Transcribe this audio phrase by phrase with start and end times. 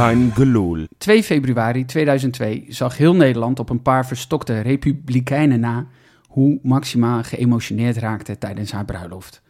[0.00, 0.86] Gelul.
[0.98, 5.86] 2 februari 2002 zag heel Nederland op een paar verstokte republikeinen na
[6.26, 9.42] hoe Maxima geëmotioneerd raakte tijdens haar bruiloft.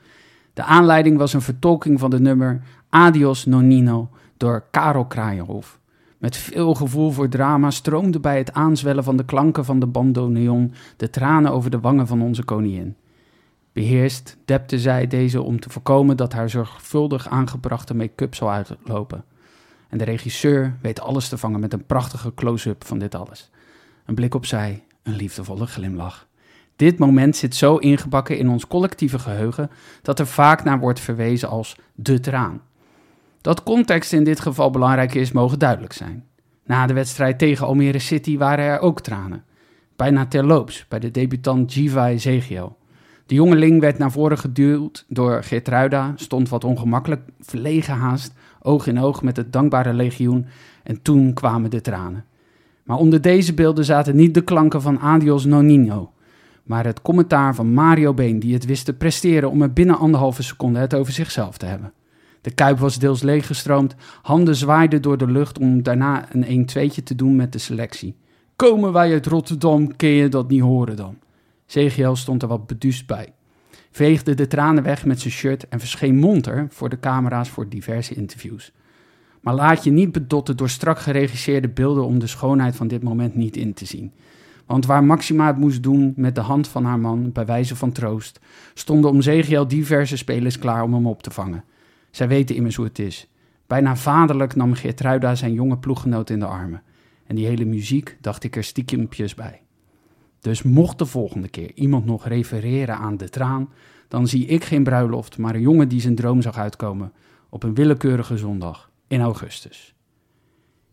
[0.55, 5.79] De aanleiding was een vertolking van de nummer Adios Nonino door Karel Kraaienhof.
[6.19, 10.73] Met veel gevoel voor drama stroomde bij het aanzwellen van de klanken van de bandoneon
[10.97, 12.97] de tranen over de wangen van onze koningin.
[13.73, 19.25] Beheerst depte zij deze om te voorkomen dat haar zorgvuldig aangebrachte make-up zou uitlopen.
[19.91, 23.51] En de regisseur weet alles te vangen met een prachtige close-up van dit alles.
[24.05, 26.27] Een blik op zij, een liefdevolle glimlach.
[26.77, 29.71] Dit moment zit zo ingebakken in ons collectieve geheugen
[30.03, 32.61] dat er vaak naar wordt verwezen als de traan.
[33.41, 36.25] Dat context in dit geval belangrijk is, mogen duidelijk zijn.
[36.65, 39.45] Na de wedstrijd tegen Almere City waren er ook tranen.
[39.97, 42.79] Bijna terloops bij de debutant Giva Ezekiel.
[43.27, 49.01] De jongeling werd naar voren geduwd door Geertruida, stond wat ongemakkelijk, verlegen haast, oog in
[49.01, 50.47] oog met het dankbare legioen
[50.83, 52.25] en toen kwamen de tranen.
[52.85, 56.13] Maar onder deze beelden zaten niet de klanken van Adios Nonino,
[56.63, 60.43] maar het commentaar van Mario Been die het wist te presteren om er binnen anderhalve
[60.43, 61.93] seconde het over zichzelf te hebben.
[62.41, 67.15] De kuip was deels leeggestroomd, handen zwaaiden door de lucht om daarna een 1-2'tje te
[67.15, 68.17] doen met de selectie.
[68.57, 71.19] Komen wij uit Rotterdam, kun je dat niet horen dan?
[71.67, 73.33] Zegiel stond er wat beduust bij.
[73.91, 78.15] Veegde de tranen weg met zijn shirt en verscheen monter voor de camera's voor diverse
[78.15, 78.73] interviews.
[79.41, 83.35] Maar laat je niet bedotten door strak geregisseerde beelden om de schoonheid van dit moment
[83.35, 84.13] niet in te zien.
[84.67, 87.93] Want waar Maxima het moest doen met de hand van haar man, bij wijze van
[87.93, 88.41] troost,
[88.75, 91.65] stonden om Zegiel diverse spelers klaar om hem op te vangen.
[92.11, 93.29] Zij weten immers hoe het is.
[93.67, 96.83] Bijna vaderlijk nam Geertruida zijn jonge ploeggenoot in de armen.
[97.27, 99.63] En die hele muziek dacht ik er stiekempjes bij.
[100.41, 103.69] Dus mocht de volgende keer iemand nog refereren aan de traan,
[104.09, 107.13] dan zie ik geen bruiloft, maar een jongen die zijn droom zag uitkomen
[107.49, 109.95] op een willekeurige zondag in augustus.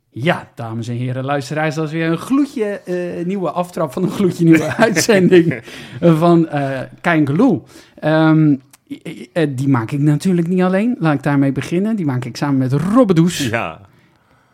[0.09, 4.09] Ja, dames en heren, luisteraars, dat is weer een gloedje eh, nieuwe aftrap van een
[4.09, 5.61] gloedje nieuwe uitzending
[5.99, 7.25] van eh Kein
[9.33, 10.95] eh, die maak ik natuurlijk niet alleen.
[10.99, 11.95] Laat ik daarmee beginnen.
[11.95, 13.86] Die maak ik samen met Robbedoes Ja.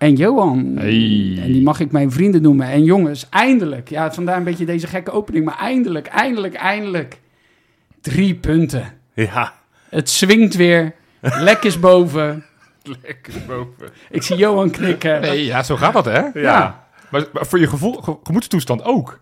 [0.04, 0.74] En Johan.
[0.78, 1.38] Hey.
[1.42, 2.68] En die mag ik mijn vrienden noemen.
[2.68, 3.90] En jongens, eindelijk.
[3.90, 5.46] Ja, vandaar een beetje deze gekke opening.
[5.46, 7.20] Maar eindelijk, eindelijk, eindelijk.
[8.02, 8.94] Drie punten.
[9.14, 9.54] Ja.
[9.90, 10.94] Het swingt weer.
[11.20, 12.46] Lek is boven.
[13.02, 13.90] Lekker boven.
[14.10, 15.22] Ik zie Johan knikken.
[15.22, 16.20] Nee, ja, zo gaat dat, hè?
[16.20, 16.32] Ja.
[16.34, 16.86] Ja.
[17.10, 19.20] Maar, maar voor je gevoel, ge- gemoedstoestand ook.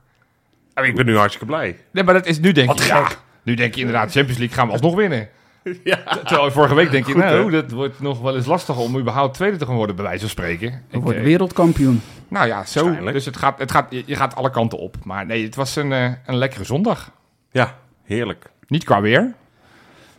[0.73, 1.77] Ah, ik ben nu hartstikke blij.
[1.91, 3.07] Nee, maar dat is nu denk Wat je, ja,
[3.43, 5.29] nu denk je inderdaad, Champions League gaan we alsnog winnen.
[5.83, 5.97] Ja.
[6.25, 9.33] Terwijl vorige week denk je, Goed, nou, dat wordt nog wel eens lastig om überhaupt
[9.33, 10.83] tweede te gaan worden, bij wijze van spreken.
[10.89, 12.01] Ik, worden eh, wereldkampioen.
[12.27, 12.95] nou ja, zo.
[13.11, 14.95] Dus het gaat, het gaat, je gaat alle kanten op.
[15.03, 17.11] Maar nee, het was een, eh, een lekkere zondag.
[17.51, 18.49] Ja, heerlijk.
[18.67, 19.33] Niet qua weer.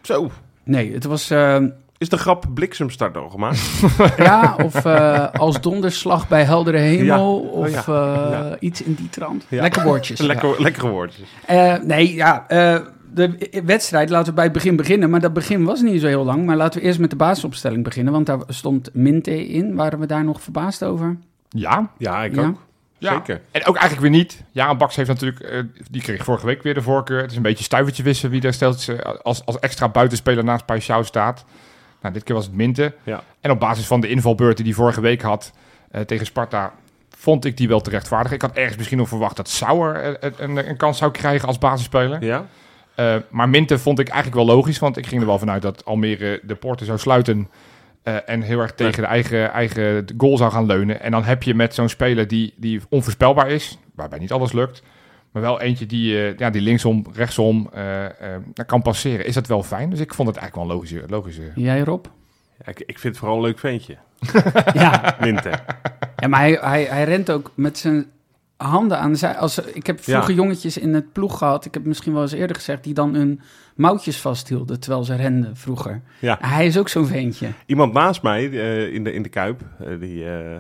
[0.03, 0.31] Zo.
[0.65, 1.57] Nee, het was eh,
[1.99, 3.61] Is de grap bliksemstart al gemaakt?
[4.17, 7.05] ja, of eh, als donderslag bij heldere hemel.
[7.43, 7.49] Ja.
[7.49, 7.79] Of Oh, ja.
[7.87, 8.57] eh, Ja.
[8.61, 9.45] iets in die trant.
[9.49, 9.63] Ja.
[9.63, 10.21] Lekker woordjes.
[10.33, 11.29] Lekker, lekkere woordjes.
[11.47, 12.79] Eh, nee, ja, eh,
[13.15, 15.11] de wedstrijd, laten we bij het begin beginnen.
[15.11, 16.45] Maar dat begin was niet zo heel lang.
[16.47, 18.13] Maar laten we eerst met de basisopstelling beginnen.
[18.13, 19.75] Want daar stond Minte in.
[19.75, 21.17] Waren we daar nog verbaasd over?
[21.49, 21.91] Ja.
[21.99, 22.43] Ja, ik Ja.
[22.47, 22.57] ook.
[22.99, 23.13] ja.
[23.13, 23.41] Zeker.
[23.51, 24.43] En ook eigenlijk weer niet.
[24.51, 27.21] Ja, Baks heeft natuurlijk, eh, die kreeg vorige week weer de voorkeur.
[27.21, 30.65] Het is een beetje stuivertje wissen wie daar stelt eh, als, als extra buitenspeler naast
[30.73, 31.45] Paixão staat.
[32.03, 32.95] Nou, dit keer was het Minte.
[33.03, 33.23] Ja.
[33.41, 35.53] En op basis van de invalbeurt die hij vorige week had
[35.91, 36.73] eh, tegen Sparta,
[37.17, 38.33] vond ik die wel terechtvaardig.
[38.33, 41.59] Ik had ergens misschien nog verwacht dat Sauer eh, een, een kans zou krijgen als
[41.59, 42.25] basisspeler.
[42.25, 42.47] Ja?
[42.95, 45.85] Eh, maar Minte vond ik eigenlijk wel logisch, want ik ging er wel vanuit dat
[45.85, 47.49] Almere de poorten zou sluiten.
[48.03, 51.01] eh, en heel erg tegen de eigen, eigen goal zou gaan leunen.
[51.01, 54.83] En dan heb je met zo'n speler die, die onvoorspelbaar is, waarbij niet alles lukt.
[55.33, 59.27] Maar wel eentje die, eh, ja, die linksom, rechtsom eh, eh, kan passeren.
[59.27, 59.91] Is dat wel fijn?
[59.91, 61.05] Dus ik vond het eigenlijk wel een logische.
[61.09, 62.05] logische Jij, Rob?
[62.59, 63.97] Ja, ik, ik vind het vooral een leuk ventje.
[64.73, 65.17] ja.
[65.21, 65.51] Minte.
[66.17, 68.07] ja, maar hij, hij, hij rent ook met zijn
[68.63, 69.37] handen aan de zij.
[69.37, 70.37] Als, ik heb vroeger Ja.
[70.37, 71.65] jongetjes in het ploeg gehad.
[71.65, 72.85] Ik heb misschien wel eens eerder gezegd.
[72.85, 73.41] Die dan hun
[73.75, 76.03] mouwtjes vasthielden terwijl ze renden vroeger.
[76.19, 76.39] Ja.
[76.41, 77.49] Hij is ook zo'n ventje.
[77.67, 80.57] Iemand naast mij eh, in, de, in de Kuip, eh, die eh,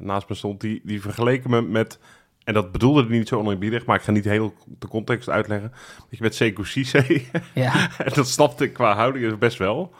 [0.00, 1.98] naast me stond, die, die vergeleken me met...
[2.44, 5.72] En dat bedoelde ik niet zo oneerbiedig, maar ik ga niet heel de context uitleggen.
[6.08, 7.22] Je met Sekou Cisse,
[7.54, 7.72] Ja.
[7.98, 9.94] en dat snapte ik qua houding best wel.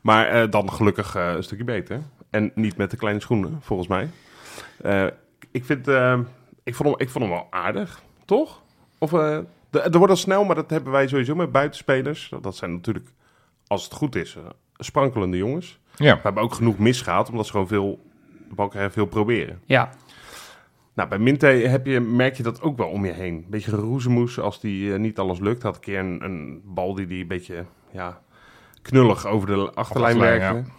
[0.00, 2.00] Maar dan gelukkig een stukje beter.
[2.30, 4.08] En niet met de kleine schoenen, volgens mij.
[5.50, 5.86] Ik, vind,
[6.68, 8.62] ik, vond hem, ik vond hem wel aardig, toch?
[8.98, 9.38] Of, eh,
[9.70, 12.32] de- er wordt al snel, maar dat hebben wij sowieso met buitenspelers.
[12.40, 13.08] Dat zijn natuurlijk,
[13.66, 14.42] als het goed is, eh,
[14.76, 15.78] sprankelende jongens.
[15.96, 16.14] Ja.
[16.14, 18.02] We hebben ook genoeg misgaat, omdat ze gewoon veel,
[18.48, 19.60] de bal krijgen, veel proberen.
[19.66, 19.90] ja.
[20.94, 23.34] Nou, bij Minte heb je, merk je dat ook wel om je heen.
[23.34, 25.62] Een beetje geroezemoes als die eh, niet alles lukt.
[25.62, 28.20] Had een keer een, een bal die die een beetje ja,
[28.82, 29.74] knullig over de achterlijn
[30.16, 30.70] achterlijn, werkte.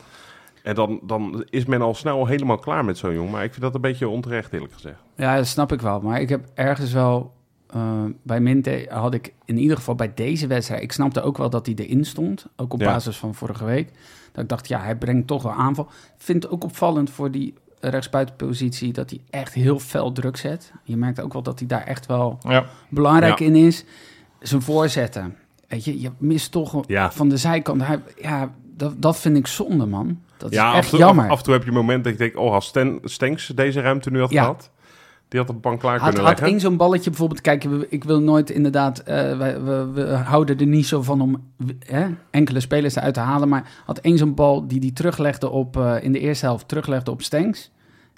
[0.69, 3.31] En dan, dan is men al snel helemaal klaar met zo'n jong.
[3.31, 4.99] Maar ik vind dat een beetje onterecht, eerlijk gezegd.
[5.15, 5.99] Ja, dat snap ik wel.
[6.01, 7.33] Maar ik heb ergens wel...
[7.67, 10.81] eh, bij Minte had ik in ieder geval bij deze wedstrijd...
[10.81, 12.45] Ik snapte ook wel dat hij erin stond.
[12.55, 12.85] Ook op Ja.
[12.85, 13.91] basis van vorige week.
[14.31, 15.85] Dat ik dacht, ja, hij brengt toch wel aanval.
[15.85, 18.93] Ik vind het ook opvallend voor die rechtsbuitenpositie...
[18.93, 20.71] dat hij echt heel fel druk zet.
[20.83, 22.65] Je merkt ook wel dat hij daar echt wel Ja.
[22.89, 23.45] belangrijk Ja.
[23.45, 23.85] in is.
[24.39, 25.35] Zijn voorzetten.
[25.67, 27.11] Weet je, je mist toch Ja.
[27.11, 27.81] van de zijkant.
[27.85, 30.19] Hij, ja, dat, dat vind ik zonde, man.
[30.39, 31.25] Dat ja, af echt en, toe, jammer.
[31.25, 32.37] af, af en toe heb je een moment dat ik denk...
[32.37, 34.41] Oh, als Sten, Stenks deze ruimte nu had Ja.
[34.41, 34.71] gehad...
[35.27, 36.59] Die had op de bank klaar Had, kunnen had leggen.
[36.59, 37.41] zo'n balletje bijvoorbeeld...
[37.41, 38.99] Kijk, ik wil nooit inderdaad...
[38.99, 43.19] eh, we, we, we houden er niet zo van om hè, enkele spelers eruit te
[43.19, 43.49] halen.
[43.49, 45.77] Maar had één zo'n bal die hij teruglegde op...
[45.77, 47.71] eh, in de eerste helft teruglegde op Stenks.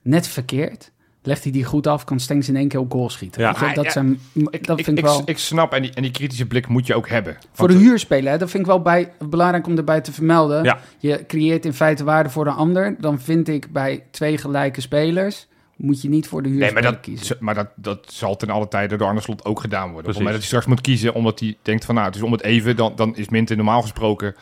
[0.03, 0.91] Net verkeerd.
[1.23, 3.41] Legt hij die goed af, kan Stenks in één keer op goal schieten.
[3.41, 3.73] Ja.
[3.73, 4.19] Dat, ja, zijn,
[4.49, 5.21] Ik, dat ik, vind ik, ik, wel...
[5.25, 7.37] ik snap, en die, en die kritische blik moet je ook hebben.
[7.51, 10.63] Voor de huurspeler, hè, dat vind ik wel bij, belangrijk om erbij te vermelden.
[10.63, 10.79] Ja.
[10.97, 12.95] Je creëert in feite waarde voor een ander.
[12.99, 15.47] Dan vind ik bij twee gelijke spelers...
[15.75, 17.37] moet je niet voor de Nee, huurspeler maar, dat, kiezen.
[17.39, 20.09] maar dat, dat zal ten alle tijde door Arne Slot ook gedaan worden.
[20.09, 20.23] Op het Precies.
[20.23, 22.43] moment dat hij straks moet kiezen, omdat hij denkt van nou, het is om het
[22.43, 24.35] even, dan, dan is Minte normaal gesproken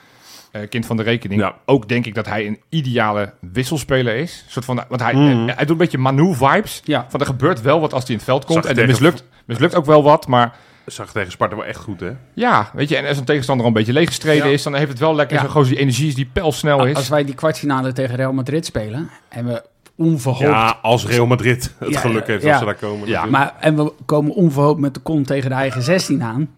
[0.51, 1.41] eh, kind van de rekening.
[1.41, 1.55] Ja.
[1.65, 4.45] Ook denk ik dat hij een ideale wisselspeler is.
[4.47, 5.25] Soort van, want hij, Mhm.
[5.45, 6.81] hij, hij doet een beetje Manu-vibes.
[6.83, 7.05] Ja.
[7.09, 8.63] Van er gebeurt wel wat als hij in het veld komt.
[8.63, 10.55] Zag En er mislukt, mislukt ook wel wat, maar
[10.85, 12.11] Zag tegen Sparta wel echt goed, hè?
[12.33, 14.53] ja, weet je, en als een tegenstander al een beetje leeggestreden Ja.
[14.53, 15.41] is, dan heeft het wel lekker Ja.
[15.41, 16.95] zo'n gozer die energie is, die pijlsnel is.
[16.95, 19.09] Als wij die kwartfinale tegen Real Madrid spelen...
[19.29, 19.63] en we
[19.95, 20.41] onverhoopt...
[20.43, 22.49] Ja, als Real Madrid het Ja, geluk heeft ja.
[22.49, 23.07] dat ze daar komen.
[23.07, 23.31] Ja, natuurlijk.
[23.31, 26.49] Maar, en we komen onverhoopt met de kont tegen de eigen 16 aan.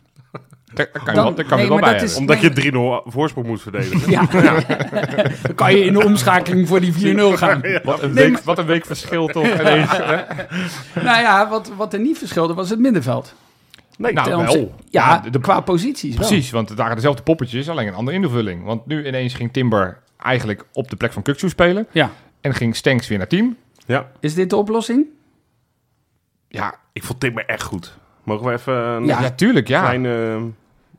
[0.73, 2.15] Daar, daar kan je Dan- wel, kan je wel bij dat is-.
[2.15, 4.12] Omdat je 3-0 voorsprong moet verdedigen.
[4.12, 4.25] Ja.
[5.44, 7.62] Dan kan je in de omschakeling voor die 4-0 gaan.
[7.83, 9.89] Wat een, Nee, week, maar- wat een week verschil toch ineens.
[9.97, 10.15] hè?
[11.03, 13.33] Nou ja, wat, wat er niet verschilde was het middenveld.
[13.97, 14.75] Nee, Nou, wel.
[14.89, 16.27] Ja, de, de- qua posities wel.
[16.27, 18.63] Precies, want het waren dezelfde poppetjes, alleen een andere invulling.
[18.63, 21.88] Want nu ineens ging Timber eigenlijk op de plek van Kukçu spelen.
[21.91, 22.12] Ja.
[22.41, 23.57] En ging Stenks weer naar team.
[23.85, 25.06] Ja, Is dit de oplossing?
[26.47, 27.97] Ja, ik vond Timmer echt goed.
[28.24, 29.21] Mogen we even een Ja.
[29.21, 29.81] ja, tuurlijk, ja.
[29.81, 30.39] kleine...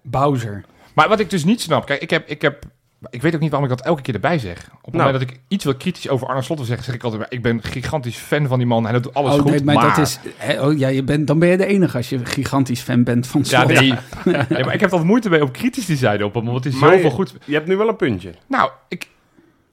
[0.02, 0.64] Bowser.
[0.94, 2.64] Maar wat ik dus niet snap, kijk, ik heb, ik heb...
[3.10, 4.58] Ik weet ook niet waarom ik dat elke keer erbij zeg.
[4.58, 5.04] Op het Nou.
[5.04, 7.42] moment dat ik iets wil kritisch over Arne Slot wil zeggen, zeg ik altijd, ik
[7.42, 8.84] ben gigantisch fan van die man.
[8.84, 9.96] Hij doet alles oh, goed, nee, maar, maar...
[9.96, 10.18] dat is...
[10.36, 13.04] hè, Oh, ja, je bent, dan ben je de enige als je een gigantisch fan
[13.04, 13.66] bent van Ja, Slot.
[13.80, 13.92] nee.
[14.48, 16.74] nee, maar ik heb altijd moeite mee om kritisch te zijn op hem, want het
[16.74, 17.34] is Maar zoveel je- goed.
[17.44, 18.34] Je hebt nu wel een puntje.
[18.48, 19.08] Nou, ik,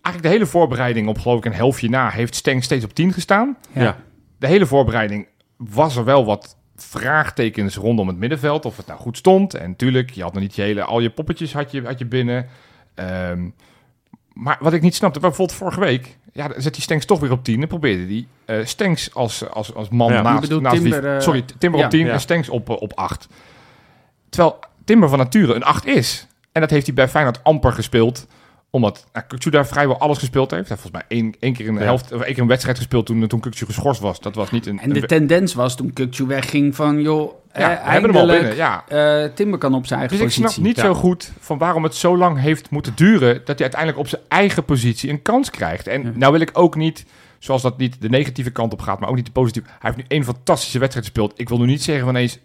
[0.01, 3.13] eigenlijk de hele voorbereiding op geloof ik een helftje na heeft Stenks steeds op 10
[3.13, 3.57] gestaan.
[3.73, 3.97] Ja.
[4.39, 5.27] De hele voorbereiding
[5.57, 8.65] was er wel wat vraagtekens rondom het middenveld.
[8.65, 9.53] Of het nou goed stond.
[9.53, 12.05] En natuurlijk, je had nog niet je hele, al je poppetjes had je, had je
[12.05, 12.47] binnen.
[12.95, 13.49] Ehm,
[14.33, 16.17] maar wat ik niet snapte, bijvoorbeeld vorige week.
[16.33, 19.49] Ja, dan zet die Stenks toch weer op 10 en probeerde die eh Stenks als,
[19.49, 20.21] als, als man Ja.
[20.21, 21.85] Naast, bedoelt naast Timber, eh, Sorry, Timber ja.
[21.85, 22.11] op 10 Ja.
[22.13, 23.27] en Stenks op, eh, op 8.
[24.29, 26.27] Terwijl Timber van nature een 8 is.
[26.51, 28.27] En dat heeft hij bij Feyenoord amper gespeeld
[28.69, 30.67] omdat nou, daar vrijwel alles gespeeld heeft.
[30.67, 31.85] Hij heeft volgens mij één, één keer in de Ja.
[31.85, 34.19] helft, of één keer een wedstrijd gespeeld toen, toen Kukçu geschorst was.
[34.19, 34.79] Dat was niet een...
[34.79, 37.01] En de een- tendens was toen Kukçu wegging van...
[37.01, 38.55] joh, ja, eh, hebben hem al eindelijk, binnen,
[38.87, 39.23] ja.
[39.23, 40.53] eh, Timber kan op zijn eigen Dus ik positie.
[40.53, 40.83] snap niet Ja.
[40.83, 43.33] zo goed van waarom het zo lang heeft moeten duren...
[43.35, 45.87] dat hij uiteindelijk op zijn eigen positie een kans krijgt.
[45.87, 46.11] En Ja.
[46.15, 47.05] nou wil ik ook niet,
[47.39, 48.99] zoals dat niet de negatieve kant op gaat...
[48.99, 49.67] maar ook niet de positieve.
[49.67, 51.33] Hij heeft nu één fantastische wedstrijd gespeeld.
[51.35, 52.39] Ik wil nu niet zeggen van eens...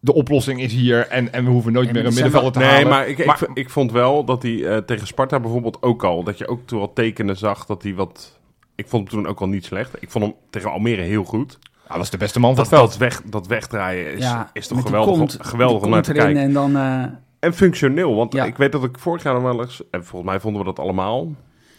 [0.00, 2.58] de, oplossing is hier en, en we hoeven nooit Nee, meer een er middenvelder te
[2.58, 2.88] Nee, halen.
[2.88, 6.04] maar ik, ik, Maar- v- ik vond wel dat hij eh, tegen Sparta bijvoorbeeld ook
[6.04, 6.22] al...
[6.24, 8.40] dat je ook toen wel tekenen zag dat hij wat...
[8.74, 10.02] Ik vond hem toen ook al niet slecht.
[10.02, 11.58] Ik vond hem tegen Almere heel goed.
[11.86, 12.90] Hij was de beste man van Dat, het veld.
[12.90, 16.22] dat, weg, dat wegdraaien is, ja, is toch geweldig, kont- geweldig om naar te erin
[16.22, 16.42] kijken.
[16.42, 16.76] En dan...
[16.76, 17.02] eh,
[17.38, 18.44] En functioneel, want Ja.
[18.44, 19.82] ik weet dat ik vorig jaar nog wel eens...
[19.90, 21.28] en volgens mij vonden we dat allemaal...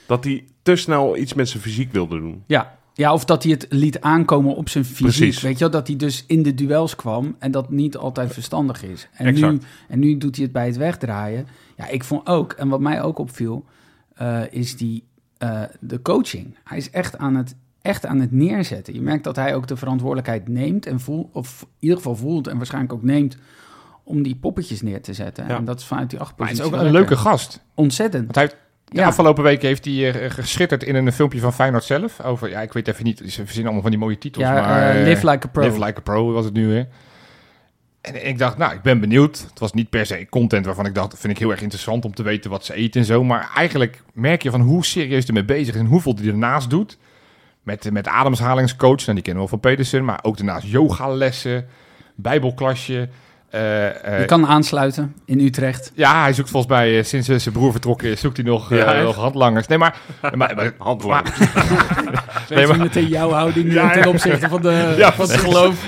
[0.08, 2.44] dat hij te snel iets met zijn fysiek wilde doen.
[2.48, 2.76] Ja.
[2.94, 5.04] Ja, of dat hij het liet aankomen op zijn fysiek.
[5.04, 5.42] Precies.
[5.42, 8.84] Weet je wel, dat hij dus in de duels kwam en dat niet altijd verstandig
[8.84, 9.08] is.
[9.14, 9.66] En, nu, Exact.
[9.88, 11.48] en nu doet hij het bij het wegdraaien.
[11.78, 13.66] Ja, ik vond ook, en wat mij ook opviel,
[14.14, 15.04] eh, is die,
[15.38, 16.58] eh, de coaching.
[16.64, 18.94] Hij is echt aan, het, echt aan het neerzetten.
[18.94, 22.48] Je merkt dat hij ook de verantwoordelijkheid neemt en voelt, of in ieder geval voelt
[22.48, 23.38] en waarschijnlijk ook neemt
[24.04, 25.48] om die poppetjes neer te zetten.
[25.48, 25.58] Ja.
[25.58, 27.64] En dat is vanuit die Maar hij is ook een leuke gast.
[27.74, 28.24] Ontzettend.
[28.24, 28.58] Want hij heeft,
[28.94, 29.08] de Ja.
[29.08, 32.22] afgelopen weken heeft hij eh, geschitterd in een filmpje van Feyenoord zelf.
[32.22, 34.46] Over, ja, ik weet even niet, ze verzinnen allemaal van die mooie titels.
[34.46, 35.64] Ja, maar, eh, eh, Live Like a Pro.
[35.64, 36.88] Live Like a Pro was het nu weer.
[38.02, 39.46] En ik dacht, nou, ik ben benieuwd.
[39.50, 42.14] Het was niet per se content waarvan ik dacht, vind ik heel erg interessant om
[42.14, 43.24] te weten wat ze eten en zo.
[43.24, 46.98] Maar eigenlijk merk je van hoe serieus ermee bezig is en hoeveel hij ernaast doet.
[47.64, 50.06] Met, met ademhalingscoach, en die kennen we wel van Pedersen.
[50.06, 51.66] Maar ook daarnaast yogalessen,
[52.16, 53.10] bijbelklasje.
[53.54, 55.92] Eh, eh, Je kan aansluiten in Utrecht.
[55.96, 58.72] Ja, hij zoekt volgens mij, eh, sinds eh, zijn broer vertrokken is, zoekt hij nog,
[58.72, 59.04] eh, Ja, echt?
[59.04, 59.68] nog handlangers.
[59.68, 59.96] Nee, maar...
[60.36, 61.24] maar, maar- Handelaar.
[62.50, 65.88] Weet maar- je meteen jouw houding Ja, ten opzichte van, de, Ja, van het geloof.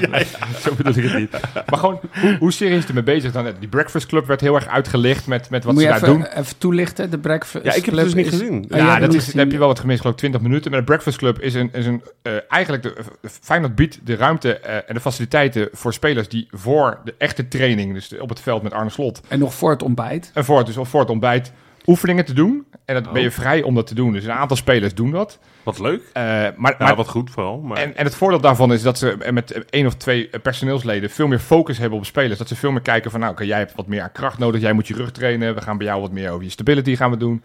[0.59, 1.31] zo bedoel ik het niet.
[1.69, 3.47] Maar gewoon, hoe, hoe serieus is hij mee bezig dan?
[3.59, 6.19] Die Breakfast Club werd heel erg uitgelicht met, met wat Moet ze je daar even,
[6.19, 6.27] doen.
[6.41, 8.65] even toelichten, de breakfast Ja, ik heb het dus Club niet is- gezien.
[8.71, 10.71] Oh, Ja, dat is, heb je wel wat gemist, geloof ik, 20 minuten.
[10.71, 12.93] Maar de Breakfast Club is een, is een eh, eigenlijk de
[13.41, 17.93] Feyenoord biedt de ruimte eh, en de faciliteiten voor spelers die voor de echte training,
[17.93, 20.31] dus op het veld met Arne Slot, En nog voor het ontbijt.
[20.33, 21.51] en voor het, dus voor het ontbijt
[21.87, 22.65] oefeningen te doen.
[22.85, 23.33] En dat ben je Oh.
[23.33, 24.13] vrij om dat te doen.
[24.13, 25.39] Dus een aantal spelers doen dat.
[25.63, 26.01] Wat leuk.
[26.13, 26.23] Eh,
[26.55, 27.59] maar, Ja, maar wat goed vooral.
[27.59, 27.77] Maar...
[27.77, 31.39] En, en het voordeel daarvan is dat ze met één of twee personeelsleden veel meer
[31.39, 32.37] focus hebben op spelers.
[32.39, 34.73] Dat ze veel meer kijken van, nou, oké, jij hebt wat meer kracht nodig, jij
[34.73, 35.55] moet je rug trainen.
[35.55, 37.43] We gaan bij jou wat meer over je stability gaan we doen.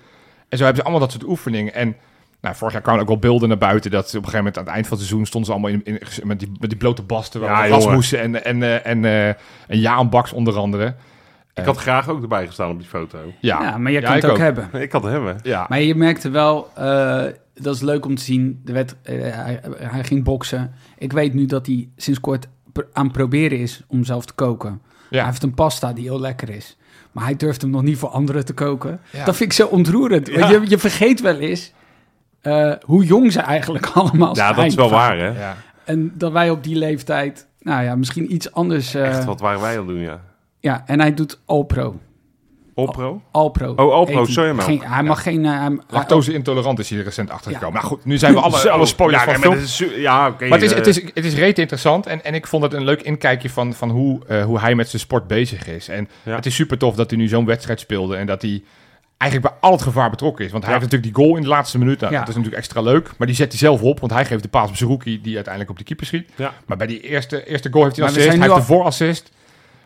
[0.49, 1.75] En zo hebben ze allemaal dat soort oefeningen.
[1.75, 1.97] En
[2.40, 4.59] nou, vorig jaar kwamen ook wel beelden naar buiten dat ze op een gegeven moment
[4.59, 6.78] aan het eind van het seizoen stonden ze allemaal in, in, met, die, met die
[6.78, 7.85] blote basten, Ja, waar jongen.
[7.85, 9.28] Rasmussen en, en, eh, en, eh,
[9.66, 10.94] en Jaan Baks onder andere.
[11.54, 13.18] ik had graag ook erbij gestaan op die foto.
[13.40, 14.38] Ja, Ja, maar je Ja, kan het ook, ook.
[14.38, 14.68] hebben.
[14.73, 15.66] Ik had hem, ja.
[15.68, 17.23] Maar je merkte wel, eh,
[17.54, 18.61] dat is leuk om te zien.
[18.64, 20.73] De wet, hij, hij ging boksen.
[20.99, 24.32] Ik weet nu dat hij sinds kort pr- aan het proberen is om zelf te
[24.35, 24.80] koken.
[25.11, 25.25] Hij ja.
[25.26, 26.76] heeft een pasta die heel lekker is.
[27.12, 29.00] Maar hij durft hem nog niet voor anderen te koken.
[29.12, 29.25] Ja.
[29.25, 30.26] Dat vind ik zo ontroerend.
[30.28, 30.49] Ja.
[30.50, 31.73] je, je vergeet wel eens
[32.40, 34.49] eh, hoe jong ze eigenlijk allemaal zijn.
[34.49, 35.26] Ja, dat is wel waar, hè.
[35.40, 35.56] ja.
[35.85, 38.94] En dat wij op die leeftijd, nou ja, misschien iets anders...
[38.94, 40.20] eh, Echt, wat waren wij het doen, ja.
[40.61, 42.00] Ja, en hij doet Alpro.
[42.75, 43.23] Opro?
[43.30, 43.73] Alpro.
[43.76, 44.66] Oh, Alpro, sojamelk.
[44.66, 45.44] Geen- Hij mag geen...
[45.44, 47.75] eh, hij- Lactose intolerant is hier recent achtergekomen.
[47.75, 47.78] Ja.
[47.80, 48.68] Nou goed, nu zijn we alle, Zo.
[48.68, 49.52] alle spoilers ja, van film.
[49.52, 50.49] maar het is su- Ja, oké.
[50.49, 52.73] Maar het is, eh, het is, het is reet interessant en, en ik vond het
[52.73, 55.88] een leuk inkijkje van, van hoe, eh, hoe hij met zijn sport bezig is.
[55.88, 56.35] En Ja.
[56.35, 58.62] het is super tof dat hij nu zo'n wedstrijd speelde en dat hij
[59.21, 60.50] eigenlijk bij al het gevaar betrokken is.
[60.50, 60.79] Want hij Ja.
[60.79, 62.00] heeft natuurlijk die goal in de laatste minuut.
[62.00, 62.19] Nou, Ja.
[62.19, 64.49] Dat is natuurlijk extra leuk, maar die zet hij zelf op, want hij geeft de
[64.49, 66.31] paas op Zerouki die uiteindelijk op de keeper schiet.
[66.37, 66.53] Ja.
[66.67, 69.31] Maar bij die eerste, eerste goal heeft hij een assist, hij heeft de voorassist.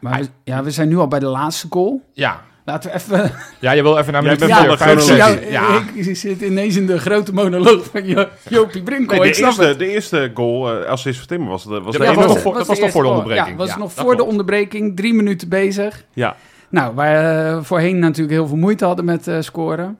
[0.00, 2.03] Maar we, ja, we zijn nu al bij de laatste goal.
[2.12, 2.43] Ja.
[2.67, 3.33] Laten we even...
[3.61, 5.07] ja, je wil even naar van de chronologie.
[5.17, 5.50] zes.
[5.50, 5.83] Ja.
[5.95, 9.19] ik zit ineens in de grote monoloog van Jo- Jopie Brinkel.
[9.19, 11.99] Nee, ik de, eerste, de eerste goal, eh assist van Timmer, was, de- was Ja,
[11.99, 13.49] de dat was was de toch voor de onderbreking?
[13.49, 14.97] Ja, was Ja, nog voor de onderbreking.
[14.97, 16.05] Drie minuten bezig.
[16.12, 16.37] Ja,
[16.75, 19.99] Nou, waar eh, voorheen natuurlijk heel veel moeite hadden met eh, scoren.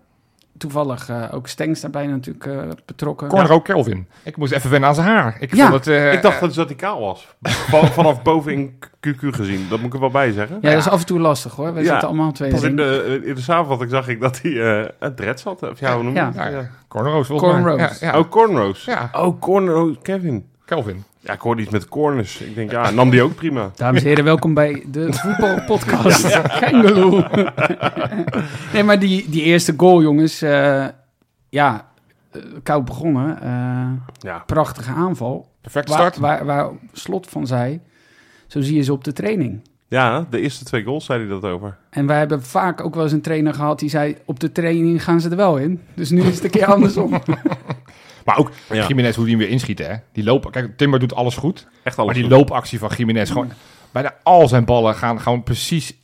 [0.59, 3.29] Toevallig eh, ook Stengs daarbij natuurlijk eh, betrokken.
[3.29, 4.07] Corner ook Kelvin.
[4.23, 5.37] Ik moest even wennen aan zijn haar.
[5.41, 5.63] Ik Ja.
[5.71, 5.87] vond het...
[5.95, 7.29] eh, ik dacht dat dat hij kaal was.
[7.43, 10.59] Van- vanaf boven in QQ gezien, dat moet ik er wel bij zeggen.
[10.61, 11.75] Ja, dat is af en toe lastig hoor.
[11.75, 12.51] We Ja, zitten allemaal twee.
[12.63, 15.63] In de, in de samenvatting zag ik dat hij eh een dread had.
[15.71, 16.27] Of ja, hoe noem je Ja.
[16.27, 16.35] het?
[16.35, 16.69] Ja, ja.
[16.89, 17.63] Cornrows volgens mij.
[17.63, 17.99] Cornrows.
[17.99, 18.19] Ja, ja.
[18.19, 18.85] Oh, cornrows.
[18.85, 20.47] ja, Oh, cornrows, Kevin.
[20.65, 21.05] Kelvin.
[21.21, 22.41] Ja, ik hoorde iets met corners.
[22.41, 23.71] Ik denk, ja, nam die ook prima.
[23.77, 26.41] Dames en heren, welkom bij de voetbalpodcast.
[26.61, 27.27] Kengeloe.
[28.73, 30.43] nee, maar die, die eerste goal, jongens.
[30.43, 30.87] eh,
[31.49, 31.89] ja,
[32.31, 33.41] eh, koud begonnen.
[33.43, 35.49] eh, Ja, prachtige aanval.
[35.61, 36.17] Perfecte Waar, start.
[36.17, 37.81] waar, waar Slot van zei,
[38.47, 39.61] zo zie je ze op de training.
[39.89, 41.77] ja de eerste twee goals zei hij dat over.
[41.91, 44.17] En wij hebben vaak ook wel eens een trainer gehad die zei...
[44.25, 45.81] op de training gaan ze er wel in.
[45.95, 47.13] Dus nu is het een keer andersom.
[48.25, 48.87] Maar ook Ja.
[48.87, 49.91] Jiménez, hoe die hem weer inschieten.
[49.91, 49.97] Hè?
[50.13, 50.51] Die lopen.
[50.51, 51.67] Kijk, Timber doet alles goed.
[51.83, 52.33] Echt alles maar die goed.
[52.33, 53.51] loopactie van Jiménez, gewoon
[53.93, 55.97] bijna al zijn ballen gaan gewoon precies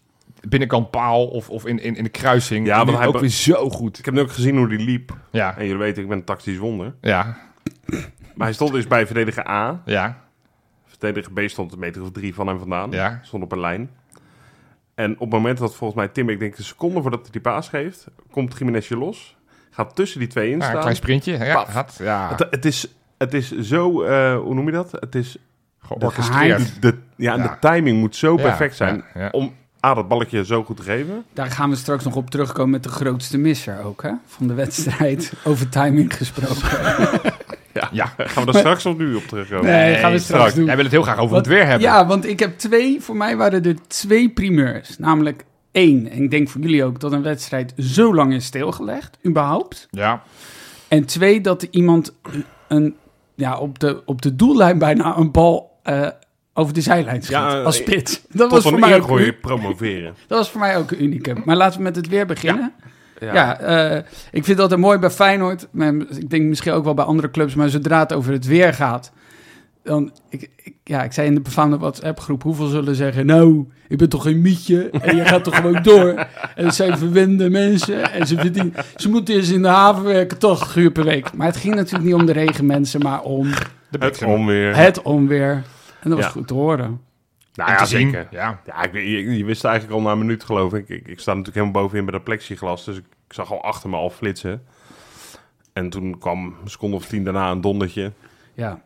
[0.49, 2.67] binnenkant paal of, of in, in, in de kruising.
[2.67, 3.99] Ja, want hij ook weer zo goed.
[3.99, 5.17] Ik heb nu ook gezien hoe die liep.
[5.31, 6.95] Ja, En jullie weten, ik ben een tactisch wonder.
[7.01, 7.37] ja,
[8.35, 9.83] Maar hij stond dus bij verdediger A.
[9.85, 10.25] ja,
[10.87, 12.91] Verdediger B stond een meter of drie van hem vandaan.
[12.91, 13.21] ja.
[13.23, 13.91] Stond op een lijn.
[14.95, 17.41] En op het moment dat volgens mij Tim, ik denk een seconde voordat hij die
[17.41, 19.37] paas geeft, komt Jiménezje los.
[19.71, 20.81] Gaat tussen die twee in Ja, een staan.
[20.81, 21.39] klein sprintje.
[21.39, 21.73] Ja, Paf.
[21.73, 22.29] had, ja.
[22.37, 22.87] Het, het, is,
[23.19, 24.91] het is zo, eh, hoe noem je dat?
[24.93, 25.37] Het is,
[25.79, 26.83] georchestreerd.
[26.83, 27.49] de, ja, en Ja.
[27.49, 29.29] de timing moet zo Ja, perfect zijn ja, ja.
[29.31, 29.53] om
[29.87, 31.25] A, dat balletje zo goed te geven.
[31.33, 34.11] Daar gaan we straks nog op terugkomen met de grootste misser ook, hè?
[34.27, 35.33] Van de wedstrijd.
[35.45, 36.69] Over timing gesproken.
[37.73, 37.89] Ja.
[37.93, 38.13] Ja.
[38.17, 39.65] Gaan we daar straks of nu op terugkomen?
[39.65, 40.65] Nee, gaan we straks doen.
[40.65, 41.89] Jij wil het heel graag over Want- het weer hebben.
[41.89, 44.99] Ja, want ik heb twee, voor mij waren er twee primeurs.
[44.99, 49.19] Namelijk één, en ik denk voor jullie ook, dat een wedstrijd zo lang is stilgelegd,
[49.27, 49.89] überhaupt.
[49.91, 50.23] Ja.
[50.89, 52.13] En twee, dat er iemand
[52.69, 52.95] een,
[53.35, 56.09] ja, op, de, op de doellijn bijna een bal eh,
[56.55, 58.21] over de zijlijn schiet, Ja, eh, als spits.
[58.29, 60.15] Dat Tot was, voor mij ook, een- promoveren.
[60.29, 61.43] dat was voor mij ook een unicum.
[61.45, 62.73] Maar laten we met het weer beginnen.
[63.21, 63.35] Ja.
[63.35, 65.67] Ja, eh, ik vind dat mooi bij Feyenoord.
[66.09, 67.55] Ik denk misschien ook wel bij andere clubs.
[67.55, 69.13] Maar zodra het over het weer gaat...
[69.83, 72.43] Dan, ik, ik- ja, ik zei in de befaamde WhatsApp-groep...
[72.43, 73.27] hoeveel zullen zeggen...
[73.27, 74.91] nou, ik ben toch geen mietje...
[74.91, 76.09] en je gaat toch gewoon door.
[76.55, 78.13] En het zijn verwende mensen...
[78.13, 80.39] en ze, verdienen, ze moeten eens in de haven werken...
[80.39, 81.33] 80 uur per week.
[81.33, 83.01] Maar het ging natuurlijk niet om de regenmensen...
[83.03, 83.51] maar om
[83.91, 84.77] De Het onweer.
[84.77, 85.51] het onweer.
[86.01, 86.31] En dat was Ja.
[86.33, 87.01] goed te horen.
[87.55, 88.27] Nou ja, zeker.
[88.31, 88.61] Ja.
[88.67, 90.89] Ja, ik, je, je wist eigenlijk al na een minuut, geloof ik.
[90.89, 91.09] ik.
[91.09, 93.97] Ik sta natuurlijk helemaal bovenin bij dat plexiglas, dus ik, ik zag al achter me
[93.97, 94.63] al flitsen.
[95.73, 98.13] En toen kwam een seconde of tien daarna een dondertje.
[98.55, 98.81] Ja.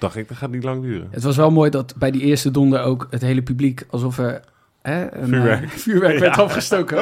[0.00, 1.08] Dacht ik, dat gaat niet lang duren.
[1.10, 3.86] Het was wel mooi dat bij die eerste donder ook het hele publiek...
[3.90, 4.40] alsof er
[4.82, 5.62] hè, een, Vuurwerk.
[5.62, 6.42] eh, vuurwerk werd Ja.
[6.42, 6.96] afgestoken.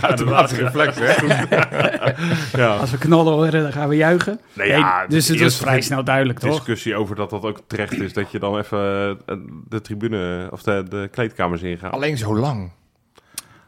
[0.00, 1.12] Ja, de laatste reflex, hè?
[2.62, 2.76] Ja.
[2.76, 4.40] Als we knallen horen, dan gaan we juichen.
[4.52, 6.50] Nee, ja, dus het was vrij snel duidelijk, toch?
[6.54, 8.12] discussie over dat dat ook terecht is.
[8.12, 8.78] Dat je dan even
[9.26, 9.36] eh,
[9.68, 11.92] de tribune of de, de kleedkamers ingaat.
[11.92, 12.70] Alleen zo lang.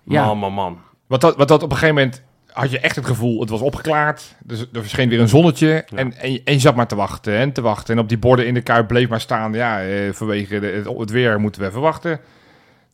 [0.04, 0.24] Ja.
[0.24, 0.78] Man, man, man.
[1.06, 2.22] Want dat, wat dat op een gegeven moment
[2.52, 4.35] had je echt het gevoel, het was opgeklaard.
[4.44, 5.85] Dus er verscheen weer een zonnetje.
[5.94, 7.94] En, en, je, en je zat maar te wachten en te wachten.
[7.94, 9.52] En op die borden in de kuip bleef maar staan.
[9.52, 12.21] Ja, eh, vanwege de, het, het weer moeten we even wachten.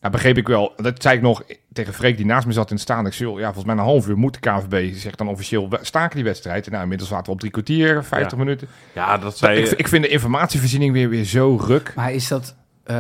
[0.01, 0.73] Nou, begreep ik wel.
[0.77, 3.07] Dat zei ik nog tegen Freek, die naast me zat in het staan.
[3.07, 5.79] Ik zei, ja, volgens mij een half uur moet de KVB zegt dan officieel we-
[5.83, 6.65] staken die wedstrijd.
[6.67, 8.45] En nou, inmiddels zaten we op drie kwartier, 50 Ja.
[8.45, 8.69] minuten.
[8.95, 11.93] Ja, dat zei ik, ik vind de informatievoorziening weer, weer zo ruk.
[11.97, 12.57] Maar is dat...
[12.85, 12.97] eh,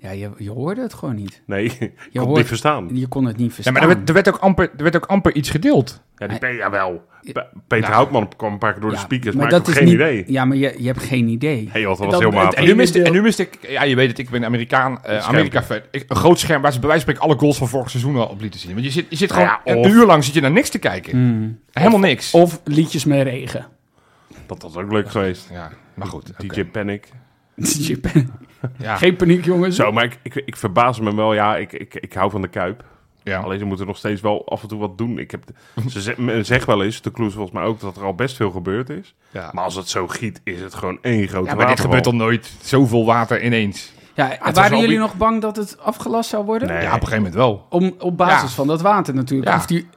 [0.00, 1.42] ja, je, je hoorde het gewoon niet.
[1.46, 2.88] Nee, ik kon het hoort- niet verstaan.
[2.92, 3.72] Je kon het niet Ja, verstaan.
[3.72, 6.02] maar er werd, er, werd ook amper, er werd ook amper iets gedeeld.
[6.16, 7.08] Ja, die jawel.
[7.32, 7.92] Pe- Peter Nou.
[7.94, 9.94] Houtman kwam een paar keer door de Ja, speakers, maar maar, ik heb geen niet-
[9.94, 10.24] idee.
[10.26, 11.68] Ja, maar je, je hebt geen idee.
[11.72, 12.58] Hey, joh, dat was heel matig.
[12.58, 15.18] En nu, miste, en nu miste ik, ja, je weet het, ik ben Amerikaan, eh
[15.20, 15.34] scherm.
[15.34, 15.80] Amerika-fan.
[15.90, 18.16] Ik- Een groot scherm waar ze bij wijze van spreken alle goals van vorig seizoen
[18.16, 18.72] al op lieten zien.
[18.72, 20.78] Want je zit, je zit gewoon ja, een uur lang zit je naar niks te
[20.78, 21.12] kijken.
[21.12, 21.58] Hmm.
[21.72, 22.34] Helemaal niks.
[22.34, 23.66] Of liedjes met regen.
[24.46, 25.48] Dat was ook leuk geweest.
[25.52, 26.32] ja, maar goed.
[26.38, 26.64] DJ.
[26.64, 27.08] Panic.
[28.78, 29.76] Ja, Geen paniek, jongens.
[29.76, 31.34] Zo, maar ik, ik, ik verbaas me wel.
[31.34, 32.84] Ja, ik, ik, ik hou van de Kuip.
[33.22, 33.40] ja.
[33.40, 35.18] Alleen ze moeten nog steeds wel af en toe wat doen.
[35.18, 35.42] Ik heb,
[35.90, 38.36] ze ze- men zegt wel eens, de Kloes volgens mij ook, dat er al best
[38.36, 39.14] veel gebeurd is.
[39.30, 39.50] ja.
[39.52, 42.14] Maar als het zo giet, is het gewoon één grote Ja, maar dit gebeurt al
[42.14, 42.52] nooit.
[42.62, 43.92] Zoveel water ineens.
[44.14, 46.68] Ja, waren jullie nog bang dat het afgelast zou worden?
[46.68, 46.76] Nee.
[46.82, 47.66] Ja, op een gegeven moment wel.
[47.70, 48.54] Om, op basis Ja.
[48.56, 49.50] van dat water natuurlijk.
[49.50, 49.56] Ja.
[49.56, 49.88] Of die,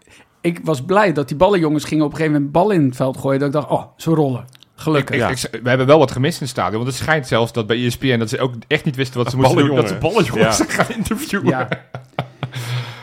[0.41, 3.17] ik was blij dat die ballenjongens gingen op een gegeven moment ballen in het veld
[3.17, 3.39] gooien.
[3.39, 4.45] Dat ik dacht, oh, ze rollen.
[4.75, 5.15] Gelukkig.
[5.15, 5.29] Ik, Ja.
[5.29, 6.75] ik- we hebben wel wat gemist in het stadion.
[6.83, 9.37] Want het schijnt zelfs dat bij ESPN dat ze ook echt niet wisten wat ze
[9.37, 9.75] moesten doen.
[9.75, 10.65] Dat ze ballenjongens Ja.
[10.67, 11.47] gaan interviewen.
[11.47, 11.67] Ja,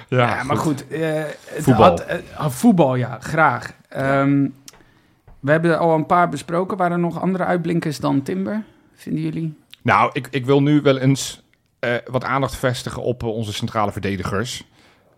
[0.09, 0.89] Ja, ja, maar goed.
[0.89, 1.23] eh,
[1.59, 1.85] Voetbal.
[1.85, 3.73] had, eh, ah, voetbal, ja, graag.
[3.89, 4.47] Ehm,
[5.41, 6.77] we hebben er al een paar besproken.
[6.77, 8.63] Waren er nog andere uitblinkers dan Timber,
[8.95, 9.59] vinden jullie?
[9.83, 11.43] Nou, ik, ik wil nu wel eens
[11.79, 14.65] eh, wat aandacht vestigen op onze centrale verdedigers.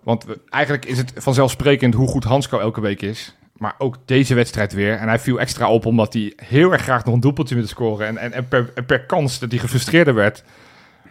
[0.03, 3.37] Want we- eigenlijk is het vanzelfsprekend hoe goed Hansko elke week is.
[3.53, 4.97] Maar ook deze wedstrijd weer.
[4.97, 8.07] En hij viel extra op omdat hij heel erg graag nog een doelpuntje wilde scoren.
[8.07, 10.45] En, en, en, per, en per kans dat hij gefrustreerder werd.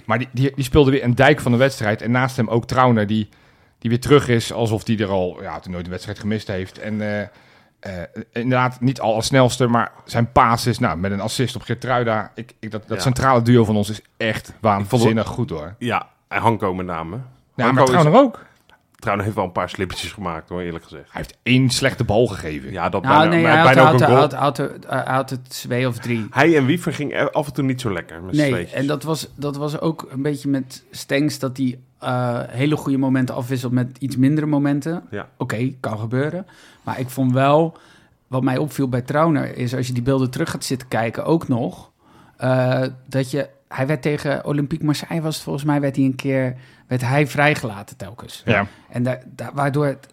[0.06, 2.02] Maar die, die, die speelde weer een dijk van de wedstrijd.
[2.02, 3.30] En naast hem ook Trauner, die,
[3.80, 4.54] die weer terug is.
[4.54, 6.80] Alsof hij er al ja, toen nooit een wedstrijd gemist heeft.
[6.80, 7.22] En eh,
[7.80, 11.62] eh, inderdaad niet al als snelste, maar zijn paas is nou, met een assist op
[11.62, 12.32] Geertruida.
[12.36, 13.04] Ik, ik, dat dat Ja.
[13.04, 15.76] centrale duo van ons is echt waanzinnig goed hoor.
[15.78, 17.16] Ja, en Hanko met name.
[17.56, 18.46] Ja, Hanko maar is- Trauner ook.
[19.02, 21.04] Trouwens heeft wel een paar slippertjes gemaakt hoor, eerlijk gezegd.
[21.12, 22.72] Hij heeft één slechte bal gegeven.
[22.72, 24.20] Ja, dat Nou, bijna, nee, hij bijna ook had, een hij goal.
[24.20, 26.28] had, hij had, had het twee of drie.
[26.30, 29.04] Hij en Wiever ging er af en toe niet zo lekker met Nee, en dat
[29.04, 33.72] was, dat was ook een beetje met Stengs dat hij eh, hele goede momenten afwisselt
[33.72, 35.04] met iets mindere momenten.
[35.10, 35.30] Ja.
[35.38, 36.46] Oké, kan gebeuren.
[36.84, 37.78] Maar ik vond wel,
[38.28, 41.48] wat mij opviel bij Trauner, is als je die beelden terug gaat zitten kijken, ook
[41.48, 41.92] nog,
[42.38, 46.16] eh, dat je, hij werd tegen Olympique Marseille, was het volgens mij, werd hij een
[46.16, 46.56] keer,
[46.88, 48.42] werd hij vrijgelaten telkens.
[48.46, 48.68] Ja.
[48.90, 50.08] En daar, daar, waardoor het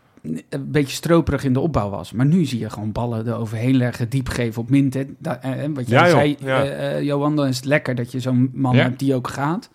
[0.49, 2.12] een beetje stroperig in de opbouw was.
[2.12, 5.16] Maar nu zie je gewoon ballen er overheen leggen, diep geven op Minten.
[5.18, 6.16] Da- eh, eh, wat jij Ja, joh.
[6.18, 6.64] zei, Ja.
[6.64, 8.83] eh, Johan, dan is het lekker dat je zo'n man Ja.
[8.83, 9.71] hebt die ook gaat.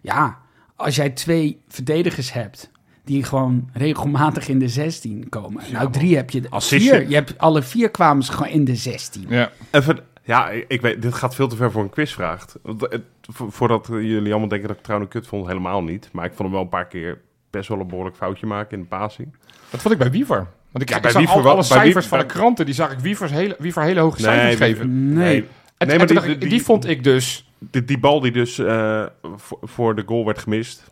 [0.00, 0.38] Ja,
[0.76, 2.70] als jij twee verdedigers hebt
[3.04, 5.62] die gewoon regelmatig in de 16 komen.
[5.72, 6.42] nou, drie heb je.
[6.48, 6.90] Assistje.
[6.90, 9.24] Vier, je hebt alle vier kwamen ze gewoon in de 16.
[9.28, 9.50] Ja.
[9.70, 9.98] Even,
[10.28, 12.44] ja, ik, weet, dit gaat veel te ver voor een quizvraag.
[12.64, 16.08] Vo- Voordat jullie allemaal denken dat ik trouwens kut vond, helemaal niet.
[16.12, 18.82] Maar ik vond hem wel een paar keer best wel een behoorlijk foutje maken in
[18.82, 19.34] de passing.
[19.70, 20.46] Dat vond ik bij Wiever.
[20.70, 22.34] Want ik, Ja, ik bij zag Wiever al, wel- alle bij cijfers Wiever- van de
[22.34, 25.12] kranten, die zag ik Wievers hele, Wiever hele hoge Nee, cijfers geven.
[25.12, 25.46] Nee.
[25.78, 27.50] En, Nee, maar die- ik, die- die vond ik dus...
[27.58, 30.84] Die, die bal die dus eh, voor, voor de goal werd gemist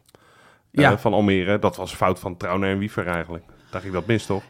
[0.72, 0.98] eh, Ja.
[0.98, 3.44] van Almere, dat was fout van Trauner en Wiever eigenlijk.
[3.70, 4.42] Dacht ik dat mis toch?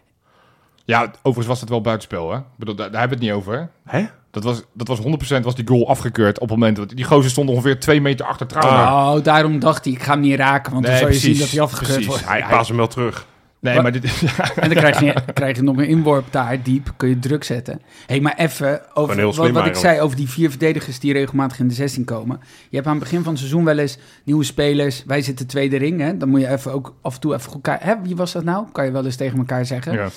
[0.87, 2.39] Ja, overigens was het wel buitenspel, hè?
[2.57, 3.69] Bedoel, daar, daar hebben we het niet over.
[3.85, 4.05] Hè?
[4.31, 5.01] Dat was, dat was
[5.39, 6.77] 100% was die goal afgekeurd op het moment...
[6.77, 9.17] dat Die gozer stond ongeveer twee meter achter Trauner.
[9.17, 11.39] Oh, daarom dacht hij, ik ga hem niet raken, want dan Nee, zou je zien
[11.39, 12.07] dat hij afgekeurd precies.
[12.07, 12.27] wordt.
[12.29, 13.27] Hij, hij- paas hem wel terug.
[13.61, 13.83] nee, Wat?
[13.83, 14.05] maar dit...
[14.57, 17.81] En dan krijg je, krijg je nog een inworp daar, diep, kun je druk zetten.
[18.07, 19.87] hey, maar even over heel wat, wat ik eigenlijk.
[19.87, 22.41] zei over die vier verdedigers die regelmatig in de 16 komen.
[22.69, 25.05] Je hebt aan het begin van het seizoen wel eens nieuwe spelers.
[25.07, 26.17] Wij zitten tweede ring, hè.
[26.17, 27.87] Dan moet je even ook af en toe even goed kijken.
[27.87, 28.67] Hè, wie was dat nou?
[28.73, 29.93] Kan je wel eens tegen elkaar zeggen.
[29.93, 30.09] ja.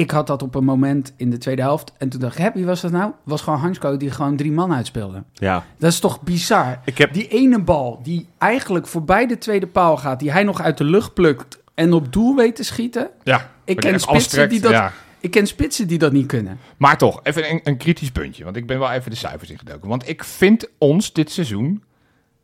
[0.00, 1.92] Ik had dat op een moment in de tweede helft.
[1.98, 3.12] En toen dacht ik, hè, wie was dat nou?
[3.24, 5.22] was gewoon Hansko die gewoon drie man uitspeelde.
[5.32, 5.64] Ja.
[5.78, 6.80] Dat is toch bizar?
[6.84, 10.60] Ik heb, Die ene bal die eigenlijk voorbij de tweede paal gaat, die hij nog
[10.60, 13.10] uit de lucht plukt en op doel weet te schieten.
[13.22, 13.50] ja.
[13.64, 14.92] Ik ken spitsen die dat ja.
[15.20, 16.58] ik ken spitsen die dat niet kunnen.
[16.76, 18.44] Maar toch, even een, een kritisch puntje.
[18.44, 19.88] Want ik ben wel even de cijfers ingedoken.
[19.88, 21.82] Want ik vind ons dit seizoen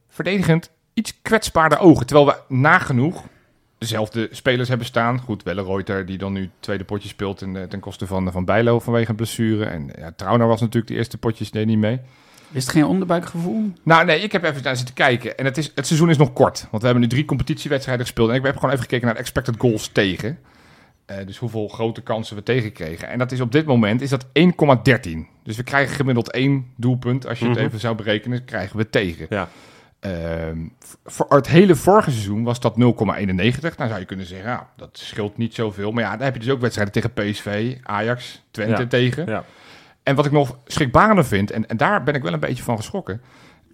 [0.09, 2.07] verdedigend iets kwetsbaarder ogen.
[2.07, 3.25] Terwijl we nagenoeg
[3.79, 5.21] dezelfde spelers hebben staan.
[5.21, 9.11] Goed, Welleroyter die dan nu tweede potje speelt ten, ten koste van, van Bijlo vanwege
[9.11, 9.65] een blessure.
[9.65, 12.01] En ja, Trauner was natuurlijk de eerste potjes, deed niet mee.
[12.53, 13.73] Is het geen onderbuikgevoel?
[13.83, 15.39] Nou, nee, ik heb even naar zitten kijken.
[15.39, 16.61] En het, is, het seizoen is nog kort.
[16.71, 18.29] Want we hebben nu drie competitiewedstrijden gespeeld.
[18.31, 20.39] En ik heb gewoon even gekeken naar de expected goals tegen.
[21.07, 23.09] Eh, dus hoeveel grote kansen we tegenkregen.
[23.09, 25.27] En dat is op dit moment is dat 1,13.
[25.43, 27.27] Dus we krijgen gemiddeld één doelpunt.
[27.27, 27.65] Als je het Mhm.
[27.67, 29.27] even zou berekenen, krijgen we tegen.
[29.29, 29.49] Ja.
[30.01, 30.59] Ehm,
[31.05, 33.77] voor het hele vorige seizoen was dat 0,91.
[33.77, 35.93] Nou zou je kunnen zeggen, ja, dat scheelt niet zoveel.
[35.93, 38.89] Maar ja, dan heb je dus ook wedstrijden tegen PSV, Ajax, Twente Ja.
[38.89, 39.27] tegen.
[39.27, 39.45] Ja.
[40.03, 42.77] En wat ik nog schrikbarender vind, en, en daar ben ik wel een beetje van
[42.77, 43.21] geschrokken.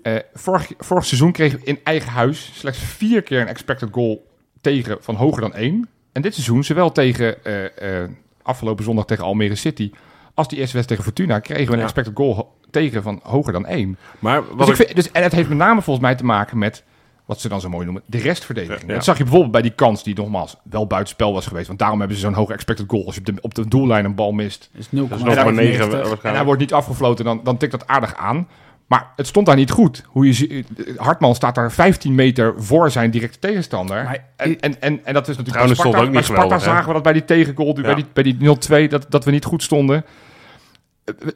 [0.03, 4.31] Eh, vorig, vorig seizoen kregen we in eigen huis slechts vier keer een expected goal
[4.61, 5.89] tegen van hoger dan één.
[6.13, 8.11] En dit seizoen, zowel tegen eh, eh,
[8.43, 9.93] afgelopen zondag tegen Almere City,
[10.35, 11.85] als die eerste wedstrijd tegen Fortuna, kregen we een Ja.
[11.85, 13.97] expected goal tegen van hoger dan één.
[14.19, 16.25] Maar Dus wat ik ik, vind, dus, en het heeft met name volgens mij te
[16.25, 16.85] maken met
[17.25, 18.81] wat ze dan zo mooi noemen, de restverdediging.
[18.81, 18.95] Ja, ja.
[18.95, 21.67] Dat zag je bijvoorbeeld bij die kans die nogmaals wel buitenspel was geweest.
[21.67, 23.07] Want daarom hebben ze zo'n hoge expected goal.
[23.07, 24.91] Als je op de, op de doellijn een bal mist Is 0,95.
[24.91, 28.15] dat is nog maar 9 en hij wordt niet afgefloten, dan, dan tikt dat aardig
[28.17, 28.49] aan.
[28.93, 30.05] Maar het stond daar niet goed.
[30.07, 30.65] Hoe je,
[30.97, 34.05] Hartman staat daar 15 meter voor zijn directe tegenstander.
[34.05, 36.23] Maar- en, en, en, en dat is natuurlijk Trouwens bij stond Sparta, ook niet bij
[36.23, 37.83] Sparta geweldig, zagen we dat bij die tegengoal, Ja.
[37.83, 40.05] bij die, bij die 0-2, dat, dat we niet goed stonden.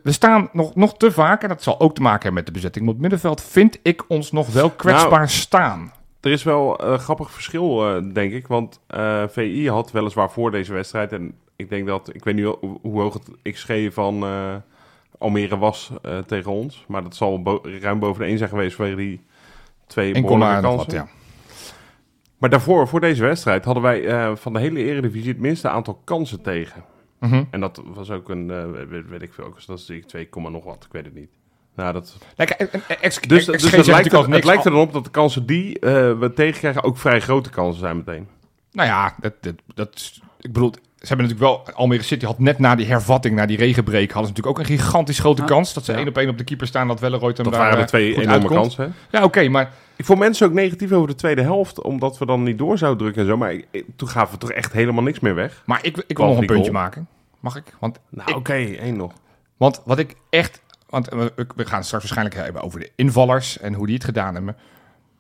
[0.03, 2.53] We- staan nog, nog te vaak, en dat zal ook te maken hebben met de
[2.53, 5.93] bezetting op het middenveld, vind ik ons nog wel kwetsbaar Nou, staan.
[6.21, 8.47] Er is wel een grappig verschil, eh, denk ik.
[8.47, 11.13] Want eh, VI had weliswaar voor deze wedstrijd...
[11.13, 12.15] en ik denk dat...
[12.15, 12.45] Ik weet niet
[12.83, 14.55] hoe, hoog het XG van eh,
[15.19, 16.85] Almere was eh, tegen ons...
[16.89, 18.77] maar dat zal bo- ruim boven de 1 zijn geweest...
[18.77, 19.21] vanwege die
[19.87, 20.79] twee 1, behoorlijke nog kansen.
[20.79, 21.09] wat, ja.
[22.39, 23.65] Maar daarvoor, voor deze wedstrijd...
[23.65, 25.29] hadden wij eh, van de hele Eredivisie...
[25.29, 26.85] het minste aantal kansen tegen.
[27.21, 27.45] Mhm.
[27.51, 28.51] En dat was ook een...
[28.51, 30.85] eh, weet, weet ik veel, ook dat is 2, nog wat.
[30.87, 31.31] Ik weet het niet.
[31.75, 32.17] Nou, dat...
[32.37, 35.11] En- en- ex- Dus, dus het, lijkt er, het lijkt er dan op dat de
[35.11, 36.83] kansen die we tegenkrijgen...
[36.83, 38.29] ook vrij grote kansen zijn meteen.
[38.73, 40.73] Nou ja, dat, dat, dat, ik bedoel,
[41.07, 44.27] ze hebben natuurlijk wel, Almere City had net na die hervatting, na die regenbreek, hadden
[44.35, 45.49] ze natuurlijk ook een gigantisch grote Ja.
[45.49, 45.73] kans.
[45.75, 45.99] Dat ze Ja.
[45.99, 47.89] één op één op de keeper staan, dat Welleroyd hem Dat daar waren de eh,
[47.89, 48.95] twee enorme kansen.
[49.11, 49.19] Hè?
[49.19, 52.43] Ja, oké, maar Ik vond mensen ook negatief over de tweede helft, omdat we dan
[52.43, 53.37] niet door zouden drukken en zo.
[53.37, 55.63] Maar ik- toen gaven we toch echt helemaal niks meer weg.
[55.67, 56.83] Maar ik, ik wil nog een puntje goal.
[56.83, 57.09] maken.
[57.41, 57.65] Mag ik?
[57.81, 59.13] Want, Nou, oké, één nog.
[59.57, 60.61] want wat ik echt...
[60.89, 64.05] Want we, we gaan het straks waarschijnlijk hebben over de invallers en hoe die het
[64.05, 64.57] gedaan hebben.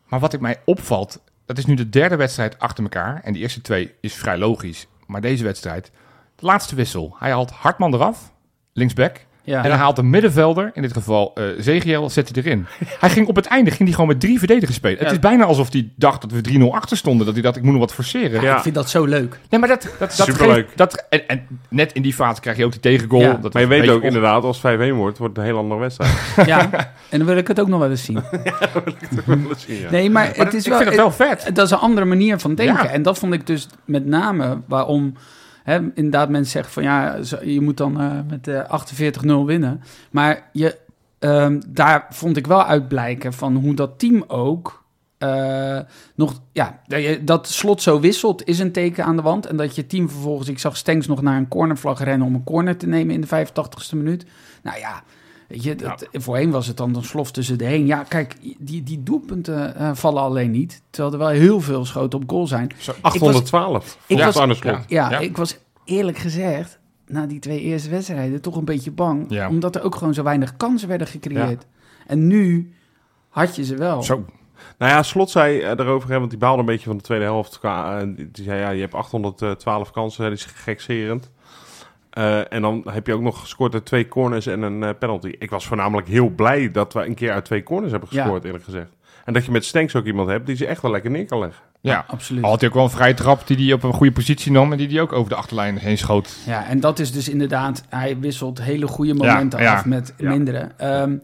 [0.08, 3.20] Maar wat ik mij opvalt, dat is nu de derde wedstrijd achter elkaar.
[3.24, 4.86] En die eerste twee is vrij logisch.
[5.06, 5.90] Maar deze wedstrijd,
[6.36, 7.16] de laatste wissel.
[7.18, 8.32] Hij haalt Hartman eraf,
[8.72, 9.25] linksback.
[9.46, 9.64] Ja.
[9.64, 12.66] En hij haalt de middenvelder, in dit geval eh Zegiel, zet hij erin.
[13.00, 14.98] hij ging op het einde ging hij gewoon met drie verdedigers spelen.
[14.98, 17.24] Het is bijna alsof hij dacht dat we 3-0 achter stonden.
[17.26, 18.42] Dat hij dacht, ik moet nog wat forceren.
[18.42, 18.56] Ja.
[18.56, 19.38] Ik vind dat zo leuk.
[19.50, 20.64] Nee, maar dat, dat, dat Superleuk.
[20.64, 23.20] geeft- Dat, en, en net in die fase krijg je ook die tegengoal.
[23.20, 23.34] Ja.
[23.34, 26.12] Dat Maar je weet ook inderdaad, als 5-1 wordt, wordt het een heel andere wedstrijd.
[26.46, 26.70] Ja,
[27.08, 28.22] en dan wil ik het ook nog wel eens zien.
[29.66, 29.90] Ja.
[29.90, 31.50] Nee, maar, Maar het dat- is ik wel, vind het wel vet.
[31.54, 32.84] Dat is een andere manier van denken.
[32.84, 32.90] Ja.
[32.90, 35.14] En dat vond ik dus met name waarom...
[35.66, 39.82] Hè, inderdaad, mensen zeggen van ja, je moet dan eh, met eh 48-0 winnen.
[40.10, 40.78] Maar je,
[41.18, 44.84] ehm, daar vond ik wel uitblijken van hoe dat team ook
[45.18, 45.78] eh,
[46.14, 46.40] nog...
[46.52, 46.80] Ja,
[47.20, 49.46] dat slot zo wisselt is een teken aan de wand.
[49.46, 50.48] En dat je team vervolgens...
[50.48, 53.46] Ik zag Stenks nog naar een cornervlag rennen om een corner te nemen in de
[53.46, 54.26] 85ste minuut.
[54.62, 55.02] Nou ja...
[55.48, 57.86] Weet je, dat, voorheen was het dan een slof tussen de heen.
[57.86, 60.82] Ja, kijk, die, die doelpunten eh, vallen alleen niet.
[60.90, 62.70] Terwijl er wel heel veel schoten op goal zijn.
[63.00, 63.98] 812.
[64.06, 64.84] ik was- Slot.
[64.88, 65.18] Ja, Ja.
[65.18, 69.26] ik was eerlijk gezegd, na die twee eerste wedstrijden, toch een beetje bang.
[69.28, 69.48] Ja.
[69.48, 71.66] Omdat er ook gewoon zo weinig kansen werden gecreëerd.
[72.06, 72.72] En nu
[73.28, 74.02] had je ze wel.
[74.02, 74.24] Zo.
[74.78, 77.24] Nou ja, Slot zei eh, daarover, hè, want die baalde een beetje van de tweede
[77.24, 77.58] helft.
[77.62, 81.30] Eh, die zei, ja, je hebt 812 kansen, dat is gekserend.
[82.16, 85.34] Eh, en dan heb je ook nog gescoord uit twee corners en een eh, penalty.
[85.38, 88.20] Ik was voornamelijk heel blij dat we een keer uit twee corners hebben Ja.
[88.22, 88.88] gescoord, eerlijk gezegd.
[89.24, 91.38] En dat je met Stenks ook iemand hebt die ze echt wel lekker neer kan
[91.38, 91.62] leggen.
[91.80, 92.44] Ja, Absoluut.
[92.44, 94.78] Had hij ook wel een vrije trap die hij op een goede positie nam en
[94.78, 96.36] die hij ook over de achterlijn heen schoot.
[96.46, 99.74] Ja, en dat is dus inderdaad, hij wisselt hele goede momenten ja.
[99.74, 100.28] af met Ja.
[100.30, 100.70] mindere.
[100.76, 101.16] Ehm,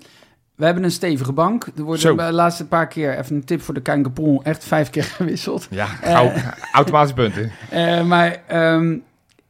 [0.55, 1.67] we hebben een stevige bank.
[1.77, 2.17] Er wordt Zo.
[2.17, 5.67] de laatste paar keer, even een tip voor de Kijnkapon, echt vijf keer gewisseld.
[5.71, 6.33] Ja, gauw,
[6.73, 7.51] automatisch punten.
[7.71, 8.97] Eh, maar ehm,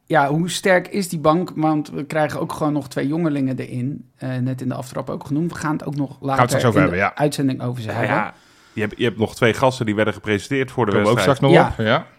[0.05, 1.51] ja, hoe sterk is die bank?
[1.55, 4.09] Want we krijgen ook gewoon nog twee jongelingen erin.
[4.15, 5.51] Eh, net in de aftrap ook genoemd.
[5.51, 7.15] We gaan het ook nog later in de hebben, ja.
[7.15, 8.15] uitzending over ze Ja, hebben.
[8.15, 8.33] ja,
[8.73, 11.25] je, hebt, je hebt nog twee gasten die werden gepresenteerd voor de Komen we ook
[11.25, 11.53] wedstrijd.
[11.53, 11.93] straks nog Ja.
[11.93, 12.05] op.
[12.05, 12.11] Ja.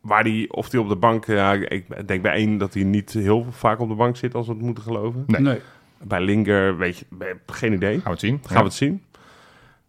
[0.00, 3.10] Waar die, of die op de bank, ja, ik denk bij één dat hij niet
[3.12, 5.24] heel vaak op de bank zit als we het moeten geloven.
[5.26, 5.60] Nee.
[6.02, 7.92] Bij Linger, weet je, eh, geen idee.
[7.94, 8.40] Gaan we het zien.
[8.46, 9.02] Gaan we het zien.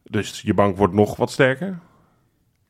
[0.04, 1.80] Dus je bank wordt nog wat sterker.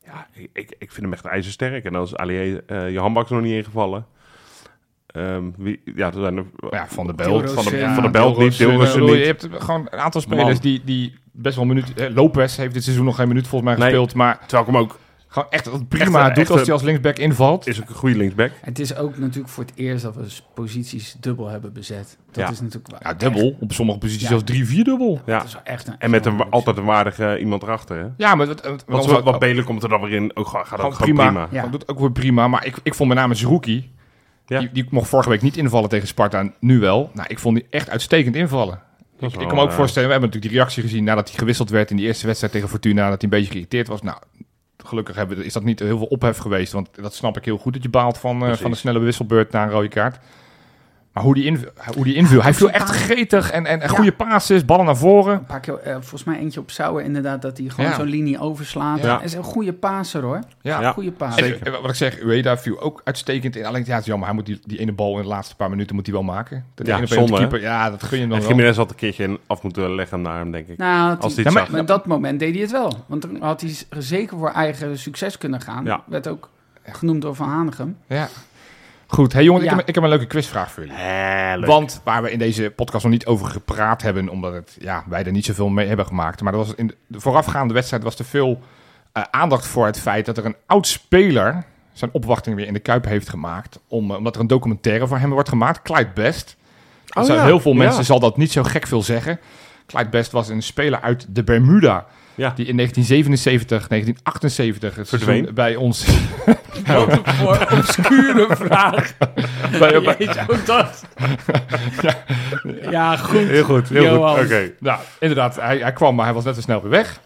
[0.04, 1.84] Ja, ik, ik, ik vind hem echt ijzersterk.
[1.84, 4.06] En dan is Allier, eh je handbak nog niet ingevallen.
[5.06, 7.50] Ehm, wie, ja, er zijn er, Ja, Van de Belt.
[7.50, 8.92] van de, ja, van de Belt niet, eh, niet.
[9.18, 10.56] Je hebt gewoon een aantal spelers Man.
[10.60, 11.94] die, die best wel een minuut...
[11.94, 13.88] eh, Lopez heeft dit seizoen nog geen minuut volgens mij Nee.
[13.88, 16.72] gespeeld, maar Terwijl ik hem ook Gewoon echt prima Echt een- doet echt als hij
[16.72, 17.66] als linksback invalt.
[17.66, 18.50] Is ook een goede linksback.
[18.60, 22.16] Het is ook natuurlijk voor het eerst dat we s- posities dubbel hebben bezet.
[22.26, 22.50] Dat Ja.
[22.50, 23.56] is natuurlijk wel Ja, echt- dubbel.
[23.60, 24.28] Op sommige posities Ja.
[24.28, 25.20] zelfs drie, vier dubbel.
[25.26, 25.38] Ja.
[25.38, 27.96] Dat is wel echt een, En met een, altijd een waardige eh, iemand erachter.
[27.98, 28.06] Hè?
[28.16, 30.30] Ja, maar wat, wat, wat, wat, wat Belen komt er dan weer in.
[30.36, 31.24] Ook, gewoon- gaat ook gewoon prima.
[31.30, 31.40] prima.
[31.50, 31.56] Ja.
[31.56, 32.48] Gewoon doet ook weer prima.
[32.48, 33.90] Maar ik, ik vond met name Zerouki,
[34.46, 34.58] Ja.
[34.60, 37.10] die, die mocht vorige week niet invallen tegen Sparta, nu wel.
[37.14, 38.80] Nou, ik vond die echt uitstekend invallen.
[39.18, 41.70] Ik kan me ook eh, voorstellen, we hebben natuurlijk die reactie gezien nadat hij gewisseld
[41.70, 44.02] werd in die eerste wedstrijd tegen Fortuna, dat hij een beetje geïrriteerd was.
[44.02, 44.18] Nou,
[44.84, 47.72] gelukkig hebben, is dat niet heel veel ophef geweest, want dat snap ik heel goed
[47.72, 48.60] dat je baalt van, Precies.
[48.60, 50.18] van de snelle wisselbeurt na een rode kaart.
[51.16, 51.62] Maar hoe die, inv
[51.94, 53.94] hoe die inviel, hij viel echt gretig en, en, en Ja.
[53.94, 55.34] goede passes, ballen naar voren.
[55.34, 57.96] Een paar keer, eh, volgens mij eentje op Sauer inderdaad, dat hij gewoon Ja.
[57.96, 58.98] zo'n linie overslaat.
[59.02, 59.16] Ja.
[59.16, 60.40] Hij is een goede paser hoor.
[60.60, 60.80] Ja.
[60.80, 60.92] Ja.
[60.92, 61.44] Goede paser.
[61.60, 63.64] En, en wat ik zeg, Ueda viel ook uitstekend in.
[63.66, 65.70] Alleen, ja, het is jammer, hij moet die, die ene bal in de laatste paar
[65.70, 66.64] minuten moet hij wel maken.
[66.74, 68.52] Dat Ja, zonde, keeper, ja, dat gun je hem dan En wel.
[68.54, 70.78] Jiménez had een keertje af moeten leggen naar hem, denk ik.
[70.78, 73.04] Nou, Als hij- maar op dat moment deed hij het wel.
[73.06, 75.84] Want dan had hij zeker voor eigen succes kunnen gaan.
[75.84, 76.02] Ja.
[76.06, 76.48] Werd ook
[76.84, 77.96] genoemd door Van Hanegem.
[78.06, 78.28] Ja.
[79.06, 79.70] Goed, hey jongens, Ja.
[79.70, 80.98] ik, heb, ik heb een leuke quizvraag voor jullie.
[81.58, 81.66] Leuk.
[81.66, 85.24] Want waar we in deze podcast nog niet over gepraat hebben, omdat het, ja, wij
[85.24, 86.40] er niet zoveel mee hebben gemaakt.
[86.40, 88.60] Maar er was in de voorafgaande wedstrijd was er veel
[89.12, 92.78] eh, aandacht voor het feit dat er een oud speler zijn opwachting weer in de
[92.78, 93.80] Kuip heeft gemaakt.
[93.88, 96.56] Om, eh, omdat er een documentaire van hem wordt gemaakt, Clyde Best.
[97.16, 97.78] Oh zijn ja, heel veel ja.
[97.78, 99.38] mensen zal dat niet zo gek veel zeggen.
[99.86, 102.06] Clyde Best was een speler uit de Bermuda.
[102.36, 102.52] Ja.
[102.54, 105.34] Die in 1977, 1978 het Verdween.
[105.36, 106.06] seizoen bij ons...
[106.86, 109.16] Wat voor obscure vraag.
[109.78, 111.04] bij, bij- Jeetje, ook dat.
[112.90, 113.38] Ja, goed.
[113.38, 114.36] Heel goed, heel Johan.
[114.36, 114.44] goed.
[114.44, 114.72] Oké.
[114.80, 117.20] Nou, inderdaad, hij, hij kwam, maar hij was net zo snel weer weg.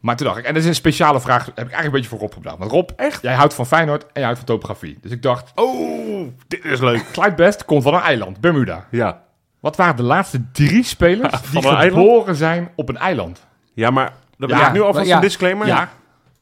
[0.00, 2.08] Maar toen dacht ik, en dat is een speciale vraag, heb ik eigenlijk een beetje
[2.08, 2.58] voor Rob gedaan.
[2.58, 3.22] Want Rob, Echt?
[3.22, 4.98] jij houdt van Feyenoord en jij houdt van topografie.
[5.02, 7.04] Dus ik dacht, Oh, dit is leuk.
[7.12, 8.86] Clyde Best komt van een eiland, Bermuda.
[8.90, 9.22] Ja.
[9.60, 11.92] Wat waren de laatste drie spelers die een eiland?
[11.92, 13.46] geboren zijn op een eiland?
[13.74, 15.14] Ja, maar dan Ja, ik nu alvast ja.
[15.14, 15.66] een disclaimer.
[15.66, 15.90] Ja,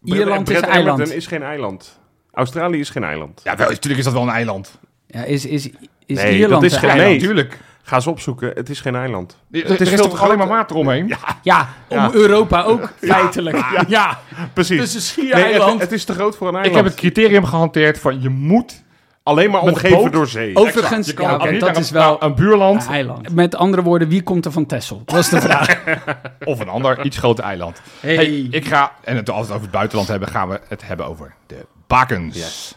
[0.05, 1.13] Ierland is eiland.
[1.15, 1.99] Is geen eiland.
[2.33, 3.41] Australië is geen eiland.
[3.45, 4.79] ja wel, natuurlijk is dat wel een eiland.
[5.07, 5.71] Ja, is, is,
[6.07, 7.11] is Nee, Ierland dat is een geen- eiland?
[7.11, 7.19] nee.
[7.21, 7.59] natuurlijk.
[7.83, 8.51] Ga eens opzoeken.
[8.55, 9.37] Het is geen eiland.
[9.51, 11.15] Er, Het er is is, veel toch te alleen maar water omheen?
[11.43, 12.11] Ja, om Ja.
[12.13, 13.65] Europa ook, feitelijk.
[13.89, 14.19] Ja,
[14.53, 14.79] Precies.
[14.93, 15.81] dus een Nee, het, schiereiland.
[15.81, 16.77] het is te groot voor een Ik eiland.
[16.85, 18.83] heb het criterium gehanteerd van je moet...
[19.27, 20.57] alleen maar omgeven boot door zee.
[20.57, 23.35] Overigens, Je kan ja, niet dat naar is een, wel een buurland een eiland.
[23.35, 25.03] Met andere woorden, wie komt er van Texel?
[25.05, 25.83] Dat is de vraag.
[26.45, 27.81] of een ander iets groter eiland.
[28.01, 28.15] Hey.
[28.15, 30.87] Hey, ik ga, en het, als we het over het buitenland hebben, gaan we het
[30.87, 32.37] hebben over de bakens.
[32.37, 32.77] Yes.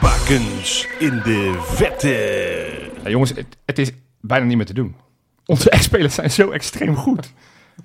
[0.00, 2.08] Bakens in de vette.
[3.02, 3.90] Ja, jongens, het, het is
[4.20, 4.96] bijna niet meer te doen.
[5.46, 7.32] Onze ex-spelers zijn zo extreem goed.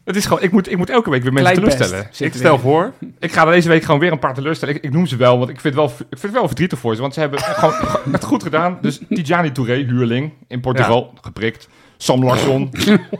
[0.03, 2.07] Het is gewoon, ik moet, ik moet elke week weer mensen Klein teleurstellen.
[2.07, 2.21] best.
[2.21, 2.93] Ik stel voor.
[3.19, 4.75] Ik ga deze week gewoon weer een paar teleurstellen.
[4.75, 6.95] Ik, ik noem ze wel, want ik vind, wel, ik vind het wel verdrietig voor
[6.95, 7.01] ze.
[7.01, 7.73] Want ze hebben gewoon
[8.11, 8.77] het goed gedaan.
[8.81, 11.67] Dus Tijani Touré, huurling in Portugal, geprikt.
[11.97, 12.71] Sam Larsson,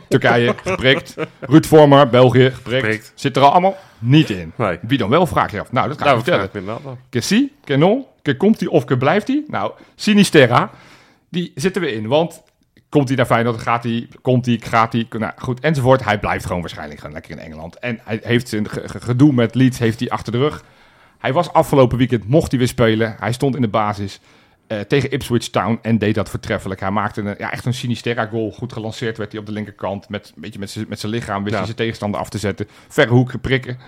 [0.08, 1.14] Turkije, geprikt.
[1.40, 2.80] Ruud Vormer, België, geprikt.
[2.84, 3.12] Geprikt.
[3.14, 4.52] Zit er al allemaal niet in.
[4.56, 4.78] Nee.
[4.82, 5.72] Wie dan wel, vraag je af.
[5.72, 6.48] Nou, dat ga ik Nou, vertellen.
[6.50, 6.98] vraag ik me inderdaad af.
[7.10, 9.44] Que si, que non, que komt hij of blijft hij?
[9.46, 10.70] Nou, Sinisterra,
[11.28, 12.06] die zitten we in.
[12.06, 12.42] Want
[12.92, 16.04] komt hij naar Feyenoord, gaat hij, komt hij, gaat hij, nou goed, enzovoort.
[16.04, 17.78] Hij blijft gewoon waarschijnlijk gewoon lekker in Engeland.
[17.78, 20.64] En hij heeft zijn ge- ge- gedoe met Leeds heeft hij achter de rug.
[21.18, 23.16] Hij was afgelopen weekend, mocht hij weer spelen.
[23.18, 24.20] Hij stond in de basis
[24.66, 26.80] eh, tegen Ipswich Town en deed dat voortreffelijk.
[26.80, 28.50] Hij maakte een, ja, echt een Sinisterra goal.
[28.50, 30.08] Goed gelanceerd werd hij op de linkerkant.
[30.08, 31.56] Met, een beetje met zijn- met zijn lichaam wist Ja.
[31.56, 32.66] hij zijn tegenstander af te zetten.
[32.88, 33.78] Verre hoek prikken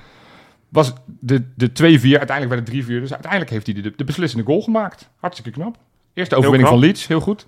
[0.68, 2.86] was de, de 2-4, uiteindelijk werd het 3-4.
[3.00, 5.08] Dus uiteindelijk heeft hij de, de beslissende goal gemaakt.
[5.20, 5.76] Hartstikke knap.
[6.14, 7.46] Eerste overwinning van Leeds, heel goed.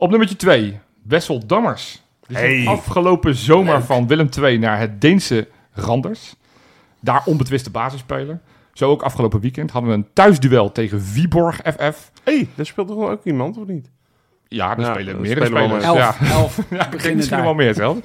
[0.00, 2.02] Op nummertje 2, Wessel Dammers.
[2.26, 2.66] Die Hey.
[2.66, 6.34] afgelopen zomer van Willem II naar het Deense Randers.
[7.00, 8.40] Daar onbetwiste basisspeler.
[8.72, 12.10] Zo ook afgelopen weekend hadden we een thuisduel tegen Viborg FF.
[12.24, 13.90] Hé, hey, daar speelt toch wel ook iemand, of niet?
[14.48, 15.84] Ja, daar Ja, spelen meerdere spelen spelers.
[15.84, 16.14] Elf, Ja.
[16.30, 17.46] elf Ja, ik denk beginnen misschien daar.
[17.46, 17.98] wel meer zelf.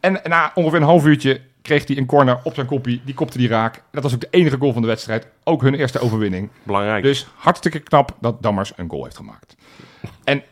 [0.00, 3.02] En na ongeveer een half uurtje kreeg hij een corner op zijn koppie.
[3.04, 3.82] Die kopte die raak.
[3.90, 5.26] Dat was ook de enige goal van de wedstrijd.
[5.44, 6.50] Ook hun eerste overwinning.
[6.62, 7.02] Belangrijk.
[7.02, 9.56] Dus hartstikke knap dat Dammers een goal heeft gemaakt.
[10.24, 10.42] En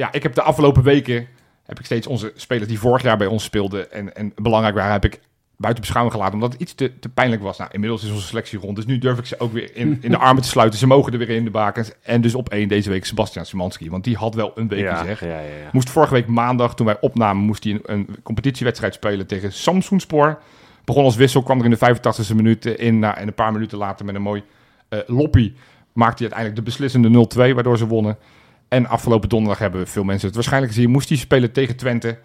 [0.00, 1.26] ja, ik heb de afgelopen weken...
[1.64, 3.92] heb ik steeds onze spelers die vorig jaar bij ons speelden...
[3.92, 5.20] en, en belangrijk waren, heb ik
[5.56, 6.34] buiten beschouwing gelaten...
[6.34, 7.58] omdat het iets te, te pijnlijk was.
[7.58, 8.76] Nou, inmiddels is onze selectie rond.
[8.76, 10.78] Dus nu durf ik ze ook weer in, in de armen te sluiten.
[10.78, 11.92] Ze mogen er weer in de bakens.
[12.02, 13.90] En dus op één deze week Sebastian Simanski.
[13.90, 15.20] Want die had wel een weekje, ja, zeg.
[15.20, 15.68] ja, ja, ja.
[15.72, 20.42] Moest vorige week maandag, toen wij opnamen, moest hij een, een competitiewedstrijd spelen tegen Samsoenspoor.
[20.84, 22.98] Begon als wissel, kwam er in de 85e minuut in.
[22.98, 24.42] Nou, en een paar minuten later met een mooi
[24.88, 25.54] eh, loppie
[25.92, 28.18] maakte hij uiteindelijk de beslissende 0-2, waardoor ze wonnen.
[28.70, 30.90] En afgelopen donderdag hebben veel mensen het waarschijnlijk gezien.
[30.90, 32.18] Moest hij spelen tegen Twente.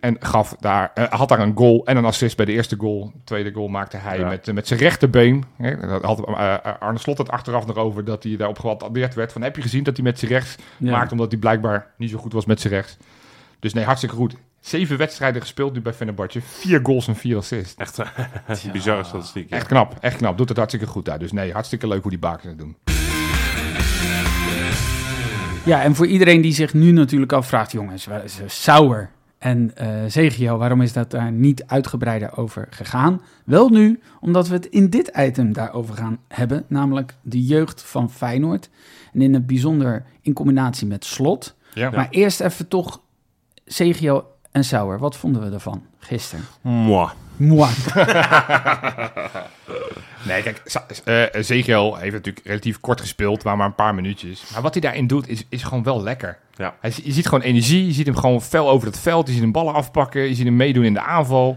[0.00, 3.10] En gaf daar, eh, had daar een goal en een assist bij de eerste goal.
[3.14, 4.28] De tweede goal maakte hij Ja.
[4.28, 5.44] met, eh, met zijn rechterbeen.
[5.56, 9.32] Hè, daar had eh, Arne Slot het achteraf nog over dat hij daarop geattendeerd werd.
[9.32, 10.90] Van, heb je gezien dat hij met zijn rechts Ja.
[10.90, 12.96] maakt omdat hij blijkbaar niet zo goed was met zijn rechts.
[13.60, 14.36] Dus nee, hartstikke goed.
[14.60, 16.40] Zeven wedstrijden gespeeld nu bij Fenerbahce.
[16.40, 17.74] Vier goals en vier assists.
[17.74, 19.50] Echt uh, bizarre statistiek.
[19.50, 20.36] Echt knap, echt knap.
[20.38, 21.18] Doet het hartstikke goed daar.
[21.18, 22.76] Dus nee, hartstikke leuk hoe die bakers het doen.
[25.66, 28.08] Ja, en voor iedereen die zich nu natuurlijk afvraagt, jongens,
[28.46, 33.20] Sauer en uh, Zegio, waarom is dat daar niet uitgebreider over gegaan?
[33.44, 38.10] Wel nu, omdat we het in dit item daarover gaan hebben, namelijk de jeugd van
[38.10, 38.68] Feyenoord.
[39.12, 41.54] En in het bijzonder in combinatie met Slot.
[41.74, 41.90] Ja.
[41.90, 43.00] Maar eerst even toch
[43.64, 44.98] Zegio en Sauer.
[44.98, 46.44] Wat vonden we ervan gisteren?
[46.60, 47.10] Mwah.
[50.26, 50.62] Nee, kijk,
[51.04, 54.50] uh, Zegel heeft natuurlijk relatief kort gespeeld, maar maar een paar minuutjes.
[54.52, 56.38] Maar wat hij daarin doet, is, is gewoon wel lekker.
[56.56, 56.74] Ja.
[56.80, 59.42] Hij, je ziet gewoon energie, je ziet hem gewoon fel over het veld, je ziet
[59.42, 61.56] hem ballen afpakken, je ziet hem meedoen in de aanval.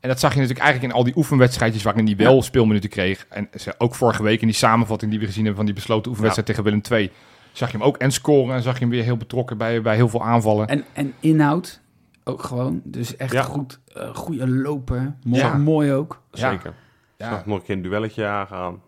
[0.00, 3.26] En dat zag je natuurlijk eigenlijk in al die oefenwedstrijdjes waarin hij wel speelminuten kreeg.
[3.28, 6.48] En ook vorige week in die samenvatting die we gezien hebben van die besloten oefenwedstrijd
[6.48, 7.10] tegen Willem II,
[7.52, 9.94] zag je hem ook en scoren en zag je hem weer heel betrokken bij, bij
[9.94, 10.68] heel veel aanvallen.
[10.68, 11.80] En, en inhoud,
[12.24, 12.80] ook gewoon.
[12.84, 13.42] Dus echt Ja.
[13.42, 15.14] goed, uh, goede loper.
[15.24, 15.56] Mooi, Ja.
[15.56, 16.22] mooi ook.
[16.30, 16.74] Zeker.
[17.16, 17.28] Ja.
[17.30, 18.80] Zag nog een keer een duelletje aangaan.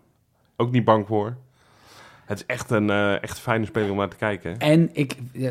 [0.55, 1.35] Ook niet bang voor.
[2.25, 4.57] Het is echt een eh, echt fijne speler om naar te kijken.
[4.57, 5.47] En ik, eh,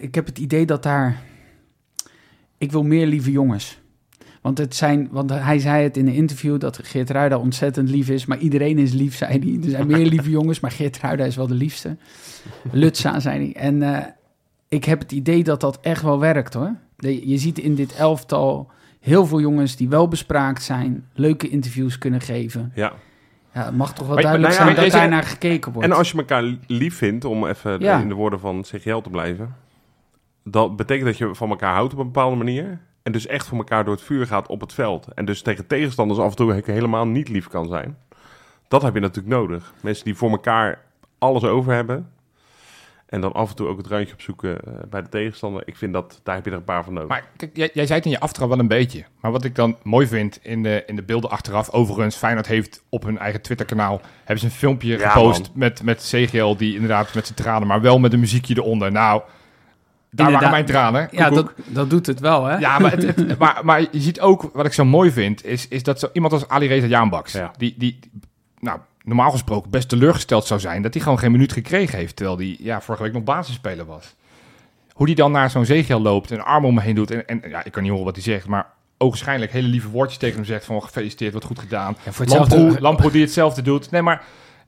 [0.00, 1.16] ik heb het idee dat daar...
[2.58, 3.80] Ik wil meer lieve jongens.
[4.42, 8.08] Want, het zijn, want hij zei het in een interview dat Geert Ruida ontzettend lief
[8.08, 8.26] is.
[8.26, 9.64] Maar iedereen is lief, zei hij.
[9.64, 11.96] Er zijn meer lieve jongens, maar Geert Ruida is wel de liefste.
[12.72, 13.62] Lutza, zei hij.
[13.62, 14.04] En eh,
[14.68, 16.74] ik heb het idee dat dat echt wel werkt, hoor.
[16.98, 21.06] Je ziet in dit elftal heel veel jongens die wel bespraakt zijn.
[21.12, 22.72] Leuke interviews kunnen geven.
[22.74, 22.92] Ja.
[23.54, 25.88] Ja, het mag toch wel Maar- duidelijk nou ja, zijn dat daar naar gekeken wordt.
[25.88, 28.00] En als je elkaar lief vindt, om even Ja.
[28.00, 29.56] in de woorden van CGL te blijven,
[30.44, 32.80] dat betekent dat je van elkaar houdt op een bepaalde manier.
[33.02, 35.08] En dus echt voor elkaar door het vuur gaat op het veld.
[35.14, 37.96] En dus tegen tegenstanders af en toe helemaal niet lief kan zijn.
[38.68, 39.72] Dat heb je natuurlijk nodig.
[39.82, 40.80] Mensen die voor elkaar
[41.18, 42.08] alles over hebben.
[43.08, 45.62] En dan af en toe ook het randje opzoeken eh, bij de tegenstander.
[45.64, 47.08] Ik vind dat, daar heb je er een paar van nodig.
[47.08, 49.04] Maar kijk, jij, jij zei het in je aftrap wel een beetje.
[49.20, 51.70] Maar wat ik dan mooi vind in de, in de beelden achteraf...
[51.70, 54.00] Overigens, Feyenoord heeft op hun eigen Twitterkanaal...
[54.18, 55.50] hebben ze een filmpje Ja, gepost man.
[55.54, 56.54] met, met CGL...
[56.56, 58.92] die inderdaad met zijn tranen, maar wel met een muziekje eronder.
[58.92, 59.20] Nou,
[60.10, 60.32] daar Inderdaad.
[60.32, 61.08] waren mijn tranen.
[61.10, 62.56] ja, dat, dat doet het wel, hè?
[62.56, 65.44] Ja, maar, het, het- maar, maar je ziet ook, wat ik zo mooi vind...
[65.44, 67.32] is, is dat zo iemand als Ali Reza Jaanbaks...
[67.32, 67.50] Ja.
[67.56, 67.98] Die, die,
[68.60, 70.82] nou, normaal gesproken best teleurgesteld zou zijn...
[70.82, 72.16] dat hij gewoon geen minuut gekregen heeft...
[72.16, 74.14] terwijl hij ja, vorige week nog basisspeler was.
[74.92, 77.10] Hoe die dan naar zo'n zegel loopt en armen om me heen doet...
[77.10, 78.46] en, en ja, ik kan niet horen wat hij zegt...
[78.46, 78.66] maar
[78.98, 80.64] ogenschijnlijk hele lieve woordjes tegen hem zegt...
[80.64, 81.96] van gefeliciteerd, wat goed gedaan.
[82.04, 83.90] Ja, voor hetzelfde- Lamproe, die hetzelfde doet.
[83.90, 84.22] Nee, maar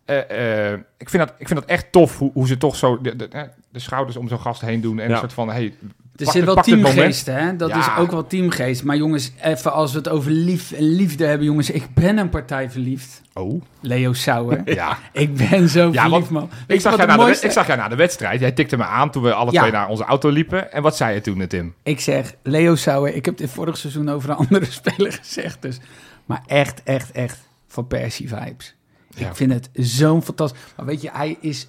[0.04, 2.18] eh, eh, ik, vind dat, ik vind dat echt tof...
[2.18, 4.98] hoe, hoe ze toch zo de, de, de schouders om zo'n gast heen doen...
[4.98, 5.12] en Ja.
[5.12, 5.50] een soort van...
[5.50, 5.74] Hey,
[6.20, 7.56] Er zit wel teamgeest, hè?
[7.56, 7.78] Dat Ja.
[7.78, 8.84] is ook wel teamgeest.
[8.84, 11.70] Maar jongens, even als we het over lief en liefde hebben, jongens.
[11.70, 13.22] Ik ben een partij verliefd.
[13.34, 14.62] Oh, Leo Sauer.
[14.74, 14.98] ja.
[15.12, 16.50] ik ben zo Ja, verliefd, man.
[16.66, 18.40] Ik zag, jou na de, mooiste- ik zag jou na de wedstrijd.
[18.40, 19.60] Jij tikte me aan toen we alle Ja.
[19.60, 20.72] twee naar onze auto liepen.
[20.72, 21.74] En wat zei je toen, Tim?
[21.82, 25.62] Ik zeg, Leo Sauer, ik heb dit vorig seizoen over een andere speler gezegd.
[25.62, 25.78] Dus.
[26.24, 28.74] Maar echt, echt, echt van Persie vibes.
[29.16, 30.60] Ik vind het zo'n fantastisch.
[30.76, 31.68] Maar weet je, hij is...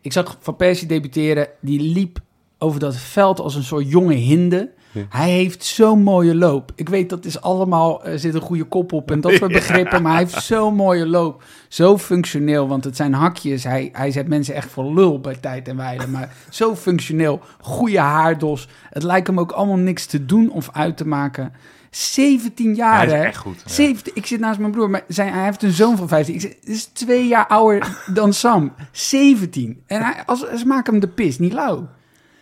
[0.00, 1.48] Ik zag Van Persie debuteren.
[1.60, 2.18] Die liep
[2.58, 4.70] over dat veld als een soort jonge hinde.
[4.92, 5.02] Ja.
[5.08, 6.72] Hij heeft zo'n mooie loop.
[6.74, 8.04] Ik weet, dat is allemaal...
[8.04, 10.02] Er zit een goede kop op en dat soort begrippen.
[10.02, 11.42] Maar hij heeft zo'n mooie loop.
[11.68, 13.64] Zo functioneel, want het zijn hakjes.
[13.64, 16.06] Hij, hij zet mensen echt voor lul bij tijd en wijle.
[16.06, 17.40] Maar zo functioneel.
[17.60, 18.68] Goede haardos.
[18.90, 21.52] Het lijkt hem ook allemaal niks te doen of uit te maken.
[21.90, 23.22] 17 jaar, Hij is hè?
[23.22, 23.62] echt goed.
[23.64, 26.34] 17, ik zit naast mijn broer, maar zijn, hij heeft een zoon van 15.
[26.34, 28.72] Ik zeg, dit is twee jaar ouder dan Sam.
[28.92, 29.82] 17.
[29.86, 31.88] En hij, als, ze maken hem de pis, niet lauw.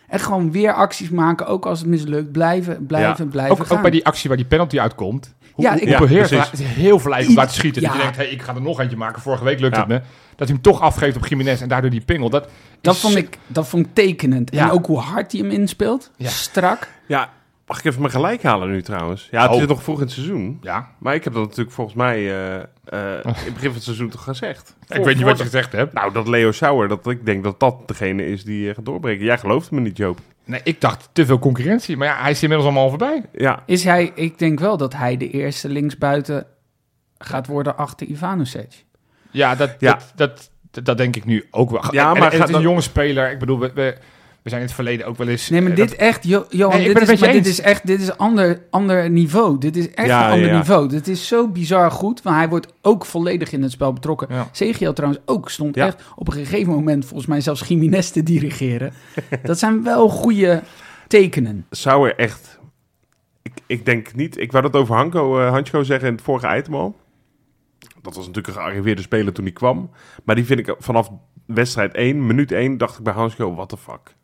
[0.07, 2.31] En gewoon weer acties maken, ook als het mislukt.
[2.31, 3.75] Blijven, blijven, blijven Ook, gaan.
[3.75, 5.35] ook bij die actie waar die penalty uitkomt.
[5.51, 6.49] Hoe, Ja, ik- hoe Ja, beheerst precies.
[6.49, 7.81] hij- het is heel verleidelijk om te schieten.
[7.81, 7.97] Dat ja.
[7.97, 9.21] je denkt, hey, ik ga er nog eentje maken.
[9.21, 9.85] Vorige week lukte Ja.
[9.85, 10.01] het me.
[10.35, 12.29] Dat hij hem toch afgeeft op Jiménez en daardoor die pingel.
[12.29, 12.47] Dat,
[12.81, 14.53] dat, is- vond ik, dat vond ik tekenend.
[14.53, 14.63] Ja.
[14.65, 16.11] En ook hoe hard hij hem inspeelt.
[16.17, 16.29] Ja.
[16.29, 16.87] Strak.
[17.07, 17.29] Ja,
[17.67, 19.27] mag ik even mijn gelijk halen nu trouwens?
[19.31, 19.61] Ja, het Oh.
[19.61, 20.57] is nog vroeg in het seizoen.
[20.61, 22.63] Ja, Maar ik heb dat natuurlijk volgens mij eh, eh,
[23.23, 24.75] in het begin van het seizoen toch gezegd.
[24.87, 25.93] ik weet niet wat je gezegd hebt.
[25.93, 29.25] Nou, dat Leo Sauer, dat ik denk dat dat degene is die eh, gaat doorbreken.
[29.25, 30.19] Jij gelooft me niet, Joop.
[30.45, 31.97] Nee, ik dacht te veel concurrentie.
[31.97, 33.25] Maar ja, hij is inmiddels allemaal voorbij.
[33.33, 36.45] Ja, Is hij, ik denk wel dat hij de eerste linksbuiten
[37.17, 38.85] gaat worden achter Ivanovic.
[39.31, 39.91] Ja, dat, Ja.
[39.91, 41.83] Dat, dat, dat, dat denk ik nu ook wel.
[41.93, 43.31] Ja, En- maar en, het gaat is een dat- jonge speler.
[43.31, 43.97] Ik bedoel, we, we,
[44.47, 45.49] we zijn in het verleden ook wel eens...
[45.49, 47.87] Nee, maar eh, dit dat- echt, Jo- Johan, Nee, dit, is, maar dit is echt,
[47.87, 49.57] dit is ander, ander niveau.
[49.57, 50.87] Dit is echt Ja, een ander ja, niveau.
[50.87, 54.27] Dit is zo bizar goed, want hij wordt ook volledig in het spel betrokken.
[54.31, 54.47] Ja.
[54.51, 55.85] CGL trouwens ook stond Ja.
[55.85, 58.93] echt op een gegeven moment volgens mij zelfs Jiménez te dirigeren.
[59.43, 60.61] dat zijn wel goede
[61.07, 61.65] tekenen.
[61.71, 62.59] Sauer echt...
[63.41, 64.37] Ik, ik denk niet...
[64.37, 66.95] Ik wou dat over Hanko, Hansko zeggen in het vorige item al.
[68.01, 69.89] Dat was natuurlijk een gearriveerde speler toen hij kwam.
[70.23, 71.11] Maar die vind ik vanaf
[71.45, 74.15] wedstrijd 1, minuut 1, dacht ik bij Hansko, what the fuck.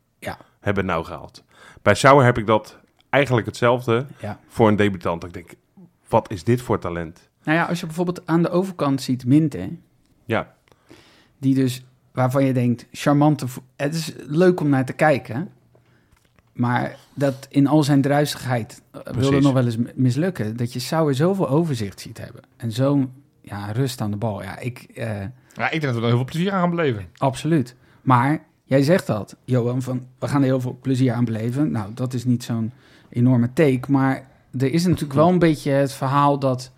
[0.64, 1.44] Hebben nou gehaald.
[1.82, 2.78] Bij Sauer heb ik dat
[3.10, 4.40] eigenlijk hetzelfde Ja.
[4.48, 5.24] voor een debutant.
[5.24, 5.54] Ik denk,
[6.08, 7.30] wat is dit voor talent?
[7.44, 9.70] Nou ja, als je bijvoorbeeld aan de overkant ziet Minte,
[10.26, 10.54] Ja,
[11.38, 13.46] die dus, waarvan je denkt, charmante,
[13.76, 15.50] het is leuk om naar te kijken,
[16.54, 19.32] maar dat in al zijn druisigheid eh, wil Precies.
[19.36, 23.12] er nog wel eens mislukken, dat je Sauer zoveel overzicht ziet hebben en zo'n
[23.42, 24.44] ja, rust aan de bal.
[24.44, 25.20] Ja, ik, eh,
[25.54, 27.08] Ja, ik denk dat we er heel veel plezier aan gaan beleven.
[27.18, 27.76] absoluut.
[28.02, 31.72] Maar jij zegt dat, Johan, van we gaan er heel veel plezier aan beleven.
[31.72, 32.72] Nou, dat is niet zo'n
[33.10, 34.28] enorme take, maar
[34.60, 36.72] er is natuurlijk wel een beetje het verhaal dat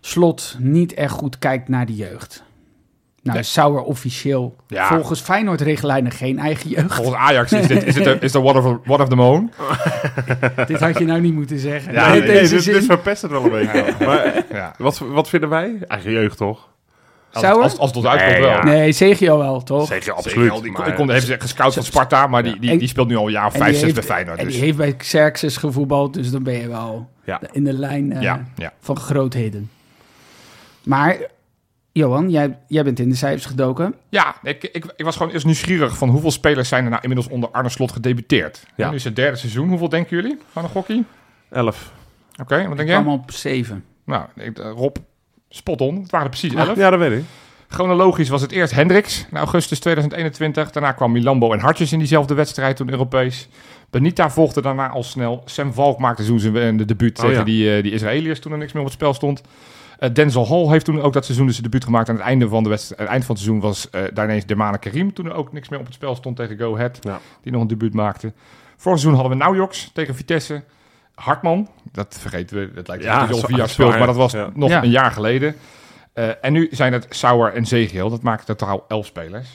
[0.00, 2.42] Slot niet echt goed kijkt naar de jeugd.
[3.22, 3.46] Nou, Nee.
[3.46, 4.88] Sauer officieel Ja.
[4.88, 6.94] volgens Feyenoord-richtlijnen geen eigen jeugd.
[6.94, 9.50] Volgens Ajax is dit, is dit, is dit one, of, one of the moon.
[10.66, 11.92] Dit had je nou niet moeten zeggen.
[11.92, 13.94] Ja, nee, deze dit, dit verpest het wel een beetje.
[14.06, 14.74] Maar Ja.
[14.78, 15.78] wat, wat vinden wij?
[15.88, 16.68] Eigen jeugd, toch?
[17.32, 18.50] Als, als, als het ons uitkomt Nee, wel.
[18.50, 18.64] ja.
[18.64, 19.86] Nee, Zegio wel, toch?
[19.86, 23.26] Zeker, die, die kon, heeft gescout van Sparta, maar die, die, die speelt nu al
[23.26, 24.38] een jaar of En vijf, die zes bij heeft- Feyenoord.
[24.38, 24.54] En Dus.
[24.54, 27.40] die heeft bij Xerxes gevoetbald, dus dan ben je wel Ja.
[27.52, 28.72] in de lijn eh, Ja, ja.
[28.80, 29.70] van grootheden.
[30.82, 31.16] Maar,
[31.92, 33.94] Johan, jij, jij bent in de cijfers gedoken.
[34.08, 37.28] Ja, ik, ik, ik was gewoon eerst nieuwsgierig van hoeveel spelers zijn er nou inmiddels
[37.32, 38.62] onder Arne Slot gedebuteerd.
[38.76, 38.88] Ja.
[38.90, 39.68] Nu is het derde seizoen.
[39.68, 40.38] Hoeveel denken jullie?
[40.52, 41.04] Van een gokkie?
[41.50, 41.92] Elf.
[42.40, 43.12] Oké, wat denk kwam jij?
[43.14, 43.84] op zeven.
[44.04, 44.96] Nou, ik, eh, Rob,
[45.50, 46.00] spot on.
[46.02, 46.76] Het waren precies elf.
[46.76, 47.24] Ja, dat weet ik.
[47.68, 50.70] Chronologisch was het eerst Hendricks in augustus 2021.
[50.70, 53.48] Daarna kwam Milambo en Hartjes in diezelfde wedstrijd toen Europees.
[53.90, 55.42] Benita volgde daarna al snel.
[55.44, 57.44] Sam Valk maakte toen zijn eh, debuut Oh, tegen ja.
[57.44, 59.42] die, eh, die Israëliërs toen er niks meer op het spel stond.
[60.00, 62.08] Eh, Denzel Hall heeft toen ook dat seizoen dus zijn debuut gemaakt.
[62.08, 64.46] Aan het einde van, de wedstrijd, het eind van het seizoen was eh, daar ineens
[64.46, 65.12] Dermane Karim.
[65.12, 66.98] Toen er ook niks meer op het spel stond tegen Go Ahead.
[67.00, 67.20] Ja.
[67.42, 68.32] Die nog een debuut maakte.
[68.76, 70.62] Vorig seizoen hadden we Naujoks tegen Vitesse.
[71.20, 72.72] Hartman, dat vergeten we.
[72.74, 74.50] Dat lijkt Ja, jaar zwaar, speelt, maar dat was ja.
[74.54, 74.82] nog Ja.
[74.82, 75.54] een jaar geleden.
[76.12, 78.10] Eh, en nu zijn het Sauer en Zegiel.
[78.10, 79.48] Dat maakt totaal elf spelers.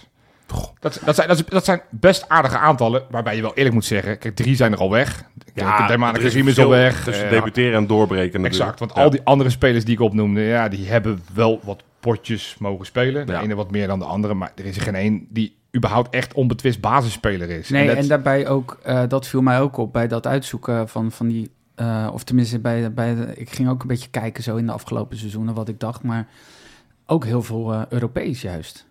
[0.79, 4.17] Dat, dat, zijn, dat, dat zijn best aardige aantallen, waarbij je wel eerlijk moet zeggen...
[4.17, 5.23] Kijk, drie zijn er al weg.
[5.53, 7.03] Ja, Dermane er is al weg.
[7.03, 8.53] Tussen Eh, debuteren en doorbreken natuurlijk.
[8.61, 9.01] Exact, want Ja.
[9.03, 13.25] al die andere spelers die ik opnoemde, ja, die hebben wel wat potjes mogen spelen.
[13.25, 13.41] De Ja.
[13.41, 16.33] ene wat meer dan de andere, maar er is er geen één die überhaupt echt
[16.33, 17.69] onbetwist basisspeler is.
[17.69, 21.11] Nee, dat- en daarbij ook, eh, dat viel mij ook op bij dat uitzoeken van,
[21.11, 21.51] van die...
[21.75, 24.71] eh, of tenminste, bij, bij de, ik ging ook een beetje kijken zo in de
[24.71, 26.03] afgelopen seizoenen wat ik dacht.
[26.03, 26.27] Maar
[27.05, 28.85] ook heel veel eh, Europees juist.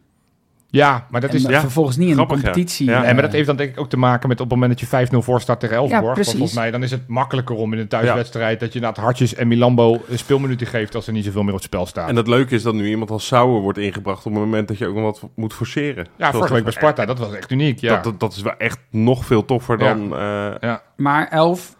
[0.76, 1.42] Ja, maar dat en is...
[1.42, 2.42] ja, vervolgens niet in de grappig, ja.
[2.42, 2.86] competitie.
[2.86, 2.96] Ja.
[2.96, 4.80] eh, Nee, maar dat heeft dan denk ik ook te maken met op het moment
[4.80, 6.02] dat je 5-0 voor staat tegen Elfsborg.
[6.02, 6.32] want precies.
[6.32, 9.34] volgens mij dan is het makkelijker om in een thuiswedstrijd dat je na het Hartjes
[9.34, 12.08] en Milambo een speelminuten geeft als er niet zoveel meer op het spel staat.
[12.08, 14.78] En het leuke is dat nu iemand als Sauer wordt ingebracht op het moment dat
[14.78, 16.04] je ook nog wat moet forceren.
[16.04, 17.78] ja, Zoals vorige week bij dat- Sparta, dat was echt uniek.
[17.80, 17.94] Ja.
[17.94, 19.94] Dat, dat, dat is wel echt nog veel toffer Ja.
[19.94, 20.12] dan...
[20.16, 20.82] eh, ja.
[20.96, 21.76] Maar elf,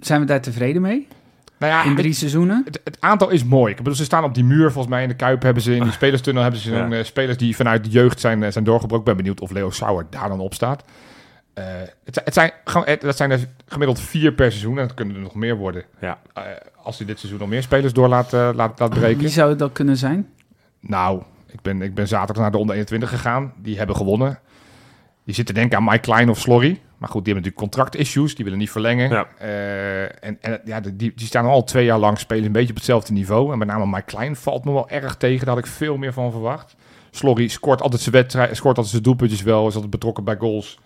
[0.00, 1.06] zijn we daar tevreden mee?
[1.58, 2.62] Nou ja, In het- drie seizoenen?
[2.64, 3.70] Het, het aantal is mooi.
[3.70, 4.70] Ik bedoel, ze staan op die muur.
[4.72, 6.78] Volgens mij in de Kuip hebben ze in die spelerstunnel hebben ze Ja.
[6.78, 8.98] zo'n, eh, spelers die vanuit de jeugd zijn, eh, zijn doorgebroken.
[8.98, 10.82] Ik ben benieuwd of Leo Sauer daar dan op staat.
[11.54, 11.64] Eh,
[12.04, 14.78] het, zijn- het zijn, dat zijn er gemiddeld vier per seizoen.
[14.78, 15.82] En dat kunnen er nog meer worden.
[16.00, 16.18] Ja.
[16.34, 16.42] Eh,
[16.82, 19.18] als hij dit seizoen nog meer spelers door laat, eh, laat, laat breken.
[19.18, 20.28] Wie zou dat kunnen zijn?
[20.80, 23.52] Nou, ik ben, ik ben zaterdag naar de onder 21 gegaan.
[23.62, 24.38] Die hebben gewonnen.
[25.28, 26.80] Die zitten denken aan Mike Klein of Slorry.
[26.98, 28.34] Maar goed, die hebben natuurlijk contractissues.
[28.34, 29.10] Die willen niet verlengen.
[29.10, 29.26] Ja.
[29.38, 32.74] Eh, en en ja, die, die staan al twee jaar lang spelen een beetje op
[32.74, 33.52] hetzelfde niveau.
[33.52, 35.46] En met name Mike Klein valt me wel erg tegen.
[35.46, 36.76] Daar had ik veel meer van verwacht.
[37.10, 39.66] Slorry scoort altijd zijn wedstrijd, scoort altijd zijn doelpuntjes wel.
[39.66, 40.78] Is altijd betrokken bij goals.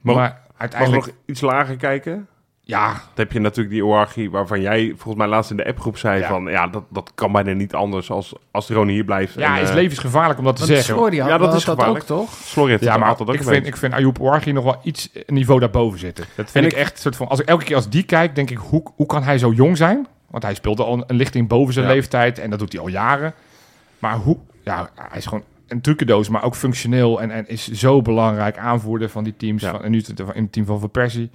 [0.00, 2.26] Maar, Mag- Mag nog iets lager kijken?
[2.68, 5.98] Ja, Dan heb je natuurlijk die Oarchi waarvan jij volgens mij laatst in de appgroep
[5.98, 6.28] zei Ja.
[6.28, 6.44] van...
[6.44, 9.34] Ja, dat, dat kan bijna niet anders als, als Rone hier blijft.
[9.34, 11.12] ja, en, is eh, levensgevaarlijk om dat te Want zeggen.
[11.14, 11.98] Ja, dat is gevaarlijk.
[12.10, 12.80] ook, toch?
[12.80, 15.60] Ja, maar altijd ook ik vind, ik vind Ayoub Ouarghi nog wel iets een niveau
[15.60, 16.24] daarboven zitten.
[16.36, 17.28] Dat vind ik, ik- echt soort van...
[17.28, 19.76] Als ik elke keer als die kijk, denk ik, hoe, hoe kan hij zo jong
[19.76, 20.06] zijn?
[20.30, 21.92] Want hij speelde al een, lichting boven zijn Ja.
[21.92, 23.34] leeftijd en dat doet hij al jaren.
[23.98, 24.36] Maar hoe...
[24.62, 29.08] Ja, hij is gewoon een trucendoos, maar ook functioneel en, en is zo belangrijk aanvoerder
[29.08, 29.62] van die teams.
[29.62, 29.70] Ja.
[29.70, 30.02] Van, en nu
[30.34, 31.30] in het team van Van Persie.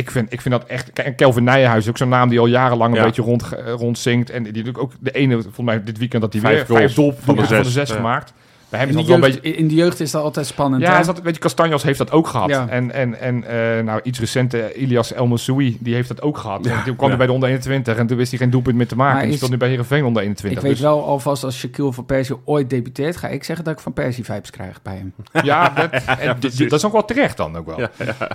[0.00, 0.92] Ik, vind, ik vind dat echt...
[0.92, 3.04] En Kelvin Nijenhuis is ook zo'n naam die al jarenlang een Ja.
[3.04, 4.30] beetje rond, eh, rondzinkt.
[4.30, 6.80] En die natuurlijk ook de ene, volgens mij dit weekend, dat hij Vijf weer goals
[6.80, 7.94] vijf doel, van de van de zes, zes ja.
[7.94, 8.32] gemaakt.
[8.70, 9.48] Bij hem In is de, dat wel een beetje...
[9.48, 10.82] jeugd, in de jeugd is dat altijd spannend.
[10.82, 11.00] Ja, hè?
[11.00, 12.48] is dat, weet je, Castanjos heeft dat ook gehad.
[12.48, 12.68] Ja.
[12.68, 16.64] En, en, en eh, nou, iets recente, Ilias El Moussoui, die heeft dat ook gehad.
[16.64, 17.06] Ja, Toen kwam ja.
[17.08, 19.12] hij bij de onder 21 en toen wist hij geen doelpunt meer te maken.
[19.12, 20.58] Maar en die is- speelt nu bij Heerenveen onder 21.
[20.62, 23.74] ik weet Dus- wel alvast als Shaquille van Persie ooit debuteert, ga ik zeggen dat
[23.74, 25.12] ik van Persie vibes krijg bij hem.
[25.50, 25.90] Ja, dat,
[26.20, 27.80] en dat is ook wel terecht dan ook wel.
[27.80, 27.90] Ja,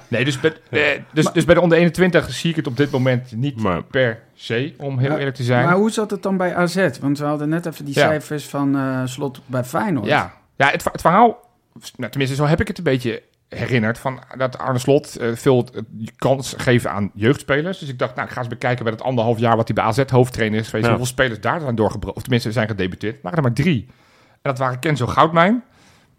[0.08, 0.82] Nee, dus, bij- eh,
[1.14, 4.20] dus, dus bij de onder 21 zie ik het op dit moment niet Maar- per
[4.36, 5.66] se, om heel Ja, eerlijk te zijn.
[5.66, 6.90] Maar hoe zat het dan bij AZ?
[7.02, 8.08] Want we hadden net even die Ja.
[8.08, 10.06] cijfers van eh, slot bij Feyenoord.
[10.08, 11.50] Ja, ja het, het verhaal,
[11.96, 15.68] nou, tenminste zo heb ik het een beetje herinnerd, van dat Arne Slot eh, veel
[15.74, 15.82] eh,
[16.16, 17.80] kans geven aan jeugdspelers.
[17.80, 19.86] Dus ik dacht, nou, ik ga eens bekijken bij dat anderhalf jaar wat hij bij
[19.86, 20.90] AZ hoofdtrainer is geweest, Ja.
[20.92, 23.22] hoeveel spelers daar zijn doorgebroken, of tenminste zijn gedebuteerd.
[23.22, 23.86] waren er maar drie.
[24.32, 25.64] En dat waren Kenzo Goudmijn,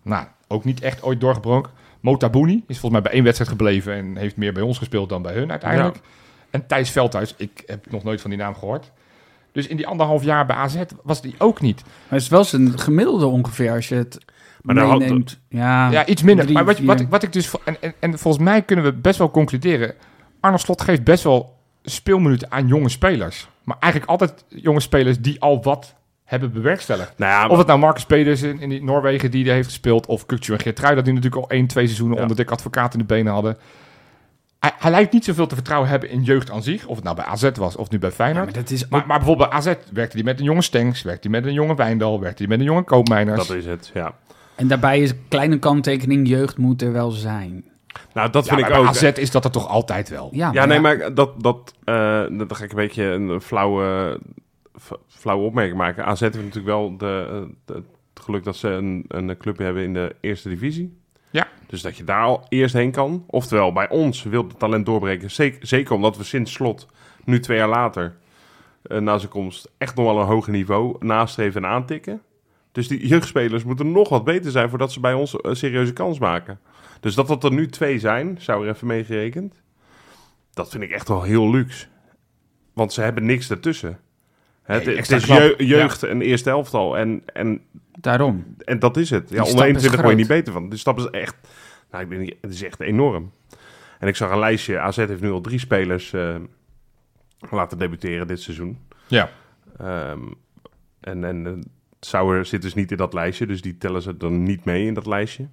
[0.03, 1.73] nou, ook niet echt ooit doorgebroken.
[2.01, 5.23] Motabuni is volgens mij bij één wedstrijd gebleven en heeft meer bij ons gespeeld dan
[5.23, 5.97] bij hun uiteindelijk.
[6.51, 8.91] En Thijs Veldhuis, ik heb nog nooit van die naam gehoord.
[9.53, 11.83] Dus in die anderhalf jaar bij AZ was die ook niet.
[11.85, 14.19] Maar het is wel zijn gemiddelde ongeveer als je het
[14.63, 15.39] Maar meeneemt.
[15.49, 16.45] Ja, Ja, iets minder.
[16.45, 17.51] drie, maar wat, wat, ik- wat ik dus...
[17.65, 19.95] En, en, en volgens mij kunnen we best wel concluderen...
[20.41, 23.49] Arno Slot geeft best wel speelminuten aan jonge spelers.
[23.65, 25.95] Maar eigenlijk altijd jonge spelers die al wat
[26.25, 27.13] hebben bewerkstelligd.
[27.19, 30.07] Nou ja, Of het nou Marcus Pedersen in die Noorwegen die er heeft gespeeld...
[30.07, 32.17] of Kukcu en Geertrui, dat die natuurlijk al één, twee seizoenen...
[32.17, 32.23] Ja.
[32.23, 33.57] onder dik advocaat in de benen hadden.
[34.67, 36.87] Hij, hij lijkt niet zoveel te vertrouwen hebben in jeugd aan zich.
[36.87, 38.45] Of het nou bij AZ was of nu bij Ja, Feyenoord.
[38.45, 41.03] maar dat is maar, bijvoorbeeld bij AZ werkte hij met een jonge Stengs...
[41.03, 42.21] werkte hij met een jonge Wijndal...
[42.21, 43.47] werkte hij met een jonge Koopmeiners.
[43.47, 44.15] dat is het, ja.
[44.55, 47.65] En daarbij is een kleine kanttekening, jeugd moet er wel zijn.
[48.15, 48.97] Nou, dat Ja, vind maar ik bij ook.
[48.97, 50.29] AZ is dat er toch altijd wel.
[50.33, 54.21] Ja, Ja, nee, maar dat, dat, eh, dat dan ga ik een beetje een flauwe,
[55.25, 56.05] opmerking maken.
[56.05, 57.75] AZ heeft natuurlijk wel de, eh, de-
[58.15, 60.99] het geluk dat ze een, een club hebben in de eerste divisie.
[61.37, 61.49] Ja.
[61.67, 63.25] Dus dat je daar al eerst heen kan.
[63.27, 65.31] Oftewel, bij ons wil het talent doorbreken.
[65.61, 66.89] Zeker, omdat we sinds slot,
[67.25, 68.17] nu twee jaar later,
[68.83, 72.23] eh, na zijn komst, echt nog wel een hoger niveau nastreven en aantikken.
[72.73, 76.19] Dus die jeugdspelers moeten nog wat beter zijn voordat ze bij ons een serieuze kans
[76.19, 76.61] maken.
[77.01, 79.55] Dus dat dat er nu twee zijn, zou er even meegerekend.
[80.53, 81.87] Dat vind ik echt wel heel luxe.
[82.73, 84.01] Want ze hebben niks ertussen.
[84.67, 86.99] Het, Nee, het extra is jeugd en eerste elftal.
[86.99, 87.61] En, en,
[88.01, 88.57] Daarom.
[88.65, 89.31] en dat is het.
[89.31, 90.69] Ja, onder is 21 word je niet beter van.
[90.69, 91.37] De stap is echt...
[91.91, 93.33] Nou, ik ben niet, het is echt enorm.
[93.99, 94.79] En ik zag een lijstje.
[94.79, 96.37] AZ heeft nu al drie spelers eh,
[97.51, 98.79] laten debuteren dit seizoen.
[99.07, 99.31] Ja.
[99.79, 100.21] Ehm,
[101.01, 101.53] en en eh,
[102.01, 103.47] Sauer zit dus niet in dat lijstje.
[103.47, 105.49] Dus die tellen ze dan niet mee in dat lijstje.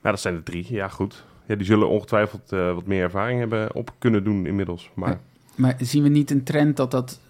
[0.00, 0.66] Maar dat zijn er drie.
[0.68, 1.24] Ja, goed.
[1.46, 4.90] Ja, die zullen ongetwijfeld eh, wat meer ervaring hebben op kunnen doen inmiddels.
[4.94, 5.20] Maar Ja.
[5.54, 7.20] Maar zien we niet een trend dat dat...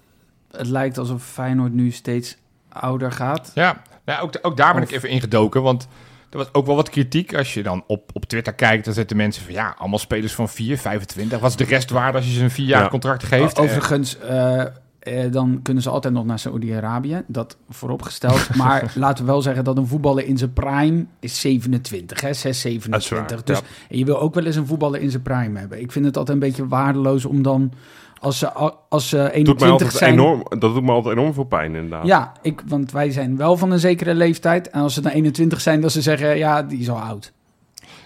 [0.58, 2.36] Het lijkt alsof Feyenoord nu steeds
[2.68, 3.50] ouder gaat.
[3.54, 5.88] Ja, nou, ook, ook daar ben Of- ik even ingedoken, want
[6.30, 7.34] er was ook wel wat kritiek.
[7.34, 10.48] Als je dan op, op Twitter kijkt, dan zetten mensen van ja, allemaal spelers van
[10.48, 11.38] 4, 25.
[11.40, 12.88] Wat is de restwaarde als je ze een vier jaar Ja.
[12.88, 13.58] contract geeft?
[13.58, 14.60] O- Overigens, eh,
[14.98, 17.22] eh, dan kunnen ze altijd nog naar Saoedi-Arabië.
[17.26, 18.54] Dat vooropgesteld.
[18.56, 22.32] maar laten we wel zeggen dat een voetballer in zijn prime is 27, hè?
[22.34, 23.28] 6, 27.
[23.28, 25.58] Dat is Dus waar, en je wil ook wel eens een voetballer in zijn prime
[25.58, 25.80] hebben.
[25.80, 27.72] Ik vind het altijd een beetje waardeloos om dan,
[28.20, 28.52] als ze,
[28.88, 30.12] als ze doet mij 21 altijd zijn...
[30.12, 32.06] enorm, dat doet me altijd enorm veel pijn inderdaad.
[32.06, 34.70] Ja, ik, want wij zijn wel van een zekere leeftijd.
[34.70, 37.32] En als ze dan 21 zijn, dat ze zeggen, ja, die is al oud.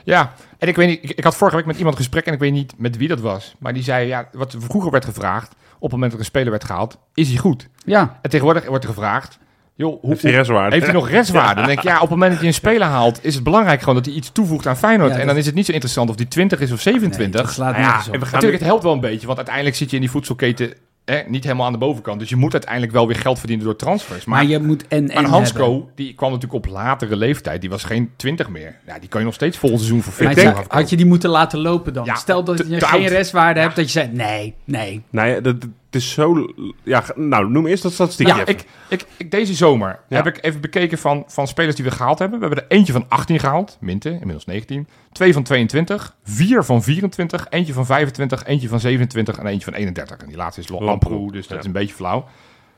[0.04, 2.38] Ja, en ik weet niet, ik, ik had vorige week met iemand gesprek en ik
[2.38, 3.54] weet niet met wie dat was.
[3.58, 6.50] Maar die zei, ja, wat vroeger werd gevraagd, op het moment dat er een speler
[6.50, 7.68] werd gehaald, is hij goed?
[7.84, 9.38] Ja, En tegenwoordig wordt er gevraagd,
[9.80, 10.74] joh, hoe, Heeft die restwaarde?
[10.74, 11.54] Heeft hij nog restwaarde?
[11.54, 13.80] Dan denk ik, ja, op het moment dat je een speler haalt, is het belangrijk
[13.80, 15.12] gewoon dat hij iets toevoegt aan Feyenoord.
[15.12, 17.40] Ja, en dan is het niet zo interessant of die 20 is of nee, 27.
[17.42, 18.14] dat slaat Nou ja, nergens op.
[18.14, 20.10] en we gaan Natuurlijk, het helpt wel een beetje, want uiteindelijk zit je in die
[20.10, 20.72] voedselketen
[21.04, 22.20] hè, niet helemaal aan de bovenkant.
[22.20, 24.24] Dus je moet uiteindelijk wel weer geld verdienen door transfers.
[24.24, 25.88] Maar, Maar je moet en maar en Hansco, hebben.
[25.94, 27.60] die kwam natuurlijk op latere leeftijd.
[27.60, 28.76] Die was geen 20 meer.
[28.86, 30.78] Ja, die kan je nog steeds vol seizoen voor Maar 40 zeg, afkopen.
[30.78, 32.04] had je die moeten laten lopen dan?
[32.04, 33.10] Ja, Stel dat te- je te geen oud.
[33.10, 35.02] restwaarde hebt, dat je zegt, nee, nee.
[35.10, 35.56] Nee, dat,
[35.90, 36.54] het is zo...
[36.82, 40.16] Ja, nou, noem eerst dat statistiekje Ja, ik, ik, ik, deze zomer Ja.
[40.16, 42.38] heb ik even bekeken van, van spelers die we gehaald hebben.
[42.40, 44.88] We hebben er eentje van 18 gehaald, Minte, inmiddels 19.
[45.12, 49.74] Twee van 22, vier van 24, eentje van 25, eentje van 27 en eentje van
[49.74, 50.16] 31.
[50.16, 51.58] En die laatste is Lamproe, Lamproe, dus dat ja.
[51.58, 52.24] is een beetje flauw.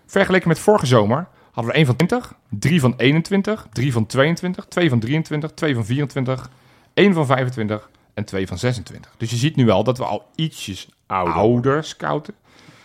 [0.06, 4.64] Vergeleken met vorige zomer hadden we één van 20, drie van 21, drie van 22,
[4.64, 6.50] twee van 23, twee van 24,
[6.94, 9.14] één van 25 en twee van 26.
[9.16, 11.34] Dus je ziet nu wel dat we al ietsjes Ouder.
[11.34, 12.34] ouder scouten.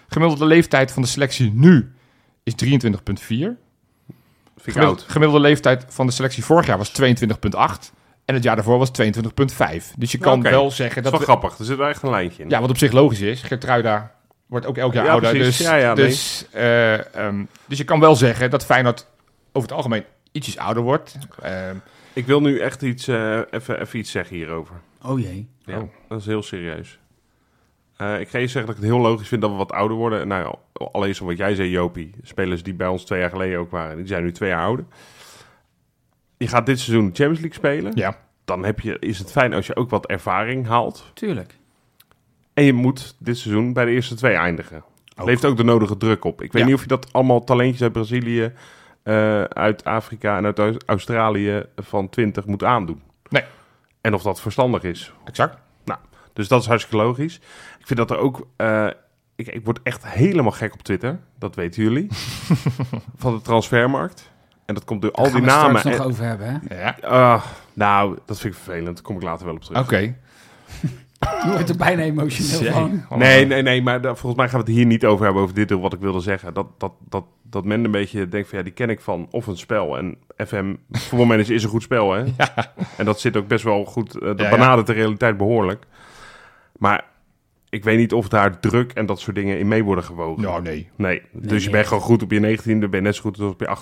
[0.08, 1.92] Gemiddelde leeftijd van de selectie nu
[2.44, 2.58] is 23,4.
[3.28, 3.58] Vind
[4.66, 7.92] ik Gemiddelde, gemiddelde leeftijd van de selectie vorig jaar was 22,8.
[8.26, 9.94] En het jaar daarvoor was 22,5.
[9.98, 11.22] Dus je kan wel zeggen Dat dat...
[11.22, 11.60] is we- wel grappig.
[11.60, 12.50] Er zit wel echt een lijntje in.
[12.50, 13.42] ja, wat op zich logisch is.
[13.42, 15.30] Gertruida wordt ook elk jaar Ja, ouder.
[15.30, 15.58] precies.
[15.58, 16.06] Dus, Ja, ja, nee.
[16.06, 19.08] dus, eh, ehm, dus je kan wel zeggen dat Feyenoord
[19.52, 21.18] over het algemeen ietsjes ouder wordt.
[21.42, 21.76] Ehm,
[22.14, 24.76] Ik wil nu echt iets, eh, even, even iets zeggen hierover.
[25.04, 25.48] Oh jee.
[25.66, 25.90] Ja, Oh.
[26.10, 27.00] dat is heel serieus.
[27.98, 29.98] Eh, ik ga je zeggen dat ik het heel logisch vind dat we wat ouder
[29.98, 30.28] worden.
[30.28, 30.56] Nou,
[30.92, 32.12] allereerst om wat jij zei, Jopie.
[32.24, 34.86] Spelers die bij ons twee jaar geleden ook waren, die zijn nu twee jaar ouder.
[36.38, 37.92] Je gaat dit seizoen de Champions League spelen.
[37.96, 38.18] ja.
[38.46, 41.12] Dan heb je, is het fijn als je ook wat ervaring haalt.
[41.14, 41.58] Tuurlijk.
[42.54, 44.84] En je moet dit seizoen bij de eerste twee eindigen.
[45.16, 45.26] Ook.
[45.28, 46.42] Leeft ook de nodige druk op.
[46.42, 46.68] Ik weet Ja.
[46.68, 48.52] niet of je dat allemaal talentjes uit Brazilië,
[49.04, 53.02] eh, uit Afrika en uit Aus- Australië van 20 moet aandoen.
[53.30, 53.44] Nee.
[54.02, 55.14] En of dat verstandig is.
[55.26, 55.58] Exact.
[56.38, 57.36] Dus dat is hartstikke logisch.
[57.80, 58.48] Ik vind dat er ook.
[58.56, 58.88] eh,
[59.36, 61.20] ik, ik word echt helemaal gek op Twitter.
[61.40, 62.08] Dat weten jullie.
[63.16, 64.32] van de transfermarkt.
[64.66, 65.80] En dat komt door al Daar die gaan we namen.
[65.80, 66.82] straks nog over hebben, hè?
[66.84, 66.96] Ja.
[67.02, 68.96] Ah, nou, dat vind ik vervelend.
[68.96, 69.80] Daar kom ik later wel op terug.
[69.82, 69.98] Oké.
[71.44, 73.06] Je wordt er bijna emotioneel van.
[73.10, 75.56] Oh, Nee, nee, nee, maar volgens mij gaan we het hier niet over hebben, over
[75.56, 76.54] dit deel wat ik wilde zeggen.
[76.54, 79.48] Dat, dat, dat, dat men een beetje denkt van ja, die ken ik van of
[79.48, 79.98] een spel.
[79.98, 82.24] En FM voetbalmanager is een goed spel, hè?
[82.98, 84.50] En dat zit ook best wel goed, eh, dat Ja, ja.
[84.52, 85.86] benadert de realiteit behoorlijk.
[86.78, 87.06] Maar
[87.70, 90.44] ik weet niet of daar druk en dat soort dingen in mee worden gewogen.
[90.44, 90.90] Nou, nee.
[90.96, 93.40] Nee, dus Nee, je bent gewoon goed op je 19e, ben je net zo goed
[93.40, 93.78] als op je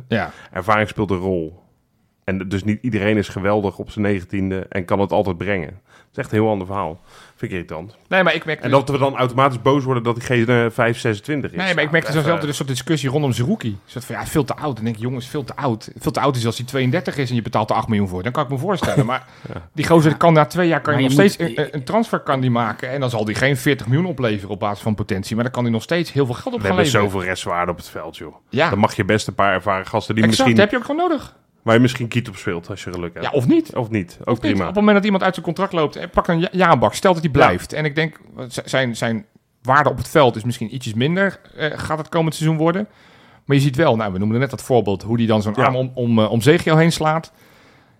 [0.00, 0.06] 28e.
[0.08, 0.30] Ja.
[0.52, 1.64] Ervaring speelt een rol.
[2.26, 5.80] En dus niet iedereen is geweldig op zijn 19e en kan het altijd brengen.
[5.86, 7.00] Dat is echt een heel ander verhaal.
[7.36, 7.96] Vind ik irritant.
[8.08, 8.60] Nee, maar ik merk...
[8.60, 11.56] En dat we dan automatisch boos worden dat diegene 5, 26 is.
[11.56, 13.68] Nee, maar ik merkte zo zelf even- een soort discussie rondom Zerouki.
[13.68, 14.74] Een soort van, ja, veel te oud.
[14.76, 15.90] Dan denk ik, jongens, veel te oud.
[15.98, 18.22] Veel te oud is als hij 32 is en je betaalt er 8 miljoen voor.
[18.22, 19.06] Dan kan ik me voorstellen.
[19.12, 19.26] Maar
[19.72, 22.50] die gozer kan na twee jaar kan je nog steeds een, een transfer kan die
[22.50, 22.90] maken.
[22.90, 25.34] En dan zal die geen 40 miljoen opleveren op basis van potentie.
[25.34, 27.10] Maar dan kan hij nog steeds heel veel geld op We gaan hebben leveren.
[27.12, 28.34] zoveel restwaarde op het veld, joh.
[28.48, 30.48] Ja, Dan mag je best een paar ervaren gasten die exact.
[30.48, 31.36] misschien, Dat heb je ook gewoon nodig.
[31.66, 33.26] Waar je misschien kiet op speelt als je geluk hebt.
[33.26, 33.74] Ja, of niet.
[33.76, 34.40] Of niet, ook Of niet.
[34.40, 34.60] prima.
[34.60, 36.94] Op het moment dat iemand uit zijn contract loopt, eh, pak een ja- jaarbak.
[36.94, 37.72] Stel dat hij blijft.
[37.72, 39.26] En ik denk, zijn, zijn
[39.62, 41.40] waarde op het veld is misschien ietsjes minder.
[41.56, 42.88] eh, gaat het komend seizoen worden.
[43.44, 45.64] Maar je ziet wel, nou, we noemden net dat voorbeeld, hoe die dan zo'n Ja.
[45.64, 47.32] arm om, om, eh, om Zegio heen slaat.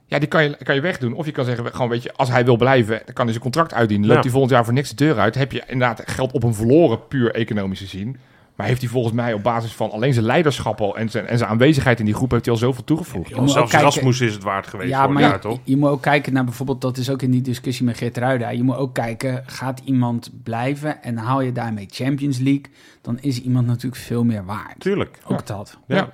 [0.06, 1.12] Ja, die kan je, kan je wegdoen.
[1.12, 3.42] Of je kan zeggen, gewoon weet je, als hij wil blijven, dan kan hij zijn
[3.42, 4.06] contract uitdienen.
[4.06, 4.22] Loopt Ja.
[4.24, 5.34] hij volgend jaar voor niks de deur uit.
[5.34, 8.16] Heb je inderdaad geld op hem verloren, puur economisch gezien.
[8.56, 11.38] Maar heeft hij volgens mij op basis van alleen zijn leiderschap al en zijn, en
[11.38, 13.34] zijn aanwezigheid in die groep, heeft hij al zoveel toegevoegd.
[13.34, 15.58] Ook Zelfs kijken- Rasmus is het waard geweest Ja, maar jaar, toch?
[15.64, 18.48] je moet ook kijken naar bijvoorbeeld, dat is ook in die discussie met Geert Ruida.
[18.48, 22.64] Je moet ook kijken, gaat iemand blijven en haal je daarmee Champions League,
[23.02, 24.80] dan is iemand natuurlijk veel meer waard.
[24.80, 25.18] Tuurlijk.
[25.24, 25.78] Ook dat.
[25.86, 26.08] Ja.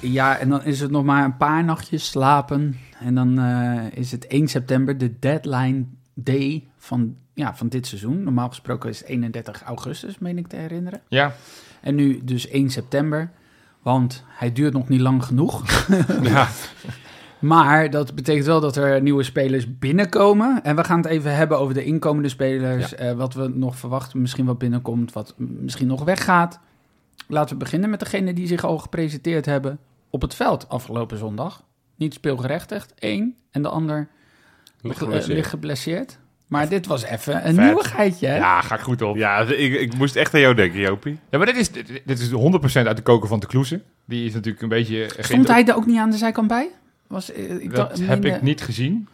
[0.00, 2.76] Ja, en dan is het nog maar een paar nachtjes slapen.
[3.00, 5.84] En dan eh, is het 1 september, de deadline
[6.14, 8.22] day van, ja, van dit seizoen.
[8.22, 11.00] Normaal gesproken is het 31 augustus, meen ik te herinneren.
[11.08, 11.34] Ja,
[11.80, 13.30] En nu dus 1 september,
[13.82, 15.62] want hij duurt nog niet lang genoeg.
[16.22, 16.48] Ja.
[17.38, 20.64] Maar dat betekent wel dat er nieuwe spelers binnenkomen.
[20.64, 22.94] En we gaan het even hebben over de inkomende spelers.
[22.94, 26.60] eh, wat we nog verwachten, misschien wat binnenkomt, wat misschien nog weggaat.
[27.28, 29.78] Laten we beginnen met degene die zich al gepresenteerd hebben
[30.10, 31.62] op het veld afgelopen zondag.
[31.96, 33.36] Niet speelgerechtigd, één.
[33.50, 34.08] En de ander
[34.80, 36.18] Ligt eh, geblesseerd.
[36.50, 37.64] Maar dit was even een Vet.
[37.64, 38.36] nieuwigheidje, hè?
[38.36, 39.16] ja ga ik goed op.
[39.16, 41.18] Ja, ik, ik moest echt aan jou denken, Jopie.
[41.30, 42.32] Ja, maar dit is, dit, dit is 100%
[42.86, 43.80] uit de koker van de Kloeze.
[44.04, 45.10] Die is natuurlijk een beetje...
[45.18, 46.68] Stond hij er ook niet aan de zijkant bij?
[47.06, 49.08] Was, eh, ik Dat dacht- heb ik niet gezien.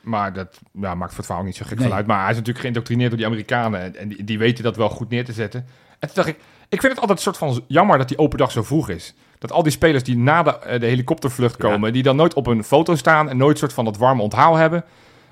[0.00, 1.88] Maar dat ja, maakt voor het verhaal niet zo gek Nee.
[1.88, 2.06] van uit.
[2.06, 3.96] Maar hij is natuurlijk geïndoctrineerd door die Amerikanen.
[3.96, 5.60] En- die, die weten dat wel goed neer te zetten.
[5.98, 6.36] En toen dacht ik...
[6.68, 9.14] Ik vind het altijd een soort van jammer dat die open dag zo vroeg is.
[9.38, 11.68] Dat al die spelers die na de, eh, de helikoptervlucht Ja.
[11.68, 11.92] komen...
[11.92, 13.28] die dan nooit op een foto staan...
[13.28, 14.84] en nooit soort van dat warme onthaal hebben...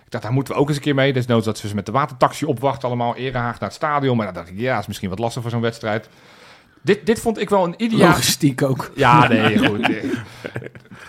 [0.09, 1.13] Ik dacht, daar moeten we ook eens een keer mee.
[1.13, 3.17] Desnoods dat ze ze met de watertaxi opwachten allemaal.
[3.17, 4.17] Erehaag naar het stadion.
[4.17, 6.09] Maar dan dacht ik, ja, is misschien wat lastig voor zo'n wedstrijd.
[6.83, 8.09] Dit, dit vond ik wel een ideaal...
[8.09, 8.91] Logistiek ook.
[8.95, 9.89] Ja, nee, goed.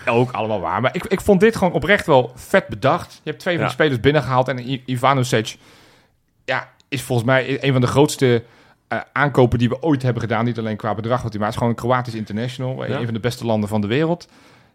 [0.04, 0.80] Eh, Ook allemaal waar.
[0.80, 3.12] Maar ik, ik vond dit gewoon oprecht wel vet bedacht.
[3.22, 3.68] Je hebt twee van Ja.
[3.70, 4.48] die spelers binnengehaald.
[4.48, 5.56] En Ivanovic
[6.44, 8.44] ja, is volgens mij een van de grootste
[8.88, 10.44] eh, aankopen die we ooit hebben gedaan.
[10.44, 12.84] Niet alleen qua bedrag, wat hij maar is gewoon een Kroatisch international.
[12.86, 12.96] Ja.
[12.98, 14.28] Een van de beste landen van de wereld.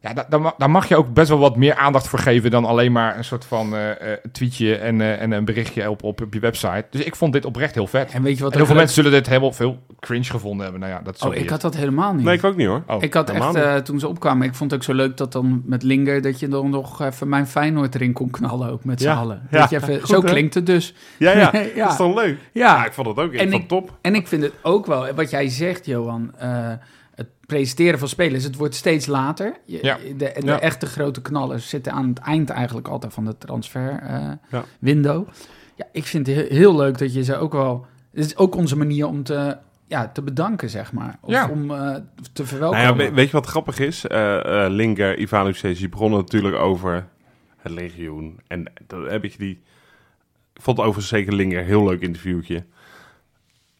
[0.08, 2.52] Ja, da- daar, ma- daar mag je ook best wel wat meer aandacht voor geven
[2.52, 6.04] dan alleen maar een soort van eh, eh, tweetje en, eh, en een berichtje op,
[6.04, 6.86] op, op je website.
[6.90, 8.12] Dus ik vond dit oprecht heel vet.
[8.12, 10.82] En weet je wat En heel veel mensen zullen dit helemaal veel cringe gevonden hebben.
[10.82, 12.26] Nou ja, dat is Oh, ik had dat helemaal niet.
[12.26, 12.84] Nee, ik ook niet hoor.
[12.88, 15.32] Oh, ik had echt, eh, toen ze opkwamen, ik vond het ook zo leuk dat
[15.32, 19.02] dan met Linger, dat je dan nog even mijn Feyenoord erin kon knallen ook met
[19.02, 19.48] z'n Ja, allen.
[19.52, 20.30] ja, Dat je even, goed, zo hè?
[20.30, 20.94] klinkt het dus.
[21.18, 21.52] Ja, ja, Ja.
[21.84, 22.38] dat is dan leuk.
[22.52, 22.76] Ja.
[22.76, 23.34] Ja, ik vond het ook.
[23.34, 23.98] Ik En vond ik- het top.
[24.02, 26.72] En ik vind het ook wel, wat jij zegt Johan, eh,
[27.46, 29.56] presenteren van spelers, het wordt steeds later.
[29.66, 29.98] Je- Ja.
[29.98, 30.60] De, de Ja.
[30.60, 34.64] echte grote knallers zitten aan het eind eigenlijk altijd van de transfer eh, Ja.
[34.80, 35.28] window.
[35.76, 37.86] Ja, ik vind het he- heel leuk dat je ze ook wel...
[38.12, 41.18] Het is ook onze manier om te, ja, te bedanken, zeg maar.
[41.22, 41.50] Of Ja.
[41.50, 42.02] om eh, te
[42.34, 42.86] Nou verwelkomen.
[42.86, 44.08] ja, we- weet je wat grappig is?
[44.08, 47.08] Eh eh Linker, Ivanovic, die begonnen natuurlijk over
[47.58, 48.40] het legioen.
[48.48, 49.62] En dan heb je die...
[50.54, 52.64] Ik vond overigens zeker Linker een heel leuk interviewtje.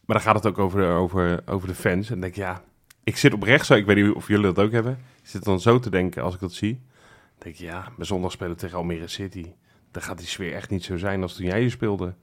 [0.06, 2.10] Maar dan gaat het ook over, over, over de fans.
[2.10, 2.62] En denk ik, ja,
[3.06, 3.74] ik zit oprecht zo...
[3.74, 4.92] Ik weet niet of jullie dat ook hebben.
[5.24, 6.72] Ik zit dan zo te denken als ik dat zie.
[6.72, 9.46] Dan denk ik, ja, bij zondag spelen tegen Almere City.
[9.92, 12.14] Dan gaat die sfeer echt niet zo zijn als toen jij hier speelde.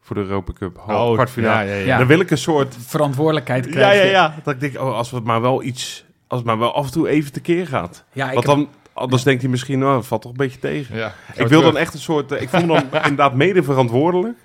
[0.00, 1.64] Voor de Europa Cup half, kwartfinale.
[1.68, 1.84] ja, ja, ja.
[1.86, 1.98] Ja.
[1.98, 4.10] Dan wil ik een soort Verantwoordelijkheid ja, krijg ja, je.
[4.10, 4.34] ja.
[4.44, 6.92] Dat ik denk, oh, als het maar wel iets, als het maar wel af en
[6.92, 8.04] toe even tekeer gaat.
[8.12, 10.96] Ja, ik Want heb- dan, anders denkt hij misschien, oh, valt toch een beetje tegen.
[10.96, 11.14] Ja.
[11.34, 14.38] Ik wil dan echt een soort, eh, ik voel me dan inderdaad mede verantwoordelijk.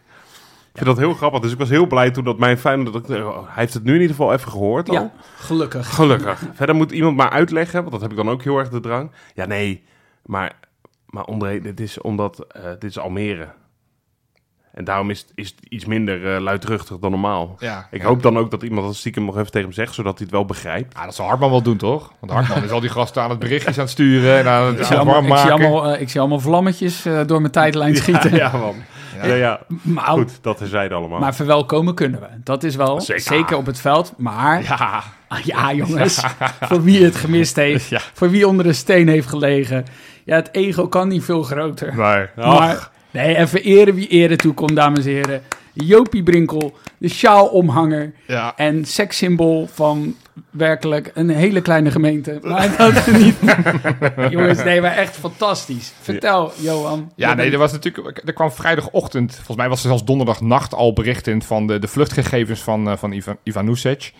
[0.75, 1.39] Ik vind dat heel grappig.
[1.41, 3.83] Dus ik was heel blij toen dat mijn Feyenoord, dat ik, oh, hij heeft het
[3.83, 4.95] nu in ieder geval even gehoord al.
[4.95, 5.93] Ja, gelukkig.
[5.95, 6.41] Gelukkig.
[6.53, 9.11] Verder moet iemand maar uitleggen, want dat heb ik dan ook heel erg de drang.
[9.33, 9.83] Ja, nee,
[10.25, 10.51] maar,
[11.05, 13.47] maar André, dit is omdat, eh, dit is Almere.
[14.71, 17.55] En daarom is, het- is het iets minder eh, luidruchtig dan normaal.
[17.59, 17.87] Ja.
[17.91, 18.07] Ik Ja.
[18.07, 20.35] hoop dan ook dat iemand dat stiekem nog even tegen hem zegt, zodat hij het
[20.35, 20.93] wel begrijpt.
[20.97, 22.11] Ja, dat zal Hartman wel doen, toch?
[22.19, 24.79] Want Hartman is al die gasten aan het berichtjes aan het sturen en aan het,
[24.79, 25.65] Ik zie, allemaal, warm ik, zie maken.
[25.65, 28.35] allemaal, eh, ik zie allemaal vlammetjes eh, door mijn tijdlijn schieten.
[28.35, 28.75] Ja, man.
[29.23, 29.59] Ja, ja.
[29.81, 31.19] Maar, Goed, dat zij allemaal.
[31.19, 32.27] maar verwelkomen kunnen we.
[32.43, 33.21] Dat is wel Zeker.
[33.23, 34.13] zeker, op het veld.
[34.17, 35.03] Maar ja,
[35.43, 36.23] Ja, jongens,
[36.61, 37.99] voor wie het gemist heeft, Ja.
[38.13, 39.85] voor wie onder een steen heeft gelegen.
[40.25, 41.93] Ja, het ego kan niet veel groter.
[41.95, 42.31] maar...
[42.35, 45.41] Maar nee, even eren wie ere toekomt, dames en heren.
[45.83, 48.53] Jopie Brinkel, de sjaalomhanger Ja.
[48.55, 50.15] en sekssymbool van
[50.49, 52.39] werkelijk een hele kleine gemeente.
[52.41, 53.35] Maar dat niet...
[54.33, 55.93] Jongens, nee, maar echt fantastisch.
[56.01, 57.11] Vertel, Johan.
[57.15, 58.21] Ja, nee, er was natuurlijk.
[58.25, 62.61] Er kwam vrijdagochtend, volgens mij was er zelfs donderdagnacht al berichten van de, de vluchtgegevens
[62.61, 64.13] van, eh, van Ivan, Ivanusic.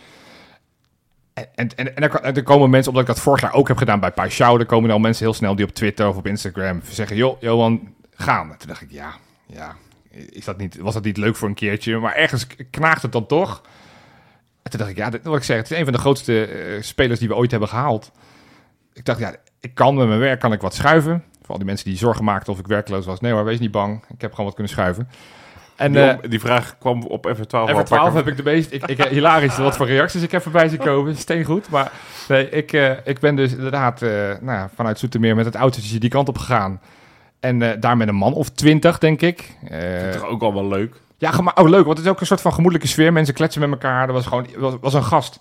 [1.34, 3.76] En, en, en, en er, er komen mensen, omdat ik dat vorig jaar ook heb
[3.76, 6.80] gedaan bij Paixão, er komen al mensen heel snel die op Twitter of op Instagram
[6.90, 8.50] zeggen: Joh, Johan, gaan.
[8.50, 9.14] En toen dacht ik: Ja,
[9.46, 9.76] ja,
[10.16, 11.98] is dat niet, was dat niet leuk voor een keertje?
[11.98, 13.62] Maar ergens knaagt het dan toch.
[14.62, 16.44] En toen dacht ik: Ja, dit, wat ik zeg, het is een van de grootste
[16.44, 18.12] eh, spelers die we ooit hebben gehaald.
[18.92, 21.24] Ik dacht: Ja, ik kan met mijn werk kan ik wat schuiven.
[21.40, 23.20] Voor al die mensen die zorgen maakten of ik werkloos was.
[23.20, 24.04] Nee hoor, wees niet bang.
[24.08, 25.08] Ik heb gewoon wat kunnen schuiven.
[25.76, 28.14] En die, eh die vraag kwam op F12 al Even 12 pakken.
[28.14, 28.72] heb ik de meest...
[28.72, 31.16] Ik, ik, hilarisch wat voor reacties ik heb voorbij zien komen.
[31.16, 31.70] Steen goed.
[31.70, 31.92] Maar
[32.28, 34.00] nee, ik, eh, ik ben dus inderdaad
[34.40, 36.80] nou, vanuit Zoetermeer met het autootje die kant op gegaan.
[37.46, 39.56] En eh, daar met een man of twintig, denk ik.
[39.68, 40.94] Eh, Toch ook al wel leuk.
[41.18, 43.12] ja, gema- oh, leuk, want het is ook een soort van gemoedelijke sfeer.
[43.12, 44.06] Mensen kletsen met elkaar.
[44.06, 45.38] Er was gewoon was, was een gast.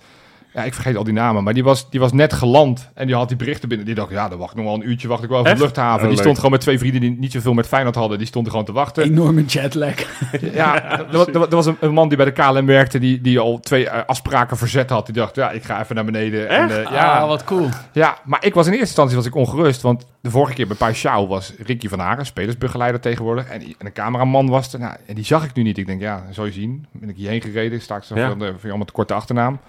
[0.56, 2.90] Ja, ik vergeet al die namen, maar die was, die was net geland.
[2.94, 3.86] En die had die berichten binnen.
[3.86, 5.56] Die dacht, ja, dan wacht ik nog wel een uurtje, wacht ik wel op de
[5.58, 6.04] luchthaven.
[6.04, 8.18] Oh, die stond gewoon met twee vrienden die niet zoveel met Feyenoord hadden.
[8.18, 9.04] Die stonden gewoon te wachten.
[9.04, 9.94] Enorme jetlag.
[10.54, 13.00] Ja, er, was- er was- er was een, een man die bij de KLM werkte,
[13.00, 15.06] die, die al twee eh, afspraken verzet had.
[15.06, 16.50] Die dacht, ja, ik ga even naar beneden.
[16.50, 17.70] En, eh, ja, Ah, wat cool.
[17.94, 19.82] ja, maar ik was in eerste instantie was ik ongerust.
[19.82, 23.48] Want de vorige keer bij Paixão was Ricky van Haren, spelersbegeleider tegenwoordig.
[23.50, 24.80] En, die- en een cameraman was er.
[24.80, 25.78] Nou, en die zag ik nu niet.
[25.78, 26.86] Ik denk, ja, zal je zien.
[26.92, 28.30] Ben ik hierheen gereden, sta ik zo Ja.
[28.30, 29.60] van, de, van allemaal te korte achternaam.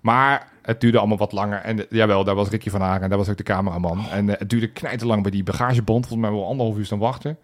[0.00, 1.58] Maar het duurde allemaal wat langer.
[1.60, 4.04] En jawel, daar was Ricky van Haren en daar was ook de cameraman.
[4.10, 6.06] En eh, het duurde knijterlang bij die bagageband.
[6.06, 7.36] Volgens mij wel anderhalf uur staan wachten.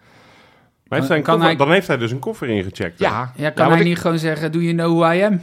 [0.89, 2.99] Maar heeft hij een Kan koffer- hij- Dan heeft hij dus een koffer ingecheckt.
[2.99, 3.05] hè?
[3.07, 5.41] Ja, Ja, kan want hij ik- niet gewoon zeggen, do you know who I am?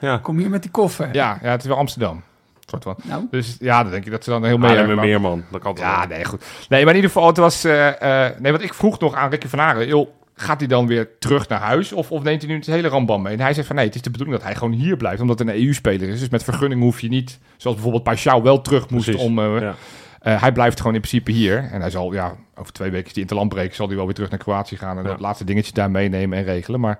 [0.00, 0.18] Ja.
[0.18, 1.08] Kom hier met die koffer.
[1.12, 2.22] Ja, ja, het is wel Amsterdam.
[2.66, 2.96] Soort van.
[3.02, 5.04] Nou, Dus ja, dan denk ik dat ze dan heel mee Haarlem hebben.
[5.04, 5.44] en maar- Meerman.
[5.50, 6.16] Dat kan Ja, wel.
[6.16, 6.44] nee, goed.
[6.68, 7.64] Nee, maar in ieder geval, het was...
[7.64, 9.86] eh, eh, nee, want ik vroeg nog aan Ricky van Haren...
[9.86, 11.92] Joh, gaat hij dan weer terug naar huis?
[11.92, 13.32] Of, of neemt hij nu het hele rambam mee?
[13.32, 15.20] En hij zegt van nee, het is de bedoeling dat hij gewoon hier blijft.
[15.20, 16.20] Omdat het een EU-speler is.
[16.20, 17.38] Dus met vergunning hoef je niet...
[17.56, 19.22] Zoals bijvoorbeeld Paixão wel terug moest Precies.
[19.26, 19.38] om...
[19.38, 19.74] eh, Ja.
[20.20, 21.68] eh, hij blijft gewoon in principe hier.
[21.72, 23.74] En hij zal, ja, over twee weken is die interland breken...
[23.74, 24.96] zal hij wel weer terug naar Kroatië gaan...
[24.98, 25.08] en Ja.
[25.08, 26.80] dat laatste dingetje daar meenemen en regelen.
[26.80, 26.98] Maar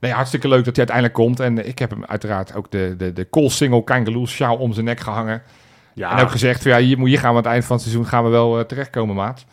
[0.00, 1.40] nee, hartstikke leuk dat hij uiteindelijk komt.
[1.40, 4.84] En ik heb hem uiteraard ook de, de, de Cole Single Kangaloo sjaal om zijn
[4.84, 5.42] nek gehangen.
[5.94, 6.16] Ja.
[6.16, 7.84] En ook gezegd, van, ja, hier, moet- hier gaan we aan het eind van het
[7.84, 9.44] seizoen gaan we wel eh, terechtkomen, maat.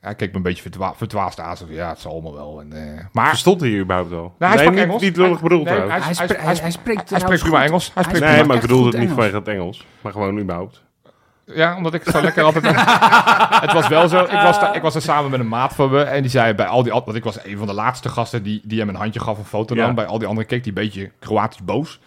[0.00, 1.56] Hij keek me een beetje verdwa verdwaasd aan.
[1.56, 2.60] Zo van, ja, het zal allemaal wel.
[2.60, 4.20] En, eh, maar Verstond hij überhaupt wel?
[4.20, 5.02] Nou, hij nee, sprak niet, Engels.
[5.02, 7.64] niet lullig Hij- bedoeld nee, hij, hij- spre- hij- hij, hij spreekt hij spreekt prima.
[7.64, 7.90] Engels.
[7.94, 9.86] Hij spreekt Nee, spreekt maar ik bedoelde het niet vanwege het Engels.
[10.00, 10.82] Maar gewoon überhaupt.
[11.44, 12.64] Ja, omdat ik zo lekker altijd...
[13.64, 14.22] het was wel zo.
[14.24, 16.02] Ik was, daar, ik was er samen met een maat van me.
[16.02, 16.92] En die zei bij al die...
[16.92, 19.44] Want ik was een van de laatste gasten die, die hem een handje gaf, een
[19.44, 19.86] foto Ja.
[19.86, 19.94] nam.
[19.94, 22.00] Bij al die anderen keek die een beetje Kroatisch boos.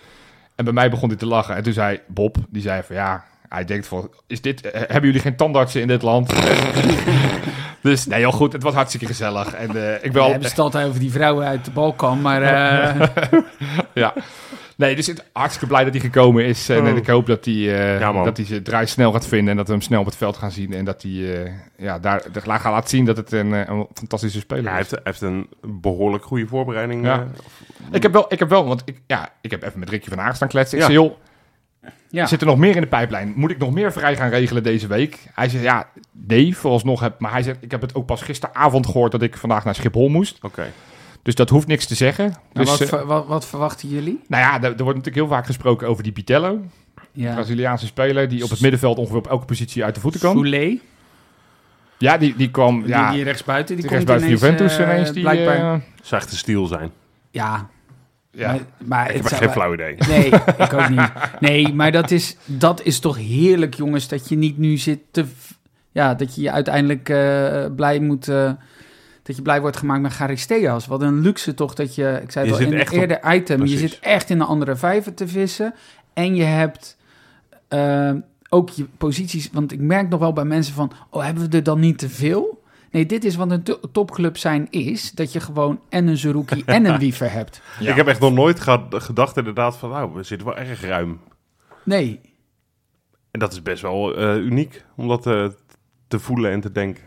[0.55, 1.55] En bij mij begon hij te lachen.
[1.55, 3.23] En toen zei Bob, die zei van ja...
[3.53, 6.33] Hij denkt van, is dit, eh, hebben jullie geen tandartsen in dit land?
[7.81, 8.53] dus nee, heel goed.
[8.53, 9.53] Het was hartstikke gezellig.
[9.53, 12.41] En eh, ik ben We al, hebben altijd over die vrouwen uit de Balkan, maar
[12.41, 13.07] eh,
[13.93, 14.13] ja.
[14.75, 16.69] Nee, dus het, hartstikke blij dat hij gekomen is.
[16.69, 16.97] En, Oh.
[16.97, 18.23] ik hoop dat hij, eh, Ja, man.
[18.23, 19.49] dat hij zijn draai snel gaat vinden.
[19.49, 20.73] En dat we hem snel op het veld gaan zien.
[20.73, 24.39] En dat hij eh, ja, daar, daar gaat laten zien dat het een, een fantastische
[24.39, 24.89] speler Ja, hij is.
[24.91, 25.47] heeft, hij heeft een
[25.81, 27.05] behoorlijk goede voorbereiding.
[27.05, 27.27] Ja.
[27.91, 30.17] Ik heb wel, ik heb wel, want ik, ja, ik heb even met Ricky van
[30.17, 30.77] Haag staan kletsen.
[30.77, 30.89] Ik Ja.
[30.91, 31.13] zei, joh,
[32.09, 32.25] ja.
[32.25, 33.33] zit er nog meer in de pijplijn?
[33.35, 35.19] Moet ik nog meer vrij gaan regelen deze week?
[35.33, 37.19] Hij zegt, ja, nee, vooralsnog heb...
[37.19, 40.09] Maar hij zegt, ik heb het ook pas gisteravond gehoord dat ik vandaag naar Schiphol
[40.09, 40.37] moest.
[40.41, 40.71] Oké.
[41.21, 42.25] Dus dat hoeft niks te zeggen.
[42.25, 44.19] Nou, Dus, wat, eh, ver- wat, wat verwachten jullie?
[44.27, 46.59] nou ja, er, er wordt natuurlijk heel vaak gesproken over die Pitello.
[47.11, 47.33] Ja.
[47.33, 50.31] Braziliaanse speler die op het middenveld ongeveer op elke positie uit de voeten kan.
[50.35, 50.79] Soulet,
[51.97, 52.87] Ja, die, die kwam...
[52.87, 55.11] Ja, die, die rechtsbuiten, die, die komt rechts buiten ineens, Juventus eh, ineens.
[55.11, 55.73] Die, blijkbaar.
[55.73, 56.91] eh, Zou echt een stiel zijn.
[57.31, 57.69] ja,
[58.33, 58.47] ja.
[58.51, 59.95] maar, maar Ik het heb zou- geen flauw idee.
[60.07, 60.25] Nee,
[60.67, 61.11] ik ook niet.
[61.39, 65.25] Nee, maar dat is, dat is toch heerlijk, jongens, dat je niet nu zit te...
[65.91, 68.27] Ja, dat je je uiteindelijk eh, blij moet...
[68.27, 68.51] eh,
[69.23, 70.87] dat je blij wordt gemaakt met Charisteas.
[70.87, 72.19] Wat een luxe toch dat je...
[72.23, 73.65] Ik zei Je het al in een op- eerder item.
[73.65, 75.73] Je zit echt in een andere vijver te vissen.
[76.13, 76.97] En je hebt
[77.67, 78.11] eh,
[78.49, 79.49] ook je posities...
[79.51, 80.91] Want ik merk nog wel bij mensen van...
[81.09, 82.62] Oh, hebben we er dan niet te veel?
[82.93, 85.11] Nee, dit is wat een to- topclub zijn is.
[85.11, 87.61] Dat je gewoon en een Zerouki en een Wiever hebt.
[87.79, 87.89] Ja.
[87.89, 91.19] Ik heb echt nog nooit ge- gedacht inderdaad van, nou, we zitten wel erg ruim.
[91.83, 92.19] Nee,
[93.31, 95.45] En dat is best wel eh, uniek om dat eh,
[96.07, 97.03] te voelen en te denken.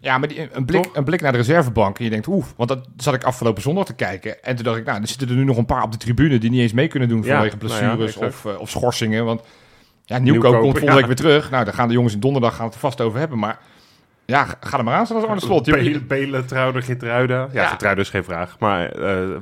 [0.00, 2.68] Ja, maar die, een, blik, een blik naar de reservebank en je denkt, oeh, want
[2.68, 4.42] dat zat ik afgelopen zondag te kijken.
[4.42, 6.38] En toen dacht ik, nou, er zitten er nu nog een paar op de tribune
[6.38, 9.24] die niet eens mee kunnen doen Ja, vanwege nou ja, blessures of, eh, of schorsingen.
[9.24, 9.42] Want
[10.04, 10.94] ja, Nieuwkoop komt volgende ja.
[10.94, 11.50] week weer terug.
[11.50, 13.38] Nou, daar gaan de jongens in donderdag gaan het er vast over hebben.
[13.38, 13.58] Maar
[14.26, 15.66] ja, ga- er maar aan staan als Arne Slot.
[15.66, 17.48] Je, Belen, Belen, Trouwder, Gitruida.
[17.52, 17.66] Ja, Ja.
[17.68, 18.58] Gitruida is geen vraag.
[18.58, 19.36] Maar eh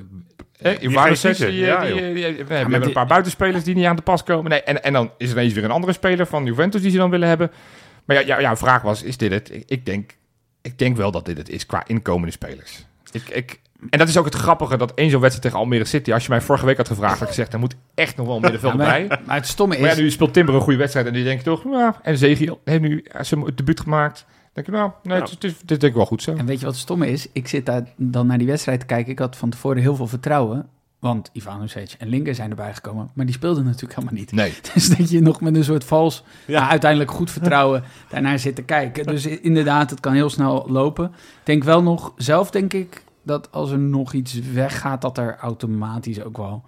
[0.58, 2.08] Eh, Die eh, ja, die, joh.
[2.08, 4.50] eh, die- we hebben een paar buitenspelers die niet aan te pas komen.
[4.50, 6.96] Nee, en, en dan is er ineens weer een andere speler van Juventus die ze
[6.96, 7.50] dan willen hebben.
[8.04, 9.50] Maar ja, ja, ja, vraag was, is dit het?
[9.54, 10.16] Ik, ik, denk,
[10.62, 12.86] ik denk wel dat dit het is qua inkomende spelers.
[13.12, 13.60] Ik, ik,
[13.90, 16.12] en dat is ook het grappige, dat één zo'n wedstrijd tegen Almere City...
[16.12, 17.52] als je mij vorige week had gevraagd, had ik gezegd...
[17.52, 19.06] er moet echt nog wel een middenveld Ja, bij.
[19.26, 21.38] maar, het stomme Maar ja, is, nu speelt Timber een goede wedstrijd en die denk
[21.38, 21.64] je toch...
[21.64, 24.26] Ja, en Zegiel heeft nu zijn debuut gemaakt.
[24.54, 26.34] Dan denk je, nou, nee, het, is- het is, dit denk ik wel goed zo.
[26.34, 27.28] en weet je wat het stomme is?
[27.32, 29.12] Ik zit daar dan naar die wedstrijd te kijken.
[29.12, 30.68] Ik had van tevoren heel veel vertrouwen.
[30.98, 33.10] Want Ivanovic en Linker zijn erbij gekomen.
[33.14, 34.32] Maar die speelden natuurlijk helemaal niet.
[34.32, 34.52] Nee.
[34.74, 36.60] Dus dat je nog met een soort vals, Ja.
[36.60, 39.06] maar uiteindelijk goed vertrouwen daarnaar zit te kijken.
[39.06, 41.04] Dus inderdaad, het kan heel snel lopen.
[41.04, 45.36] Ik denk wel nog, zelf denk ik, dat als er nog iets weggaat, dat er
[45.40, 46.62] automatisch ook wel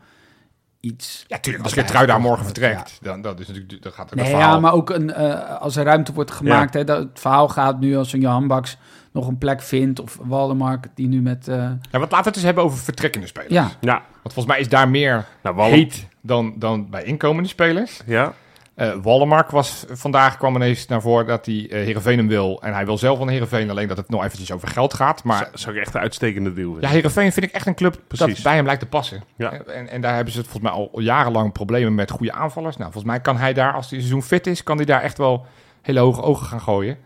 [0.84, 1.24] iets...
[1.26, 1.64] Ja, tuurlijk.
[1.64, 4.54] Als wat bijgekomen morgen vertrekt, dan, dat is natuurlijk, dan gaat er Nee, verhaal...
[4.54, 6.74] ja, maar ook een, eh, als er ruimte wordt gemaakt.
[6.74, 8.76] Hè, dat het verhaal gaat nu als een Johan Baks
[9.12, 10.00] nog een plek vindt.
[10.00, 11.48] Of Waldemark die nu met...
[11.48, 13.52] eh, Ja, want laten we het eens hebben over vertrekkende spelers.
[13.52, 18.00] ja, ja, Want volgens mij is daar meer nou, heet dan, dan bij inkomende spelers.
[18.06, 18.32] Ja,
[18.74, 22.62] Eh Wallemark was vandaag kwam ineens naar voren dat hij eh Heerenveen hem wil.
[22.62, 25.24] En hij wil zelf van Heerenveen, alleen dat het nog eventjes over geld gaat.
[25.24, 26.88] Maar maar zou ik echt een uitstekende deal vinden.
[26.88, 28.34] ja, Heerenveen vind ik echt een club Precies.
[28.34, 29.22] dat bij hem lijkt te passen.
[29.36, 29.52] Ja.
[29.52, 32.76] En, en daar hebben ze het volgens mij al jarenlang problemen met goede aanvallers.
[32.76, 35.18] Nou, volgens mij kan hij daar, als hij seizoen fit is, kan hij daar echt
[35.18, 35.46] wel
[35.82, 36.96] hele hoge ogen gaan gooien.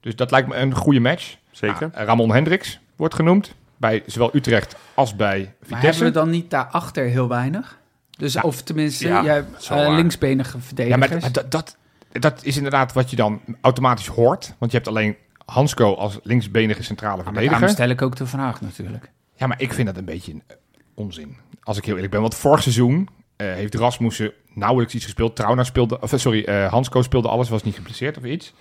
[0.00, 1.36] Dus dat lijkt me een goede match.
[1.50, 1.90] Zeker.
[1.94, 3.54] Nou, Ramon Hendricks wordt genoemd.
[3.76, 5.86] Bij zowel Utrecht als bij maar Vitesse.
[5.86, 7.78] hebben we dan niet daarachter heel weinig?
[8.18, 8.40] Dus, Ja.
[8.40, 9.90] of tenminste, Ja, jij waar.
[9.90, 11.22] linksbenige Ja, verdedigers.
[11.22, 11.76] maar dat, dat,
[12.12, 14.54] dat is inderdaad wat je dan automatisch hoort.
[14.58, 15.16] Want je hebt alleen
[15.46, 17.58] Hansco als linksbenige centrale Maar verdediger.
[17.58, 19.10] daarom stel ik ook de vraag natuurlijk.
[19.34, 20.56] Ja, maar ik vind dat een beetje een, eh,
[20.94, 21.36] onzin.
[21.62, 22.20] Als ik heel eerlijk ben.
[22.20, 25.36] Want vorig seizoen eh, heeft Rasmussen nauwelijks iets gespeeld.
[25.36, 28.54] Trauner speelde, of, sorry, eh Hansco speelde alles, was niet geblesseerd of iets.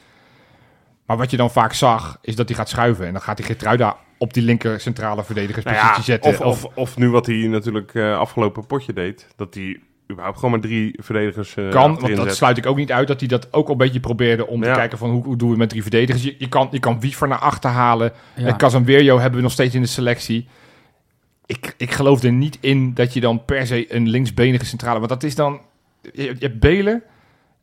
[1.05, 3.05] Maar wat je dan vaak zag, is dat hij gaat schuiven.
[3.05, 6.31] En dan gaat hij Getruida op die linker centrale verdedigerspositie Nou ja, zetten.
[6.31, 9.27] of, of, of nu wat hij natuurlijk eh, afgelopen potje deed.
[9.35, 9.79] Dat hij
[10.11, 12.35] überhaupt gewoon maar drie verdedigers eh kan, want dat zet.
[12.35, 14.71] sluit ik ook niet uit, dat hij dat ook al een beetje probeerde om Ja.
[14.73, 16.23] te kijken van hoe, hoe doen we met drie verdedigers.
[16.23, 18.11] Je, je, kan, je kan Wiever naar achter halen.
[18.35, 18.45] Ja.
[18.45, 20.47] En Casemiro hebben we nog steeds in de selectie.
[21.45, 24.97] Ik, ik geloof er niet in dat je dan per se een linksbenige centrale...
[24.97, 25.61] Want dat is dan...
[26.01, 27.03] Je, je hebt Belen,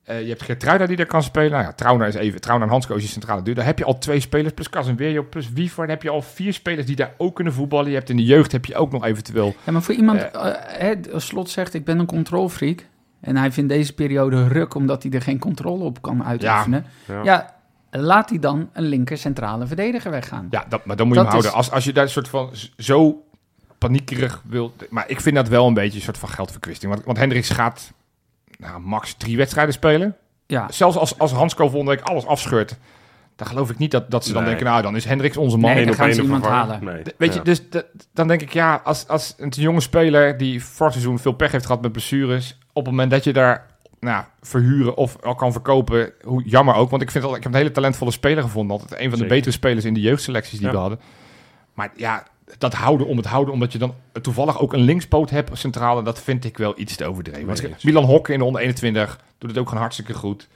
[0.05, 1.51] eh, je hebt Gertruida die daar kan spelen.
[1.51, 2.41] Nou ja, Trauner is even...
[2.41, 3.55] Trauner en Hansco is je centrale duur.
[3.55, 5.77] Daar heb je al twee spelers, plus Casemiro, plus Wiever.
[5.87, 7.89] Dan heb je al vier spelers die daar ook kunnen voetballen.
[7.91, 9.55] Je hebt in de jeugd heb je ook nog eventueel...
[9.65, 12.87] Ja, maar voor iemand, eh, hè, als Slot zegt, ik ben een controlfreak.
[13.21, 16.87] En hij vindt deze periode ruk omdat hij er geen controle op kan uitoefenen.
[17.07, 17.23] Ja.
[17.25, 17.55] Ja,
[17.91, 20.47] laat hij dan een linker centrale verdediger weggaan.
[20.51, 21.67] Ja, dat, maar dan moet je Dat hem is- houden.
[21.67, 23.25] Als, als je daar een soort van zo
[23.79, 24.85] paniekerig wilt...
[24.91, 26.93] Maar ik vind dat wel een beetje een soort van geldverkwisting.
[26.93, 27.93] Want, want Hendricks gaat
[28.59, 30.17] nou, max drie wedstrijden spelen.
[30.47, 32.77] Ja, Zelfs als, als Hansco week alles afscheurt...
[33.37, 34.51] dan geloof ik niet dat, dat ze dan Nee.
[34.51, 34.71] denken...
[34.71, 35.75] nou, dan is Hendricks onze man.
[35.75, 36.85] Nee, dan gaan ze iemand halen.
[36.85, 37.03] Nee.
[37.19, 37.39] Weet Ja.
[37.39, 41.19] je, dus dat- dan denk ik, ja, als, als een jonge speler die vorig seizoen
[41.19, 43.67] veel pech heeft gehad met blessures, op het moment dat je daar
[44.01, 47.53] nou, verhuren of al kan verkopen, hoe jammer ook, want ik vind al, ik heb
[47.53, 49.35] een hele talentvolle speler gevonden, altijd een van de Zeker.
[49.35, 50.73] betere spelers in de jeugdselecties die Ja.
[50.73, 51.01] we hadden.
[51.75, 52.25] Maar ja,
[52.59, 56.23] dat houden om het houden, omdat je dan toevallig ook een linkspoot hebt centrale, dat
[56.23, 57.47] vind ik wel iets te overdreven.
[57.47, 57.75] Want Nee.
[57.83, 60.49] Milan Hokke in de onder 21 doet het ook gewoon hartstikke goed.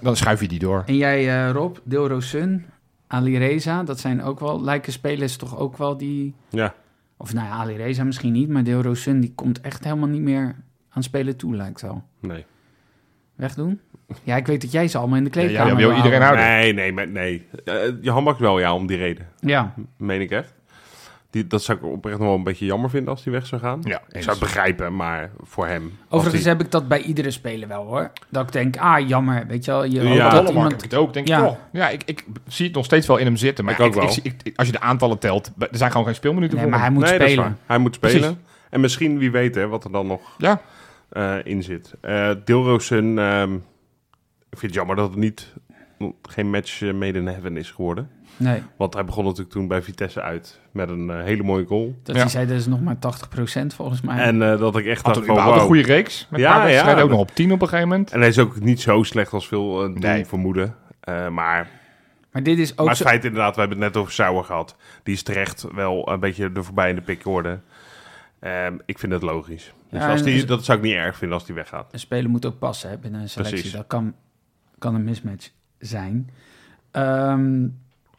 [0.00, 0.82] Dan schuif je die door.
[0.86, 2.66] En jij, eh, Rob, Dilro Sun,
[3.06, 6.34] Ali Reza, dat zijn ook wel, lijken spelers toch ook wel die...
[6.50, 6.74] Ja.
[7.16, 10.20] Of nou ja, Ali Reza misschien niet, maar Dilro Sun, die komt echt helemaal niet
[10.20, 10.56] meer
[10.88, 12.02] aan spelen toe, lijkt wel.
[12.20, 12.44] Nee.
[13.34, 13.80] Wegdoen?
[14.22, 16.22] Ja, ik weet dat jij ze allemaal in de Ja, ja, kleedkamer wil wil iedereen
[16.22, 16.44] houden.
[16.44, 17.46] Nee, nee, maar nee.
[17.64, 19.28] Uh, je handbak wel, ja, om die reden.
[19.40, 20.54] Ja, Meen ik echt.
[21.30, 23.60] Die, dat zou ik oprecht nog wel een beetje jammer vinden als hij weg zou
[23.60, 23.80] gaan.
[23.84, 25.98] Ja, ik zou het begrijpen, maar voor hem...
[26.08, 28.10] overigens heb ik dat bij iedere speler wel hoor.
[28.28, 29.84] Dat ik denk, ah jammer, weet je wel.
[29.84, 30.30] Je Ja.
[30.30, 30.70] dat iemand...
[30.70, 31.12] heb ik het ook.
[31.12, 31.38] Denk Ja.
[31.38, 33.64] ik, oh, ja, ik, ik zie het nog steeds wel in hem zitten.
[33.64, 34.16] Maar Ik ik ook wel.
[34.22, 36.90] ik- als je de aantallen telt, er zijn gewoon geen speelminuten Nee, voor maar hij
[36.90, 37.58] moet nee, spelen.
[37.66, 38.18] Hij moet spelen.
[38.20, 38.36] Precies.
[38.70, 40.60] En misschien, wie weet, hè, wat er dan nog Ja,
[41.08, 41.94] eh, in zit.
[42.00, 43.54] Eh Dilrosun, ehm
[44.50, 45.52] ik vind het jammer dat het niet,
[46.22, 48.10] geen match eh, made in heaven is geworden.
[48.36, 51.94] Nee, Want hij begon natuurlijk toen bij Vitesse uit met een eh, hele mooie goal.
[52.02, 52.20] dat Ja.
[52.20, 54.18] hij zei, dat is nog maar 80% volgens mij.
[54.18, 55.76] En eh, dat ik echt had dacht een, van, überhaupt een wow.
[55.76, 56.26] goede reeks.
[56.30, 57.02] Met Ja, wedstrijden ja.
[57.02, 58.10] ook nog op 10 op een gegeven moment.
[58.12, 60.24] En hij is ook niet zo slecht als veel doen Nee.
[60.26, 60.74] vermoeden.
[61.00, 61.68] Eh, maar,
[62.32, 63.04] maar dit is ook maar het zo...
[63.04, 64.76] feit inderdaad, we hebben het net over Sauer gehad.
[65.02, 67.62] Die is terecht wel een beetje er voorbij in de pik geworden.
[68.40, 69.72] Ehm, ik vind het logisch.
[69.90, 71.92] Dus Ja, als die, dat zou ik niet erg vinden als die weggaat.
[71.92, 73.56] Een speler moet ook passen hè, binnen een selectie.
[73.58, 73.76] Precies.
[73.76, 74.14] Dat kan,
[74.78, 76.30] kan een mismatch zijn.
[76.90, 77.66] Ehm,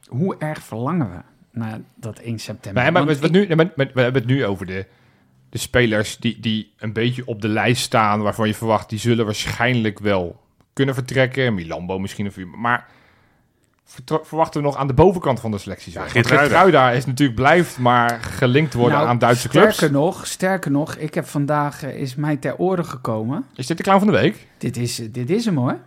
[0.07, 1.17] hoe erg verlangen we
[1.59, 2.91] naar dat 1 september?
[2.91, 4.85] Maar nu, nee, maar- maar we hebben het nu over de,
[5.49, 9.25] de spelers die, die een beetje op de lijst staan, waarvan je verwacht, die zullen
[9.25, 10.41] waarschijnlijk wel
[10.73, 11.53] kunnen vertrekken.
[11.53, 12.87] Milambo misschien, of, maar
[14.23, 15.93] verwachten we nog aan de bovenkant van de selectie?
[15.93, 16.39] Ja, Geertruida.
[16.43, 19.93] Geertruida is natuurlijk blijft, maar gelinkt worden Nou, aan Duitse sterker clubs.
[19.93, 23.45] nog, sterker nog, ik heb vandaag, eh, is mij ter oren gekomen.
[23.55, 24.47] Is dit de clown van de week?
[24.57, 25.77] Dit is, dit is hem hoor.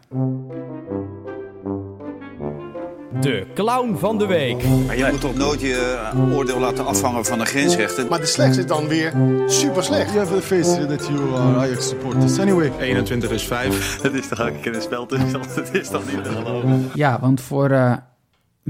[3.21, 4.63] De clown van de week.
[4.87, 8.07] Maar je moet toch nooit je eh, oordeel laten afhangen van de grensrechten.
[8.09, 9.13] Maar de slechts is dan weer
[9.47, 10.13] super slecht.
[10.13, 12.39] You have the face that you are Ajax supporters.
[12.39, 12.73] Anyway.
[12.81, 13.99] 21 is 5.
[14.03, 15.33] Dat is toch ook een spel tussen.
[15.55, 16.91] Dat is toch niet te geloven.
[16.95, 17.93] Ja, want voor eh,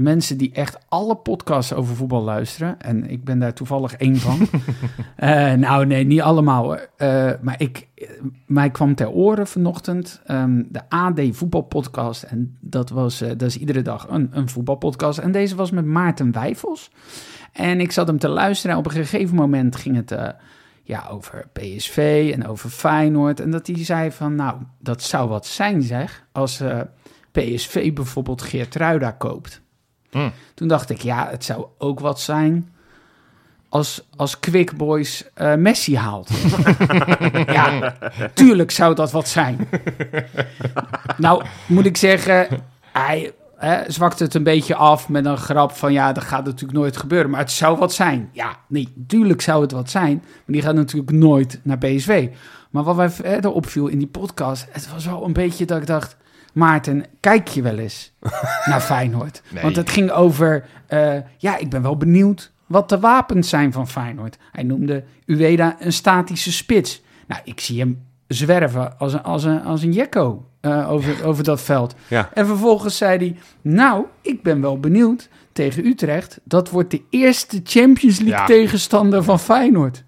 [0.01, 4.39] mensen die echt alle podcasts over voetbal luisteren, en ik ben daar toevallig één van.
[5.15, 6.89] Eh, nou, nee, niet allemaal hoor.
[6.97, 8.09] Eh, maar ik, eh,
[8.45, 12.23] mij kwam ter oren vanochtend ehm, de AD voetbalpodcast.
[12.23, 15.19] En dat, was, dat is iedere dag een, een voetbalpodcast.
[15.19, 16.91] En deze was met Maarten Wijfels.
[17.51, 20.15] En ik zat hem te luisteren en op een gegeven moment ging het...
[20.83, 23.39] ja, over PSV en over Feyenoord.
[23.39, 26.61] En dat hij zei van, nou, dat zou wat zijn zeg, als
[27.31, 29.60] PSV bijvoorbeeld Geertruida koopt.
[30.11, 30.31] Hmm.
[30.53, 32.73] Toen dacht ik, ja, het zou ook wat zijn
[33.69, 36.29] als, als Quick Boys eh, Messi haalt.
[37.57, 37.95] ja,
[38.33, 39.69] tuurlijk zou dat wat zijn.
[41.17, 42.47] nou, moet ik zeggen,
[42.91, 45.93] hij hè, zwakte het een beetje af met een grap van...
[45.93, 48.29] ja, dat gaat natuurlijk nooit gebeuren, maar het zou wat zijn.
[48.31, 52.29] Ja, nee, tuurlijk zou het wat zijn, maar die gaat natuurlijk nooit naar PSV.
[52.69, 55.87] Maar wat mij verder opviel in die podcast, het was wel een beetje dat ik
[55.87, 56.17] dacht...
[56.51, 58.13] Maarten, kijk je wel eens
[58.69, 59.41] naar Feyenoord?
[59.49, 59.63] Nee.
[59.63, 63.87] Want het ging over, eh, ja, ik ben wel benieuwd wat de wapens zijn van
[63.87, 64.37] Feyenoord.
[64.51, 67.01] Hij noemde Ueda een statische spits.
[67.27, 71.43] Nou, ik zie hem zwerven als een, als een, als een jekko eh, over, over
[71.43, 71.95] dat veld.
[72.07, 72.29] Ja.
[72.33, 76.39] En vervolgens zei hij, nou, ik ben wel benieuwd tegen Utrecht.
[76.43, 78.45] Dat wordt de eerste Champions League Ja.
[78.45, 80.03] tegenstander van Feyenoord.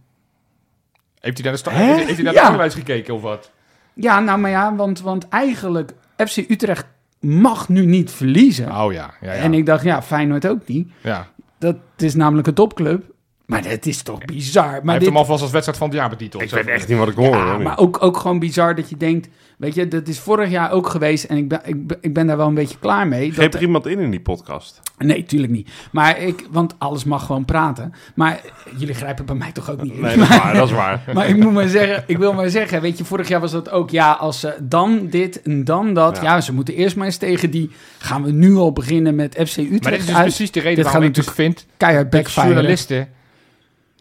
[1.19, 2.69] Heeft hij naar de, sta- heeft hij naar de Ja.
[2.69, 3.51] gekeken of wat?
[3.93, 5.93] Ja, nou maar ja, want, want eigenlijk
[6.27, 6.85] FC Utrecht
[7.19, 8.65] mag nu niet verliezen.
[8.65, 9.39] Oh ja, ja, ja.
[9.41, 10.91] En ik dacht, ja, Feyenoord ook niet.
[11.01, 11.27] ja.
[11.57, 13.12] Dat is namelijk een topclub.
[13.53, 14.63] Maar het is toch bizar.
[14.63, 16.43] Hij Maar, heeft dit, hem alvast als wedstrijd van het jaar betiteld.
[16.43, 17.35] Ik weet echt niet wat ik hoor.
[17.35, 17.63] ja, hoor, nu.
[17.63, 19.27] maar ook, ook gewoon bizar dat je denkt...
[19.57, 22.37] Weet je, dat is vorig jaar ook geweest en ik ben, ik, ik ben daar
[22.37, 23.33] wel een beetje klaar mee.
[23.33, 24.81] Dat, er iemand in in die podcast?
[24.97, 25.69] nee, tuurlijk niet.
[25.91, 27.93] Maar ik, want alles mag gewoon praten.
[28.15, 28.41] Maar
[28.77, 30.01] jullie grijpen bij mij toch ook niet in.
[30.01, 30.53] Nee, dat is waar.
[30.53, 31.01] Dat is waar.
[31.13, 33.69] Maar ik moet maar zeggen, ik wil maar zeggen, weet je, vorig jaar was dat
[33.69, 36.23] ook, ja, als ze dan dit en dan dat, ja.
[36.23, 36.41] Ja.
[36.41, 39.81] ze moeten eerst maar eens tegen die, gaan we nu al beginnen met FC Utrecht
[39.81, 42.21] Maar dit is dus uit, precies de reden Dit waarom ik dus vind keihard dat
[42.21, 42.47] backfire.
[42.47, 43.07] journalisten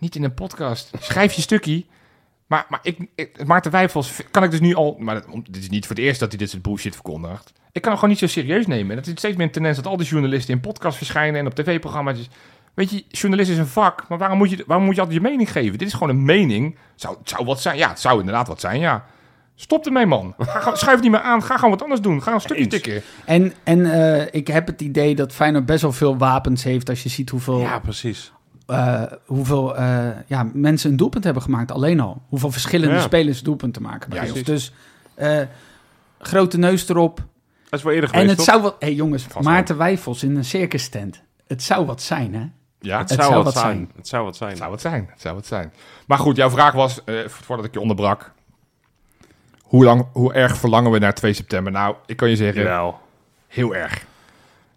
[0.02, 0.90] niet in een podcast.
[0.98, 1.84] Schrijf je stukje.
[2.46, 4.96] Maar, maar ik, ik, Maarten Wijfels kan ik dus nu al...
[4.98, 7.52] Maar dit is niet voor het eerst dat hij dit soort bullshit verkondigt.
[7.72, 8.90] Ik kan hem gewoon niet zo serieus nemen.
[8.90, 11.46] En dat is steeds meer een tendens dat al die journalisten in podcasts verschijnen en
[11.46, 12.28] op tv-programma's.
[12.74, 15.28] Weet je, journalist is een vak, maar waarom moet, je, waarom moet je altijd je
[15.28, 15.78] mening geven?
[15.78, 16.78] Dit is gewoon een mening.
[16.94, 17.76] Zou, het zou wat zijn?
[17.76, 19.04] Ja, het zou inderdaad wat zijn, ja.
[19.54, 20.34] Stop ermee, man.
[20.38, 21.42] Ga, schuif het niet meer aan.
[21.42, 22.22] Ga gewoon wat anders doen.
[22.22, 23.02] Ga een stukje tikken.
[23.24, 27.02] En, en eh, ik heb het idee dat Feyenoord best wel veel wapens heeft als
[27.02, 28.32] je ziet hoeveel, Ja, precies.
[28.72, 32.22] Eh, hoeveel eh, ja, mensen een doelpunt hebben gemaakt, alleen al.
[32.28, 33.00] Hoeveel verschillende Ja.
[33.00, 34.42] spelers doelpunten maken bij Ja, ons.
[34.42, 34.72] Dus
[35.14, 35.40] eh,
[36.18, 37.16] grote neus erop.
[37.68, 38.54] Dat is wel eerder En geweest, het toch?
[38.54, 38.76] zou wat...
[38.78, 41.22] Hé hey, jongens, Vast Maarten Wijfels in een circus tent.
[41.46, 42.46] Het zou wat zijn, hè?
[42.80, 43.74] Ja, Het Het zou zou wat wat zijn.
[43.76, 43.90] zijn.
[43.96, 44.50] Het zou wat zijn.
[44.50, 45.06] Het zou het zijn.
[45.10, 45.72] Het zou het zijn.
[46.06, 48.32] Maar goed, jouw vraag was, eh, voordat ik je onderbrak.
[49.62, 51.72] Hoe, lang, hoe erg verlangen we naar 2 september?
[51.72, 52.98] Nou, ik kan je zeggen, Jawel.
[53.48, 54.04] heel erg.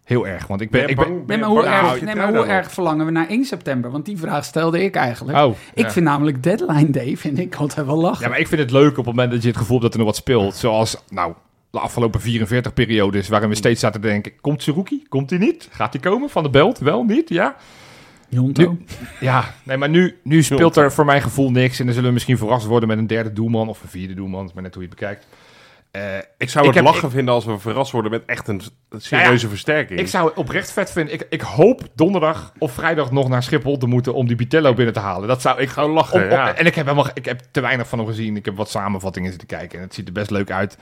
[0.06, 0.47] Heel erg.
[0.47, 2.45] Want ik Ben Ik ben bang- Nee, ben maar hoe, bang erg, nee, maar hoe
[2.45, 3.91] erg verlangen we naar 1 september?
[3.91, 5.38] Want die vraag stelde ik eigenlijk.
[5.38, 5.91] oh, Ik ja.
[5.91, 8.24] vind namelijk deadline day, vind ik altijd wel lachen.
[8.24, 9.93] Ja, maar ik vind het leuk op het moment dat je het gevoel hebt dat
[9.93, 10.56] er nog wat speelt.
[10.56, 11.34] Zoals, nou,
[11.70, 14.32] de afgelopen 44 periodes waarin we steeds zaten te denken...
[14.41, 15.06] Komt Seruki?
[15.10, 15.68] Komt hij niet?
[15.72, 16.30] Gaat hij komen?
[16.30, 16.80] Van de Belt?
[16.80, 17.03] Wel?
[17.03, 17.30] Niet?
[17.30, 17.56] Ja?
[18.30, 18.78] Jonto.
[19.20, 21.80] Ja, nee, maar nu, nu speelt er voor mijn gevoel niks.
[21.80, 24.39] En dan zullen we misschien verrast worden met een derde doelman of een vierde doelman.
[24.39, 25.28] Het is maar net hoe je het bekijkt.
[25.96, 28.62] Eh, Ik zou het heb- lachen vinden als we verrast worden met echt een
[28.98, 30.00] serieuze versterking.
[30.00, 31.14] Ik zou het oprecht vet vinden.
[31.14, 34.93] Ik, ik hoop donderdag of vrijdag nog naar Schiphol te moeten om die Bitello binnen
[34.93, 35.28] te halen.
[35.28, 36.56] Dat zou ik Gewoon lachen, ja.
[36.56, 38.36] En ik heb, helemaal, ik heb te weinig van hem gezien.
[38.36, 40.78] Ik heb wat samenvattingen zitten kijken en het ziet er best leuk uit.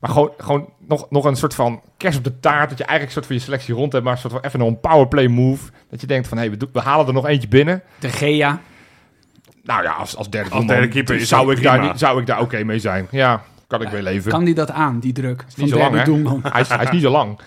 [0.00, 2.68] Maar gewoon, gewoon nog, nog een soort van kerst op de taart.
[2.68, 4.04] Dat je eigenlijk een soort van je selectie rond hebt.
[4.04, 5.70] Maar een soort van even nog een powerplay move.
[5.90, 7.82] Dat je denkt van, hé, hey, we, halen er nog eentje binnen.
[7.98, 8.60] De Gea.
[9.62, 11.96] Nou ja, als, als derde Als derde keeper zou, ik daar, prima.
[11.96, 13.06] zou ik daar oké mee zijn.
[13.10, 14.30] Ja, kan ik weer leven.
[14.30, 15.44] Kan die dat aan, die druk?
[15.48, 15.94] Van niet zo lang,
[16.42, 16.50] hè?
[16.50, 17.38] Hij, is, hij is niet zo lang.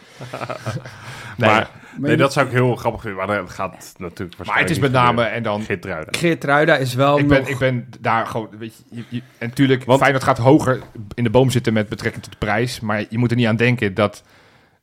[1.38, 3.26] Nee, maar, Maar nee, dat zou ik heel grappig vinden.
[3.26, 6.08] Maar dat gaat natuurlijk maar het is met name, en dan Geertruida.
[6.12, 7.50] Geertruida is wel Ik ben, nog...
[7.50, 10.82] ik ben daar gewoon, weet je, je, je- en natuurlijk, Want- Feyenoord gaat hoger
[11.14, 13.56] in de boom zitten met betrekking tot de prijs, maar je moet er niet aan
[13.56, 14.24] denken dat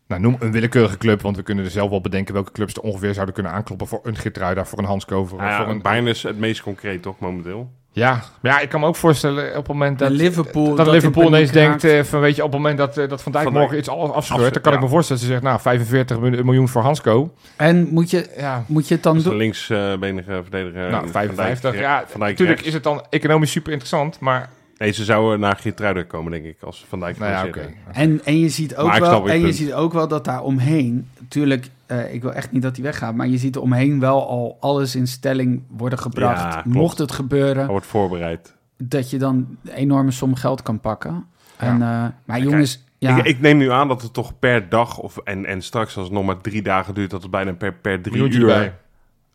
[0.07, 2.82] Nou, noem een willekeurige club, want we kunnen er zelf wel bedenken welke clubs er
[2.82, 5.82] ongeveer zouden kunnen aankloppen voor een Gitruida, voor een Hansko, voor, Nou ja, voor een...
[5.82, 7.72] Bayern is het meest concreet toch momenteel.
[7.93, 10.11] Ja, maar ja, ik kan me ook voorstellen op het moment dat...
[10.11, 12.97] Liverpool, dat, dat Liverpool in ineens denkt eh, van, weet je, op het moment dat,
[12.99, 15.22] eh, dat Van Dijk Van morgen iets alles afscheurt, afscheurt, dan kan ik me voorstellen
[15.22, 17.34] dat ze zegt, nou, 45 miljoen- voor Hansko.
[17.57, 19.36] En moet je, Ja, moet je het dan doen?
[19.36, 20.91] linksbenige verdediger.
[20.91, 21.70] nou, Van 55.
[21.70, 22.66] Dijk, ja, Van Dijk natuurlijk rechts.
[22.66, 24.49] is het dan economisch super interessant, maar...
[24.76, 27.62] Nee, ze zouden naar Geertruiden komen, denk ik, als Van Dijk Nou ja.
[27.93, 31.09] En, en je ziet ook Maar wel, en je ziet ook wel dat daar omheen,
[31.20, 34.28] natuurlijk, eh, ik wil echt niet dat hij weggaat, maar je ziet er omheen wel
[34.28, 36.55] al alles in stelling worden gebracht.
[36.55, 36.62] Ja.
[36.64, 38.55] Mocht het gebeuren, Hij wordt voorbereid.
[38.76, 39.34] dat je dan
[39.64, 41.26] een enorme som geld kan pakken.
[41.57, 44.99] En, eh, maar jongens, ja, Ik, ik neem nu aan dat het toch per dag,
[44.99, 47.74] of, en, en straks als het nog maar drie dagen duurt, dat het bijna per,
[47.74, 48.41] per drie uur...
[48.41, 48.74] erbij.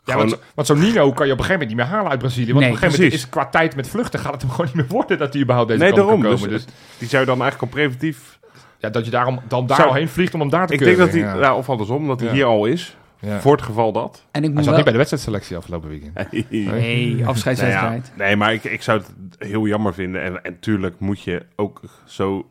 [0.05, 1.85] Ja, Gewoon- want, zo- want zo'n Nino kan je op een gegeven moment niet meer
[1.85, 2.45] halen uit Brazilië.
[2.53, 4.65] Want Nee, op een gegeven moment is qua tijd met vluchten gaat het hem gewoon
[4.65, 6.21] niet meer worden dat hij überhaupt deze Nee, kant daarom.
[6.21, 6.55] kan Dus, komen.
[6.55, 6.65] Dus,
[6.97, 8.39] die zou je dan eigenlijk al preventief...
[8.83, 10.79] ja, dat je daarom dan daar Zou- al heen vliegt om hem daar te Ik
[10.79, 10.97] keuren.
[10.97, 11.39] denk dat hij, ja.
[11.39, 12.33] nou, of andersom, dat hij Ja.
[12.35, 12.97] hier al is.
[13.19, 13.39] Ja.
[13.41, 14.25] Voor het geval dat.
[14.31, 14.73] en ik Hij moet zat wel...
[14.75, 16.31] niet bij de wedstrijdselectie afgelopen weekend.
[16.49, 16.81] Nee, Nou
[17.17, 18.11] ja, afscheidswedstrijd.
[18.17, 19.11] nee, maar ik, ik zou het
[19.49, 20.21] heel jammer vinden.
[20.21, 22.49] En, en tuurlijk moet je ook zo,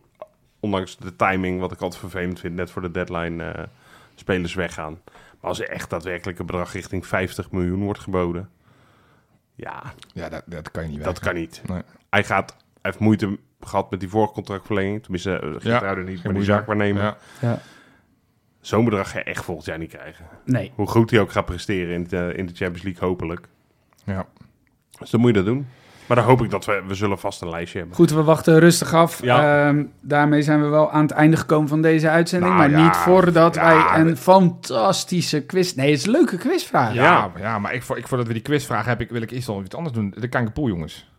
[0.61, 3.62] ondanks de timing, wat ik altijd vervelend vind, net voor de deadline, eh,
[4.14, 4.99] spelers weggaan.
[5.41, 8.49] Maar als er echt daadwerkelijk een bedrag richting 50 miljoen wordt geboden,
[9.55, 11.62] ja, Ja, dat, dat kan je niet dat kan niet.
[11.66, 11.83] Nee.
[12.11, 15.02] Hij, gaat, hij heeft moeite gehad met die vorige contractverlenging.
[15.02, 16.42] Tenminste, uh, Ja, niet, maar die moeite.
[16.44, 17.02] zaakwaarnemer.
[17.02, 17.16] Ja.
[17.40, 17.58] Ja.
[18.60, 20.24] Zo'n bedrag ga je echt volgend jaar niet krijgen.
[20.44, 20.72] Nee.
[20.74, 23.48] Hoe goed hij ook gaat presteren in de, in de Champions League, hopelijk.
[24.04, 24.26] Ja.
[24.98, 25.66] Dus dan moet je dat doen.
[26.06, 27.96] Maar dan hoop ik dat we, we zullen vast een lijstje hebben.
[27.96, 29.22] Goed, we wachten rustig af.
[29.22, 29.66] Ja.
[29.68, 32.54] Ehm, daarmee zijn we wel aan het einde gekomen van deze uitzending.
[32.54, 35.74] Nou maar ja, niet voordat ja, wij een we- fantastische quiz...
[35.74, 36.94] Nee, het is een leuke quizvraag.
[36.94, 39.30] Ja, ja, maar ik, voor, ik, voordat we die quiz vragen, heb ik, wil ik
[39.30, 40.14] eerst al iets anders doen.
[40.18, 41.11] De Kankerpoel, jongens.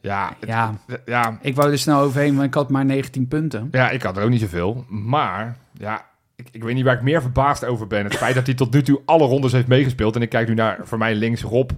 [0.00, 0.74] Ja, het- Ja,
[1.06, 3.68] ja, ik wou er snel overheen, want ik had maar 19 punten.
[3.72, 4.84] ja, ik had er ook niet zoveel.
[4.88, 6.04] Maar, ja,
[6.36, 8.04] ik, ik weet niet waar ik meer verbaasd over ben.
[8.04, 10.16] Het feit dat hij tot nu toe alle rondes heeft meegespeeld.
[10.16, 11.70] En ik kijk nu naar, voor mij links, Rob.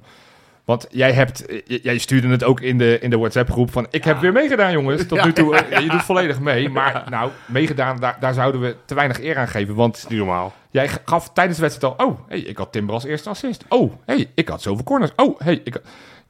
[0.64, 3.86] Want jij hebt, jij stuurde het ook in de, in de WhatsApp-groep van...
[3.90, 5.06] Ik heb weer meegedaan, jongens.
[5.06, 6.68] Tot nu toe, eh, je doet volledig mee.
[6.68, 9.74] Maar nou, meegedaan, daar, daar zouden we te weinig eer aan geven.
[9.74, 10.52] Want is niet normaal.
[10.70, 12.06] Jij gaf tijdens de wedstrijd al...
[12.06, 13.64] Oh, hey, ik had Timber als eerste assist.
[13.68, 15.10] Oh, hey, ik had zoveel corners.
[15.16, 15.82] Oh, hey, ik had-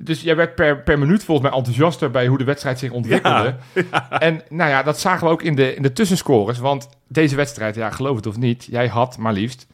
[0.05, 3.57] Dus jij werd per, per minuut volgens mij enthousiaster bij hoe de wedstrijd zich ontwikkelde.
[4.19, 6.59] En nou ja, dat zagen we ook in de, in de tussenscores.
[6.59, 8.65] Want deze wedstrijd, ja, geloof het of niet...
[8.71, 9.67] Jij had maar liefst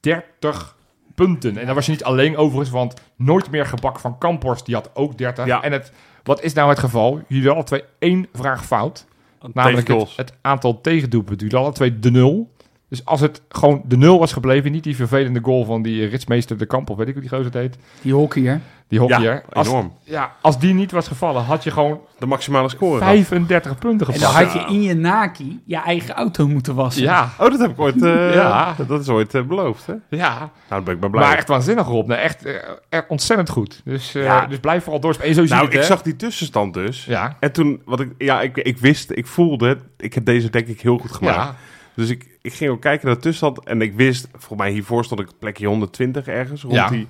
[0.00, 0.76] 30
[1.14, 1.56] punten.
[1.56, 4.90] En daar was je niet alleen overigens, want nooit meer gebak van Kamphorst, die had
[4.94, 5.46] ook 30.
[5.46, 5.62] Ja.
[5.62, 5.92] En het,
[6.22, 7.22] wat is nou het geval?
[7.28, 9.06] Jullie hadden alle twee één vraag fout.
[9.52, 11.46] Namelijk het, aantal tegendoelpunten.
[11.46, 12.51] Jullie hadden alle twee de nul.
[12.92, 16.58] Dus als het gewoon de nul was gebleven, niet die vervelende goal van die ritsmeester
[16.58, 18.60] de Kamp, of weet ik hoe die gozer heet, Die hockeyer.
[18.88, 19.32] die hockeyer.
[19.34, 19.92] Ja, als, enorm.
[20.04, 22.98] ja, als die niet was gevallen, had je gewoon De maximale score.
[22.98, 23.12] gehad.
[23.14, 24.34] 35 punten En gepakt.
[24.34, 27.02] dan had je in je naki je eigen auto moeten wassen.
[27.02, 28.74] Ja, Oh, dat heb ik ooit, eh, Ja.
[28.86, 29.94] dat is ooit eh, beloofd, hè?
[30.08, 30.38] ja.
[30.38, 31.22] Nou, dan ben ik maar blij.
[31.24, 32.06] Maar echt waanzinnig Rob.
[32.08, 32.46] Nee, echt,
[32.88, 33.80] echt ontzettend goed.
[33.84, 34.46] Dus, eh, Ja.
[34.46, 35.30] dus blijf vooral doorspelen.
[35.30, 35.94] En zo zie nou, je het, ik hè?
[35.94, 37.04] zag die tussenstand dus.
[37.04, 40.66] Ja, En toen, wat ik, ja, ik, ik wist, ik voelde, ik heb deze denk
[40.66, 41.36] ik heel goed gemaakt.
[41.36, 41.54] ja.
[41.94, 45.04] Dus ik, ik ging ook kijken naar de tussenstand en ik wist, volgens mij hiervoor
[45.04, 46.88] stond ik op plekje 120 ergens, rond Ja.
[46.88, 47.06] die...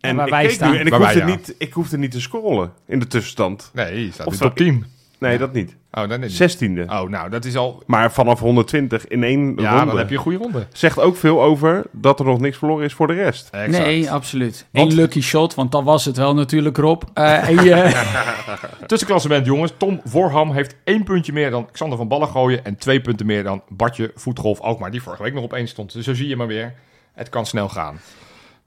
[0.00, 0.70] En waar ik wij staan.
[0.70, 1.26] nu en ik hoefde, wij, ja.
[1.26, 3.70] niet, ik hoefde niet te scrollen in de tussenstand.
[3.72, 4.86] Nee, je staat Of in top 10.
[5.22, 5.76] Nee, dat niet.
[5.92, 6.56] Oh, dan niet.
[6.56, 6.84] 16e.
[6.90, 7.82] Oh, nou, dat is al...
[7.86, 10.66] Maar vanaf 120 in één Ja, ronde dan heb je een goede ronde.
[10.72, 13.50] zegt ook veel over dat er nog niks verloren is voor de rest.
[13.66, 14.66] Nee, absoluut.
[14.70, 17.02] Want- Eén lucky shot, want dan was het wel natuurlijk, Rob.
[17.14, 18.02] Eh, en je,
[18.86, 19.72] Tussenklassement, jongens.
[19.76, 22.64] Tom Voorham heeft één puntje meer dan Xander van Ballengooien...
[22.64, 24.90] en twee punten meer dan Bartje Voetgolf Alkmaar...
[24.90, 25.92] die vorige week nog op één stond.
[25.92, 26.74] Dus zo zie je maar weer.
[27.14, 28.00] Het kan snel gaan.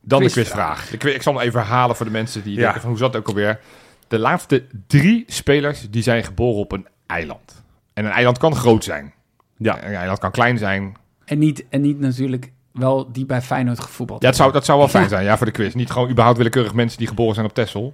[0.01, 0.93] Dan de Quizvraag.
[0.93, 2.61] Ik, ik zal hem even herhalen voor de mensen die Ja.
[2.61, 2.89] denken van...
[2.89, 3.59] hoe zat het ook alweer?
[4.07, 7.63] De laatste drie spelers die zijn geboren op een eiland.
[7.93, 9.13] En een eiland kan groot zijn.
[9.57, 9.83] Ja.
[9.85, 10.95] Een eiland kan klein zijn.
[11.25, 14.77] en, niet, en niet natuurlijk wel die bij Feyenoord gevoetbald Ja, dat zou, dat zou
[14.79, 15.09] wel fijn Ja.
[15.09, 15.73] zijn, ja, voor de quiz.
[15.73, 17.93] Niet gewoon überhaupt willekeurig mensen die geboren zijn op Texel.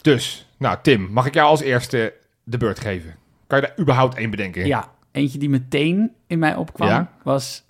[0.00, 2.14] Dus, nou Tim, mag ik jou als eerste
[2.44, 3.14] de beurt geven?
[3.46, 4.66] Kan je daar überhaupt één bedenken?
[4.66, 7.10] Ja, eentje die meteen in mij opkwam Ja?
[7.22, 7.64] was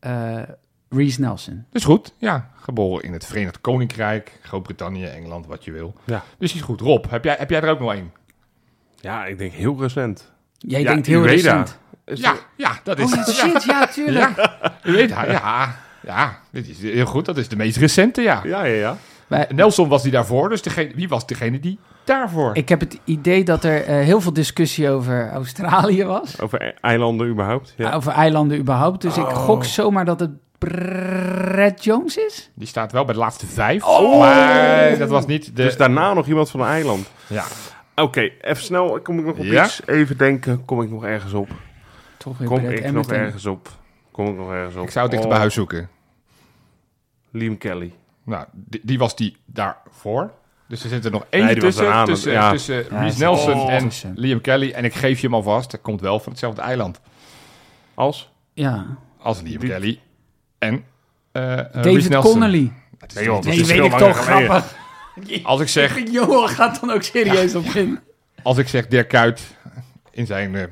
[0.00, 0.42] eh
[0.88, 1.54] Reese Nelson.
[1.54, 2.50] Dat is goed, ja.
[2.54, 5.94] Geboren in het Verenigd Koninkrijk, Groot-Brittannië, Engeland, wat je wil.
[6.04, 6.22] Ja.
[6.38, 6.80] Dus die is goed.
[6.80, 8.12] Rob, heb jij, heb jij er ook nog één?
[9.00, 10.32] Ja, ik denk heel recent.
[10.58, 11.30] Jij Ja, denkt heel Ueda.
[11.32, 11.78] recent.
[12.04, 14.36] Is Ja, ja, dat is Oh shit, ja, tuurlijk.
[14.36, 15.30] Ja, u weet het.
[15.30, 17.24] Ja, ja, dit is heel goed.
[17.24, 18.40] Dat is de meest recente, ja.
[18.44, 18.96] Ja, ja,
[19.28, 19.46] ja.
[19.54, 22.50] Nelson was die daarvoor, dus degene, wie was degene die daarvoor?
[22.56, 26.40] Ik heb het idee dat er eh, heel veel discussie over Australië was.
[26.40, 27.74] Over eilanden überhaupt.
[27.76, 27.92] Ja.
[27.92, 29.00] Over eilanden überhaupt.
[29.02, 29.34] Dus ik Oh.
[29.36, 32.50] gok zomaar dat het Brett Jones is.
[32.54, 33.84] Die staat wel bij de laatste vijf.
[34.18, 35.52] Maar dat was niet de...
[35.52, 37.10] Dus daarna nog iemand van een eiland.
[37.26, 37.44] ja.
[37.94, 39.00] Oké, even snel.
[39.02, 39.64] Kom ik nog op Ja?
[39.64, 39.80] iets?
[39.86, 40.64] Even denken.
[40.64, 41.48] Kom ik nog ergens op?
[42.16, 43.68] Toch weer Kom ik nog ergens op?
[44.12, 44.82] Kom ik nog ergens op.
[44.82, 45.88] Ik zou het dichter Oh, bij huis zoeken.
[47.30, 47.92] Liam Kelly.
[48.24, 50.30] Nou, die, die was die daarvoor.
[50.68, 52.50] Dus er zit er nog Nee, één was tussen, tussen, ja.
[52.50, 53.90] tussen Ja, Reese Nelson en.
[54.14, 54.70] Liam Kelly.
[54.70, 57.00] En ik geef je hem alvast, hij komt wel van hetzelfde eiland
[57.94, 58.32] Als?
[58.54, 58.86] Ja.
[59.18, 60.00] als Liam Die- Kelly.
[60.58, 60.84] En
[61.32, 62.16] eh eh, David.
[62.16, 62.72] Connolly.
[63.14, 64.48] Nee, joh, Nee, is weet ik toch, geleden.
[64.50, 64.76] grappig.
[65.42, 67.98] Als ik zeg, Johan gaat dan ook serieus op in.
[68.42, 69.40] als ik zeg Dirk Kuyt
[70.10, 70.64] in zijn eh,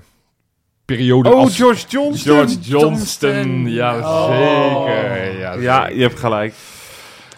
[0.85, 2.33] periode Oh, als George Johnson.
[2.35, 3.31] George Johnston.
[3.31, 3.69] Johnston.
[3.71, 4.27] Ja, Oh.
[4.87, 5.39] zeker.
[5.39, 5.97] Ja, Ja, zeker.
[5.97, 6.55] je hebt gelijk.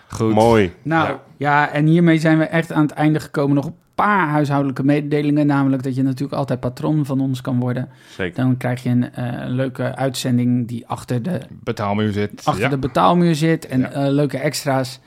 [0.09, 0.35] goed.
[0.35, 0.75] Mooi.
[0.83, 1.70] Nou, ja.
[1.70, 3.55] en hiermee zijn we echt aan het einde gekomen.
[3.55, 3.70] Nog
[4.05, 5.47] paar huishoudelijke mededelingen.
[5.47, 7.89] Namelijk dat je natuurlijk altijd patron van ons kan worden.
[8.16, 8.35] Zeker.
[8.43, 12.41] Dan krijg je een eh, leuke uitzending die achter de, Betaalmuur zit.
[12.45, 12.69] achter Ja.
[12.69, 13.66] de betaalmuur zit.
[13.66, 13.91] En Ja.
[13.91, 15.01] eh, leuke extra's.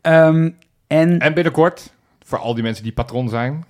[0.00, 0.50] Ehm,
[0.86, 1.92] en, En binnenkort,
[2.24, 3.64] voor al die mensen die patron zijn,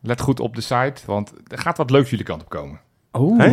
[0.00, 2.80] let goed op de site, want er gaat wat leuks jullie kant op komen.
[3.18, 3.50] Oeh, Hè?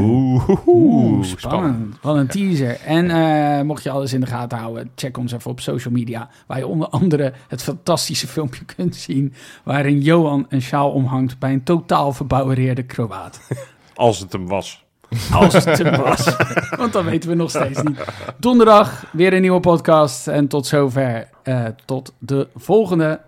[0.66, 1.96] oeh, spannend.
[2.02, 2.80] Wat een teaser.
[2.86, 6.30] En eh, mocht je alles in de gaten houden, check ons even op social media.
[6.48, 9.34] Waar je onder andere het fantastische filmpje kunt zien.
[9.64, 13.40] Waarin Johan een sjaal omhangt bij een totaal verbouwereerde Kroaat.
[13.96, 14.84] Als het hem was.
[15.32, 16.36] Als het hem was.
[16.78, 18.04] Want dat weten we nog steeds niet.
[18.38, 20.28] Donderdag weer een nieuwe podcast.
[20.28, 21.28] En tot zover.
[21.44, 23.20] eh, tot de volgende.